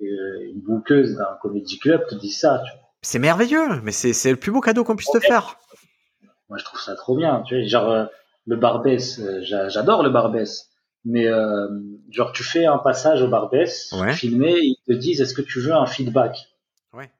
[0.00, 2.62] une bouqueuse d'un comédie club te dit ça.
[3.02, 5.58] C'est merveilleux, mais c'est le plus beau cadeau qu'on puisse te faire.
[6.48, 7.42] Moi, je trouve ça trop bien.
[7.46, 8.04] Tu vois, genre euh,
[8.46, 10.68] le Barbès, euh, j'adore le Barbès,
[11.04, 11.68] mais euh,
[12.10, 15.72] genre tu fais un passage au Barbès, filmé, ils te disent est-ce que tu veux
[15.72, 16.36] un feedback?
[16.92, 17.10] Ouais.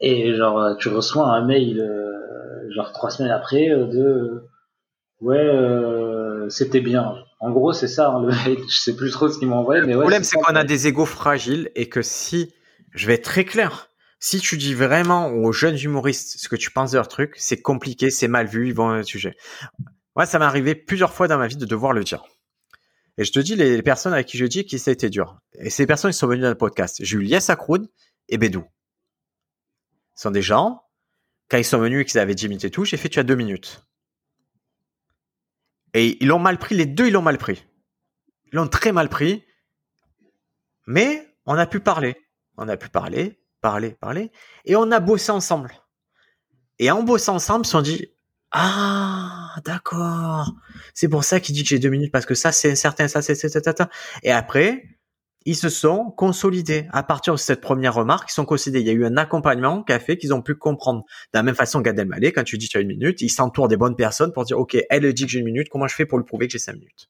[0.00, 1.82] Et genre tu reçois un mail
[2.70, 4.44] genre trois semaines après de
[5.20, 8.08] ouais c'était bien en gros, c'est ça.
[8.08, 8.32] Hein, le
[8.68, 9.82] je sais plus trop ce qu'il m'a envoyé.
[9.82, 12.54] Mais le problème, c'est qu'on a des égos fragiles et que si,
[12.92, 16.70] je vais être très clair, si tu dis vraiment aux jeunes humoristes ce que tu
[16.70, 19.36] penses de leur truc, c'est compliqué, c'est mal vu, ils vont un sujet.
[20.14, 22.24] Moi, ça m'est arrivé plusieurs fois dans ma vie de devoir le dire.
[23.18, 25.38] Et je te dis, les personnes avec qui je dis qui ça a été dur.
[25.58, 26.96] Et ces personnes qui sont venues dans le podcast.
[27.00, 27.46] J'ai eu Lies
[28.28, 28.64] et Bédou.
[30.14, 30.82] Ce sont des gens,
[31.50, 33.22] quand ils sont venus et qu'ils avaient 10 minutes et tout, j'ai fait tu as
[33.22, 33.85] deux minutes.
[35.94, 37.64] Et ils l'ont mal pris, les deux, ils l'ont mal pris.
[38.52, 39.44] Ils l'ont très mal pris.
[40.86, 42.16] Mais on a pu parler.
[42.56, 44.30] On a pu parler, parler, parler.
[44.64, 45.72] Et on a bossé ensemble.
[46.78, 48.12] Et en bossant ensemble, ils se sont dit,
[48.52, 50.54] ah, d'accord.
[50.94, 53.22] C'est pour ça qu'il dit que j'ai deux minutes parce que ça, c'est certain, ça,
[53.22, 53.90] c'est, ça.
[54.22, 54.95] Et après,
[55.46, 56.86] ils se sont consolidés.
[56.92, 58.80] À partir de cette première remarque, ils sont consolidés.
[58.80, 61.04] Il y a eu un accompagnement qui a fait qu'ils ont pu comprendre.
[61.32, 63.68] De la même façon, Gad Elmaleh, quand tu dis tu as une minute, il s'entoure
[63.68, 66.04] des bonnes personnes pour dire, OK, elle dit que j'ai une minute, comment je fais
[66.04, 67.08] pour lui prouver que j'ai cinq minutes?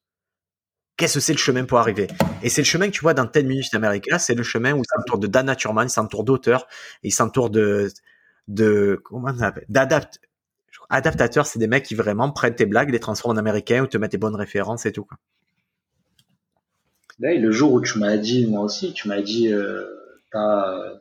[0.98, 2.08] Qu'est-ce que c'est le chemin pour arriver?
[2.42, 4.08] Et c'est le chemin que tu vois dans 10 minutes d'Amérique.
[4.18, 6.66] c'est le chemin où il s'entoure de Dan Naturman, il s'entoure d'auteurs,
[7.02, 7.90] il s'entoure de,
[9.04, 10.20] comment on appelle, d'adapt,
[10.88, 13.98] adaptateurs, c'est des mecs qui vraiment prennent tes blagues, les transforment en américains ou te
[13.98, 15.06] mettent des bonnes références et tout.
[17.18, 19.86] Le jour où tu m'as dit, moi aussi, tu m'as dit, euh,
[20.32, 21.00] t'as,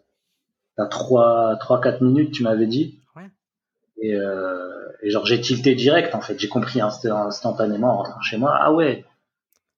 [0.78, 3.00] t'as 3, 3, 4 minutes, tu m'avais dit.
[3.16, 3.30] Ouais.
[4.02, 6.40] Et, euh, et genre, j'ai tilté direct, en fait.
[6.40, 8.56] J'ai compris instantanément en rentrant chez moi.
[8.58, 9.06] Ah ouais.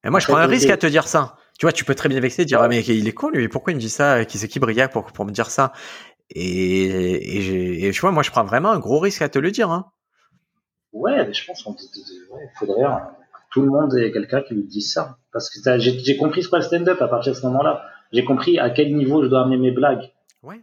[0.04, 1.38] Et moi, je prends un risque à te dire ça.
[1.60, 3.74] Tu vois, tu peux très bien vexer, dire, ah, mais il est con, lui, pourquoi
[3.74, 4.24] il me dit ça?
[4.26, 5.74] Qui c'est qui Briac pour, pour me dire ça?
[6.30, 9.50] Et, et, et, tu vois, moi, je prends vraiment un gros risque à te le
[9.50, 9.92] dire, hein.
[10.94, 11.74] Ouais, mais je pense qu'il
[12.32, 12.84] ouais, faudrait,
[13.58, 15.18] tout le monde ait quelqu'un qui lui dise ça.
[15.34, 17.82] Parce que j'ai compris ce qu'est le stand-up à partir de ce moment-là.
[18.14, 20.12] J'ai compris à quel niveau je dois amener mes blagues.
[20.44, 20.62] Ouais.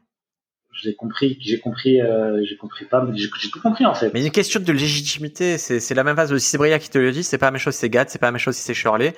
[0.80, 4.14] J'ai compris, j'ai compris, euh, j'ai compris pas, j'ai tout compris en fait.
[4.14, 6.36] Mais une question de légitimité, c'est la même phase.
[6.38, 8.08] Si c'est Bria qui te le dit, c'est pas la même chose si c'est Gad,
[8.10, 9.12] c'est pas la même chose si c'est Shirley.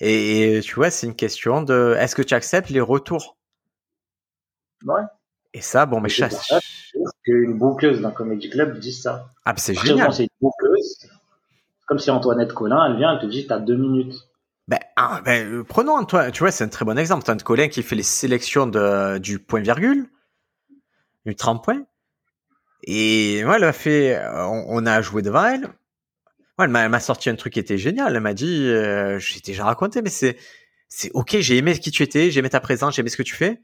[0.00, 3.38] Et, tu vois, c'est une question de, est-ce que tu acceptes les retours?
[4.84, 5.02] Ouais.
[5.54, 6.52] Et ça, bon, mais chasse.
[7.24, 9.30] Qu'une boucleuse d'un comédie club dit ça.
[9.46, 10.12] Ah, c'est génial.
[10.12, 11.08] C'est une boucleuse
[11.86, 14.14] comme si Antoinette Collin, elle vient, elle te dit, t'as deux minutes.
[14.68, 17.22] Ben, ah, ben, euh, prenons Antoine, tu vois, c'est un très bon exemple.
[17.22, 20.08] Antoinette Collin qui fait les sélections de, du point virgule,
[21.26, 21.82] du 30 points.
[22.84, 25.68] Et moi, elle a fait, on, a joué devant elle.
[26.58, 28.14] Elle m'a sorti un truc qui était génial.
[28.14, 30.36] Elle m'a dit, euh, j'ai déjà raconté, mais c'est,
[30.88, 33.22] c'est ok, j'ai aimé qui tu étais, j'ai aimé ta présence, j'ai aimé ce que
[33.22, 33.60] tu fais.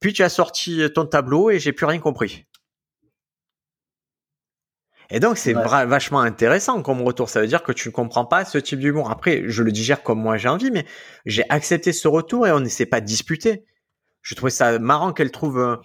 [0.00, 2.46] Puis tu as sorti ton tableau et j'ai plus rien compris.
[5.10, 7.28] Et donc, c'est vachement intéressant comme retour.
[7.28, 9.10] Ça veut dire que tu ne comprends pas ce type d'humour.
[9.10, 10.86] Après, je le digère comme moi j'ai envie, mais
[11.26, 13.64] j'ai accepté ce retour et on ne s'est pas disputé.
[14.22, 15.76] Je trouvais ça marrant qu'elle trouve, euh,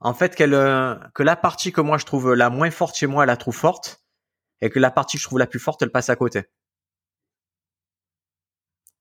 [0.00, 3.06] en fait, qu'elle, euh, que la partie que moi je trouve la moins forte chez
[3.06, 4.02] moi, elle la trouve forte,
[4.60, 6.42] et que la partie que je trouve la plus forte, elle passe à côté.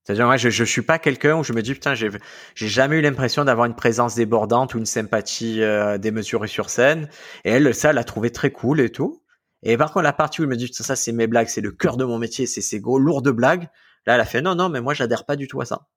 [0.03, 2.09] C'est-à-dire, moi, je, je suis pas quelqu'un où je me dis, putain, j'ai,
[2.55, 7.09] j'ai jamais eu l'impression d'avoir une présence débordante ou une sympathie euh, démesurée sur scène.
[7.45, 9.21] Et elle, ça, elle a trouvé très cool et tout.
[9.63, 11.71] Et par contre, la partie où il me dit, ça, c'est mes blagues, c'est le
[11.71, 13.67] cœur de mon métier, c'est ces gros lourdes blagues.
[14.05, 15.87] Là, elle a fait, non, non, mais moi, j'adhère pas du tout à ça.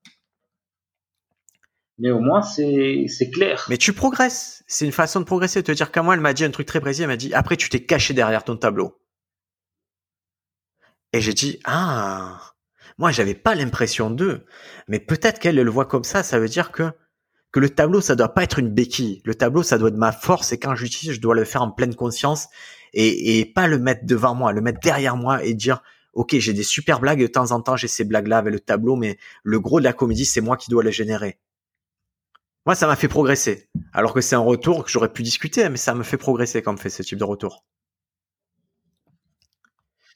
[1.99, 3.65] Mais au moins, c'est, clair.
[3.69, 4.65] Mais tu progresses.
[4.67, 6.67] C'est une façon de progresser, de te dire qu'à moi, elle m'a dit un truc
[6.67, 7.03] très précis.
[7.03, 8.99] Elle m'a dit, après, tu t'es caché derrière ton tableau.
[11.13, 12.41] Et j'ai dit, ah,
[12.99, 14.47] moi, j'avais pas l'impression d'eux.
[14.89, 16.25] Mais peut-être qu'elle le voit comme ça.
[16.25, 16.91] Ça veut dire que,
[17.53, 19.23] que le tableau, ça doit pas être une béquille.
[19.25, 20.53] Le tableau, ça doit être ma force.
[20.53, 22.49] Et quand j'utilise, je dois le faire en pleine conscience
[22.95, 25.83] et, et pas le mettre devant moi, le mettre derrière moi et dire
[26.13, 28.61] ok j'ai des super blagues de temps en temps j'ai ces blagues là avec le
[28.61, 31.39] tableau mais le gros de la comédie c'est moi qui dois les générer.
[32.67, 35.77] Moi ça m'a fait progresser alors que c'est un retour que j'aurais pu discuter mais
[35.77, 37.65] ça me fait progresser quand on fait ce type de retour.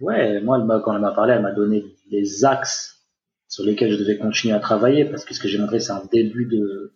[0.01, 3.07] Ouais, moi quand elle m'a parlé elle m'a donné les axes
[3.49, 6.05] sur lesquels je devais continuer à travailler parce que ce que j'ai montré c'est un
[6.13, 6.95] début de,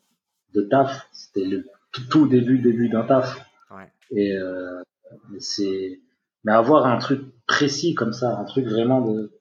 [0.54, 1.66] de taf, c'était le
[2.10, 3.40] tout, début début d'un taf.
[3.70, 3.90] Ouais.
[4.10, 4.82] Et euh,
[5.30, 6.00] mais c'est,
[6.44, 9.40] mais avoir un truc précis comme ça, un truc vraiment de,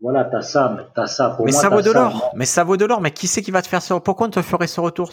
[0.00, 1.30] voilà, t'as ça, mais t'as ça.
[1.30, 2.30] Pour mais ça vaut de l'or.
[2.34, 3.00] Mais ça vaut de l'or.
[3.00, 3.98] Mais qui c'est qui va te faire ça?
[4.00, 5.12] Pourquoi on te ferait ce retour?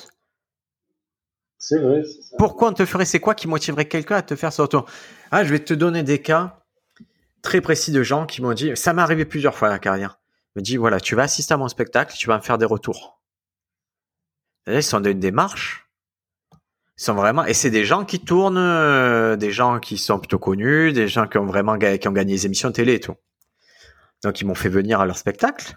[1.57, 2.03] C'est vrai.
[2.03, 2.35] Ça.
[2.37, 4.85] Pourquoi on te ferait C'est quoi qui motiverait quelqu'un à te faire ce retour?
[5.31, 6.59] Ah, je vais te donner des cas
[7.41, 8.75] très précis de gens qui m'ont dit.
[8.75, 10.19] Ça m'est arrivé plusieurs fois dans la carrière.
[10.55, 13.21] Me dit voilà, tu vas assister à mon spectacle, tu vas me faire des retours.
[14.67, 15.89] Ils sont dans une démarche
[17.01, 20.93] sont vraiment et c'est des gens qui tournent, euh, des gens qui sont plutôt connus,
[20.93, 23.15] des gens qui ont vraiment gagné des émissions télé et tout.
[24.23, 25.75] Donc ils m'ont fait venir à leur spectacle.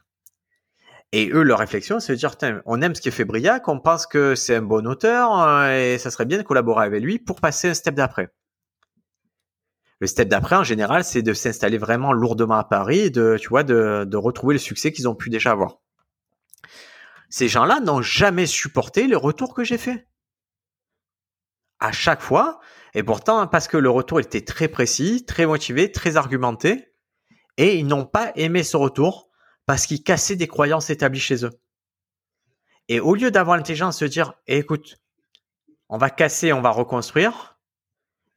[1.13, 2.35] Et eux, leur réflexion, c'est de dire,
[2.67, 5.99] on aime ce qui fait Briac, on pense que c'est un bon auteur euh, et
[5.99, 8.31] ça serait bien de collaborer avec lui pour passer un step d'après.
[10.01, 13.63] Le step d'après, en général, c'est de s'installer vraiment lourdement à Paris, de, tu vois,
[13.63, 15.79] de, retrouver le succès qu'ils ont pu déjà avoir.
[17.31, 20.05] Ces gens-là n'ont jamais supporté les retours que j'ai faits
[21.81, 22.61] à chaque fois.
[22.95, 26.93] Et pourtant, parce que le retour était très précis, très motivé, très argumenté,
[27.57, 29.29] et ils n'ont pas aimé ce retour
[29.67, 31.53] parce qu'il cassait des croyances établies chez eux.
[32.89, 35.01] Et au lieu d'avoir l'intelligence de se dire, eh, écoute,
[35.89, 37.59] on va casser, on va reconstruire,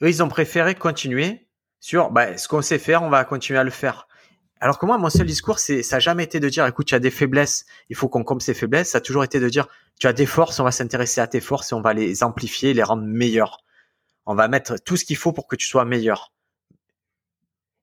[0.01, 1.47] eux, ils ont préféré continuer
[1.79, 4.06] sur bah, ce qu'on sait faire, on va continuer à le faire.
[4.59, 6.95] Alors que moi, mon seul discours, c'est, ça n'a jamais été de dire, écoute, tu
[6.95, 8.89] as des faiblesses, il faut qu'on comble ces faiblesses.
[8.89, 9.67] Ça a toujours été de dire,
[9.99, 12.73] tu as des forces, on va s'intéresser à tes forces et on va les amplifier,
[12.73, 13.63] les rendre meilleures.
[14.25, 16.33] On va mettre tout ce qu'il faut pour que tu sois meilleur.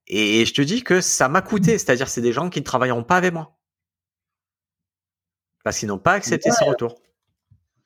[0.07, 3.05] Et je te dis que ça m'a coûté, c'est-à-dire c'est des gens qui ne travailleront
[3.05, 3.57] pas avec moi.
[5.63, 7.01] Parce qu'ils n'ont pas accepté ce retour.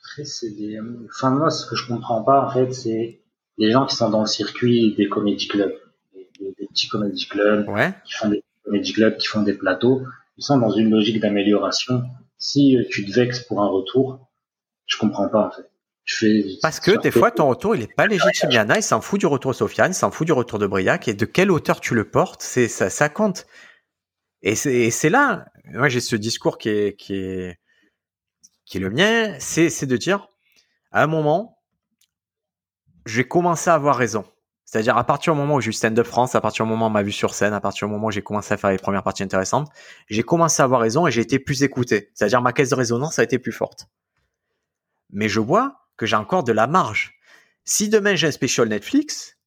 [0.01, 0.79] Après, c'est des...
[1.15, 3.23] Enfin, moi, ce que je comprends pas, en fait, c'est
[3.59, 5.75] les gens qui sont dans le circuit des comédie clubs,
[6.13, 6.29] des,
[6.59, 7.95] des petits comédie clubs, Ouais.
[8.05, 10.03] qui font des comédie clubs, qui font des plateaux.
[10.37, 12.03] Ils sont dans une logique d'amélioration.
[12.39, 14.29] Si euh, tu te vexes pour un retour,
[14.87, 15.69] je comprends pas, en fait.
[16.05, 16.45] Je fais...
[16.63, 18.51] Parce que des fois, ton retour, il est pas légitime.
[18.51, 20.33] Il y en a, il s'en fout du retour de Sofiane, il s'en fout du
[20.33, 23.47] retour de Briac, et de quelle hauteur tu le portes, c'est ça, ça compte.
[24.41, 27.59] Et c'est là, moi j'ai ce discours qui est qui est
[28.65, 30.29] qui est le mien, c'est de dire,
[30.93, 31.59] à un moment,
[33.05, 34.25] j'ai commencé à avoir raison.
[34.71, 36.85] C'est-à-dire à partir du moment où j'ai eu Stand Up France, à partir du moment
[36.85, 38.69] où on m'a vu sur scène, à partir du moment où j'ai commencé à faire
[38.69, 39.71] les premières parties intéressantes,
[40.11, 42.11] j'ai commencé à avoir raison et j'ai été plus écouté.
[42.13, 43.87] C'est-à-dire ma caisse de résonance a été plus forte.
[45.09, 47.15] Mais je vois que j'ai encore de la marge.
[47.65, 49.39] Si demain j'ai un special Netflix,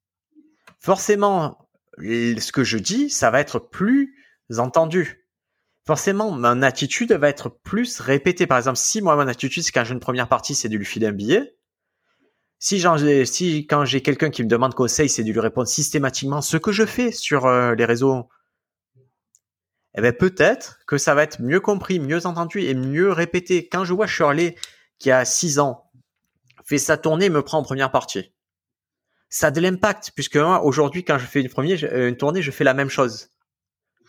[0.80, 1.70] forcément,
[2.00, 4.18] ce que je dis, ça va être plus
[4.58, 5.28] entendu.
[5.86, 8.48] Forcément, mon attitude va être plus répétée.
[8.48, 10.86] Par exemple, si moi, mon attitude, c'est quand j'ai une première partie, c'est de lui
[10.86, 11.56] filer un billet.
[12.64, 12.80] Si,
[13.26, 16.72] si quand j'ai quelqu'un qui me demande conseil, c'est de lui répondre systématiquement ce que
[16.72, 18.30] je fais sur euh, les réseaux,
[19.96, 23.68] eh ben peut-être que ça va être mieux compris, mieux entendu et mieux répété.
[23.68, 24.56] Quand je vois Shirley
[25.00, 25.90] qui a 6 ans
[26.64, 28.32] fait sa tournée et me prend en première partie,
[29.28, 32.44] ça a de l'impact puisque moi aujourd'hui quand je fais une première euh, une tournée,
[32.44, 33.30] je fais la même chose.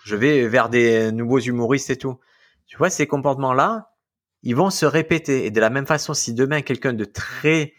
[0.04, 2.20] Je vais vers des nouveaux humoristes et tout.
[2.66, 3.94] Tu vois ces comportements là,
[4.42, 7.72] ils vont se répéter et de la même façon si demain quelqu'un de très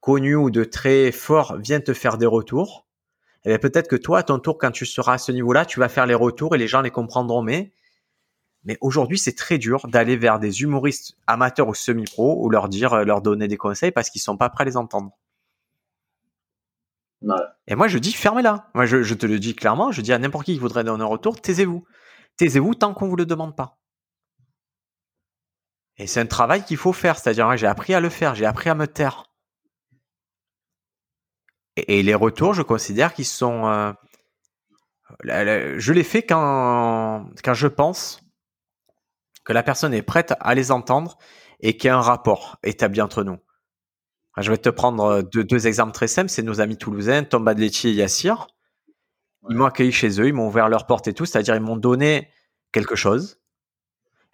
[0.00, 2.86] connu ou de très fort vient te faire des retours,
[3.44, 5.88] eh peut-être que toi, à ton tour, quand tu seras à ce niveau-là, tu vas
[5.88, 7.42] faire les retours et les gens les comprendront.
[7.42, 7.72] Mais,
[8.64, 12.92] mais aujourd'hui, c'est très dur d'aller vers des humoristes amateurs ou semi-pro ou leur dire,
[12.92, 15.12] euh, leur donner des conseils parce qu'ils sont pas prêts à les entendre.
[17.66, 18.70] Et moi, je dis, fermez-la.
[18.74, 19.92] Moi, je, je te le dis clairement.
[19.92, 21.84] Je dis à n'importe qui qui voudrait donner un retour, taisez-vous.
[22.36, 23.78] Taisez-vous tant qu'on vous le demande pas.
[25.96, 27.18] Et c'est un travail qu'il faut faire.
[27.18, 28.34] C'est-à-dire, j'ai appris à le faire.
[28.34, 29.29] J'ai appris à me taire.
[31.76, 33.66] Et, et les retours, je considère qu'ils sont.
[33.66, 33.92] euh,
[35.22, 38.20] la- la- je les fais quand, quand je pense
[39.44, 41.18] que la personne est prête à les entendre
[41.60, 43.38] et qu'il y a un rapport établi entre nous.
[44.38, 46.30] Je vais te prendre euh, deux, deux exemples très simples.
[46.30, 48.46] C'est nos amis toulousains, Tom Badletti et Yassir.
[49.48, 51.76] Ils m'ont accueilli chez eux, ils m'ont ouvert leurs portes et tout, c'est-à-dire ils m'ont
[51.76, 52.30] donné
[52.72, 53.40] quelque chose.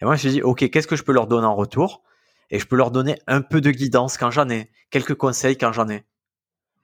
[0.00, 2.02] Et moi, je me suis dit, OK, qu'est-ce que je peux leur donner en retour?
[2.50, 5.72] Et je peux leur donner un peu de guidance quand j'en ai, quelques conseils quand
[5.72, 6.04] j'en ai.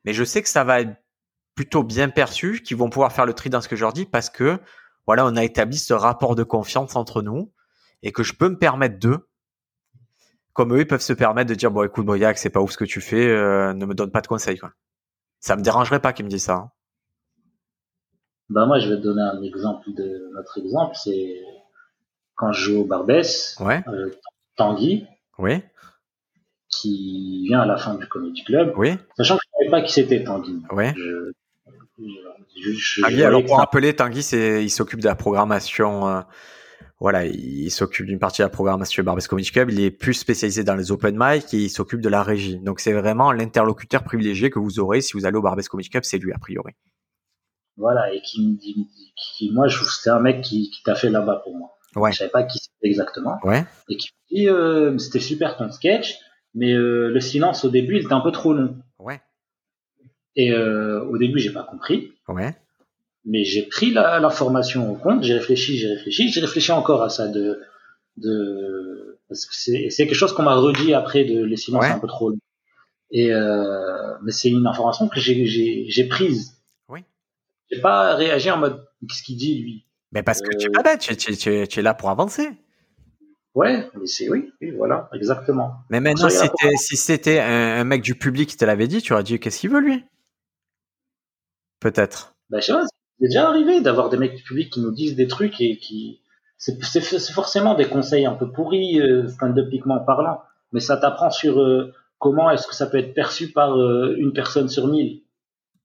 [0.04, 0.94] Mais je sais que ça va être
[1.54, 4.06] plutôt bien perçu, qu'ils vont pouvoir faire le tri dans ce que je leur dis
[4.06, 4.58] parce que,
[5.06, 7.52] voilà, on a établi ce rapport de confiance entre nous
[8.02, 9.28] et que je peux me permettre d'eux,
[10.54, 12.76] comme eux, ils peuvent se permettre de dire, bon, écoute, Boyac, c'est pas ouf ce
[12.76, 14.72] que tu fais, euh, ne me donne pas de conseils, quoi.
[15.40, 16.54] Ça me dérangerait pas qu'ils me disent ça.
[16.54, 16.70] hein.
[18.48, 20.94] Bah moi, je vais te donner un exemple de notre exemple.
[21.02, 21.40] C'est
[22.34, 24.10] quand je joue au Barbès, Ouais, euh,
[24.56, 25.06] Tanguy,
[25.38, 25.62] oui,
[26.72, 29.86] qui vient à la fin du Comedy Club, oui, sachant que je ne savais pas
[29.86, 30.62] qui c'était Tanguy.
[30.72, 30.84] oui.
[30.96, 31.32] Je,
[32.56, 34.20] je, je- Tanguy, je alors pour que- rappeler, Tanguy,
[34.62, 36.08] il s'occupe de la programmation.
[36.08, 36.20] euh,
[37.00, 37.34] voilà, il,
[37.64, 39.70] il s'occupe d'une partie de la programmation du Barbès Comedy Club.
[39.70, 42.58] Il est plus spécialisé dans les open mic et il s'occupe de la régie.
[42.60, 46.04] Donc c'est vraiment l'interlocuteur privilégié que vous aurez si vous allez au Barbès Comedy Club,
[46.04, 46.72] c'est lui a priori.
[47.76, 48.86] Voilà, et qui me dit,
[49.36, 49.66] qui, moi,
[50.02, 51.70] c'est un mec qui, qui t'a fait là-bas pour moi.
[51.96, 52.12] Ouais.
[52.12, 53.36] Je savais pas qui c'était exactement.
[53.42, 56.16] Ouais, Et qui me dit, euh, c'était super ton sketch,
[56.54, 58.76] mais euh, le silence au début, il était un peu trop long.
[58.98, 59.20] ouais,
[60.36, 62.12] Et euh, au début, j'ai pas compris.
[62.28, 62.54] ouais,
[63.24, 67.02] mais j'ai pris la, la formation en compte, j'ai réfléchi, j'ai réfléchi, j'ai réfléchi encore
[67.02, 67.60] à ça de,
[68.16, 71.90] de parce que c'est c'est quelque chose qu'on m'a redit après de les silences Ouais.
[71.90, 72.38] un peu trop longs.
[73.10, 76.60] Et euh, mais c'est une information que j'ai j'ai j'ai prise.
[76.88, 77.04] Oui.
[77.70, 79.86] J'ai pas réagi en mode qu'est-ce qu'il dit lui?
[80.12, 82.48] Mais parce que tu Euh, tu, tu- tu- tu es là pour avancer.
[83.54, 85.74] Ouais, mais c'est oui, oui, voilà, exactement.
[85.90, 89.02] Mais maintenant, si, t'es- si c'était un, un mec du public qui te l'avait dit,
[89.02, 90.04] tu aurais dit qu'est-ce qu'il veut lui?
[91.80, 92.34] Peut-être.
[92.48, 95.16] Ben, je sais pas, c'est déjà arrivé d'avoir des mecs du public qui nous disent
[95.16, 96.20] des trucs et qui.
[96.56, 97.00] C'est
[97.32, 100.42] forcément des conseils un peu pourris, euh, stand-upiquement parlant,
[100.72, 104.32] mais ça t'apprend sur euh, comment est-ce que ça peut être perçu par euh, une
[104.32, 105.22] personne sur mille.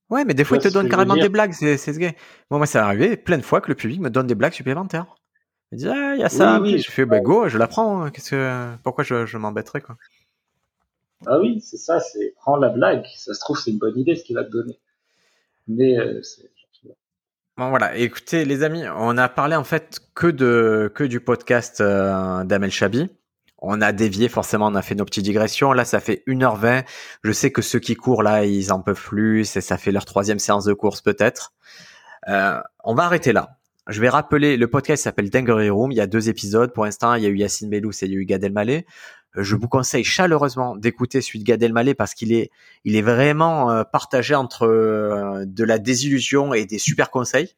[0.08, 1.52] Ouais, mais des fois, vois il te ce que donne je veux carrément des blagues,
[1.52, 2.12] c'est c'est ce gars.
[2.50, 5.06] Moi, moi, ça arrivé plein de fois que le public me donne des blagues supplémentaires.
[5.72, 6.54] Il me dit, ah, il y a ça.
[6.60, 6.74] Oui, oui.
[6.74, 8.02] Puis je fais, bah, go, je l'apprends.
[8.04, 8.10] hein.
[8.10, 9.96] Qu'est-ce que, pourquoi je, je m'embêterais, quoi?
[11.26, 13.04] Ah oui, c'est ça, c'est prends la blague.
[13.16, 14.78] Ça se trouve, c'est une bonne idée ce qu'il va te donner.
[15.66, 16.50] Mais euh, c'est-
[17.56, 17.96] Bon, voilà.
[17.96, 22.70] Écoutez, les amis, on a parlé, en fait, que de, que du podcast euh, d'Amel
[22.70, 23.10] Chabi.
[23.60, 25.72] On a dévié, forcément, on a fait nos petites digressions.
[25.72, 26.84] Là, ça fait 1h20.
[27.24, 29.56] Je sais que ceux qui courent, là, ils en peuvent plus.
[29.56, 31.52] Et ça fait leur troisième séance de course, peut-être.
[32.28, 33.57] Euh, on va arrêter là.
[33.88, 35.92] Je vais rappeler, le podcast s'appelle Dinguery Room.
[35.92, 36.74] Il y a deux épisodes.
[36.74, 38.84] Pour l'instant, il y a eu Yacine Bellous et il y a eu Gad Elmaleh.
[39.34, 42.50] je vous conseille chaleureusement d'écouter celui de Gad Elmaleh parce qu'il est,
[42.84, 47.54] vraiment euh, partagé entre euh, de la désillusion et des super conseils.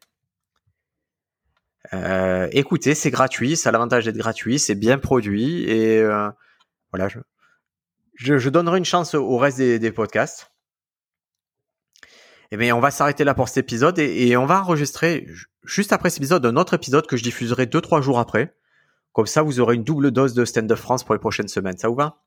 [1.95, 6.05] Euh, écoutez, c'est gratuit, ça a l'avantage d'être gratuit, c'est bien produit et
[6.93, 7.09] voilà,
[8.15, 10.53] je, donnerai une chance au reste des, podcasts.
[12.53, 15.27] Et eh on va s'arrêter là pour cet épisode et, on va enregistrer
[15.65, 18.55] juste après cet épisode un autre épisode que je diffuserai deux trois jours après.
[19.13, 21.77] Comme ça, vous aurez une double dose de Stand Up France pour les prochaines semaines.
[21.77, 22.23] Ça vous va?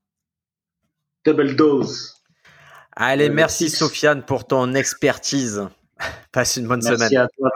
[1.25, 2.21] Double dose.
[2.95, 5.67] Allez, merci Sofiane pour ton expertise.
[6.31, 6.99] Passe une bonne semaine.
[6.99, 7.49] Merci à toi,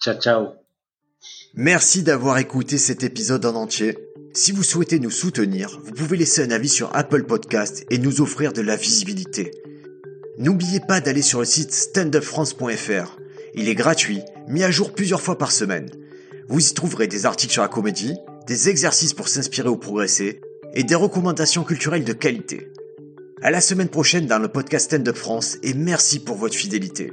[0.00, 0.48] Ciao, ciao.
[1.54, 3.98] Merci d'avoir écouté cet épisode en entier.
[4.34, 8.20] Si vous souhaitez nous soutenir, vous pouvez laisser un avis sur Apple Podcast et nous
[8.20, 9.50] offrir de la visibilité.
[10.36, 13.18] N'oubliez pas d'aller sur le site standupfrance.fr.
[13.54, 15.90] Il est gratuit, mis à jour plusieurs fois par semaine.
[16.48, 18.14] Vous y trouverez des articles sur la comédie,
[18.46, 20.40] des exercices pour s'inspirer ou progresser,
[20.74, 22.68] et des recommandations culturelles de qualité.
[23.42, 27.12] À la semaine prochaine dans le podcast Stand Up France et merci pour votre fidélité.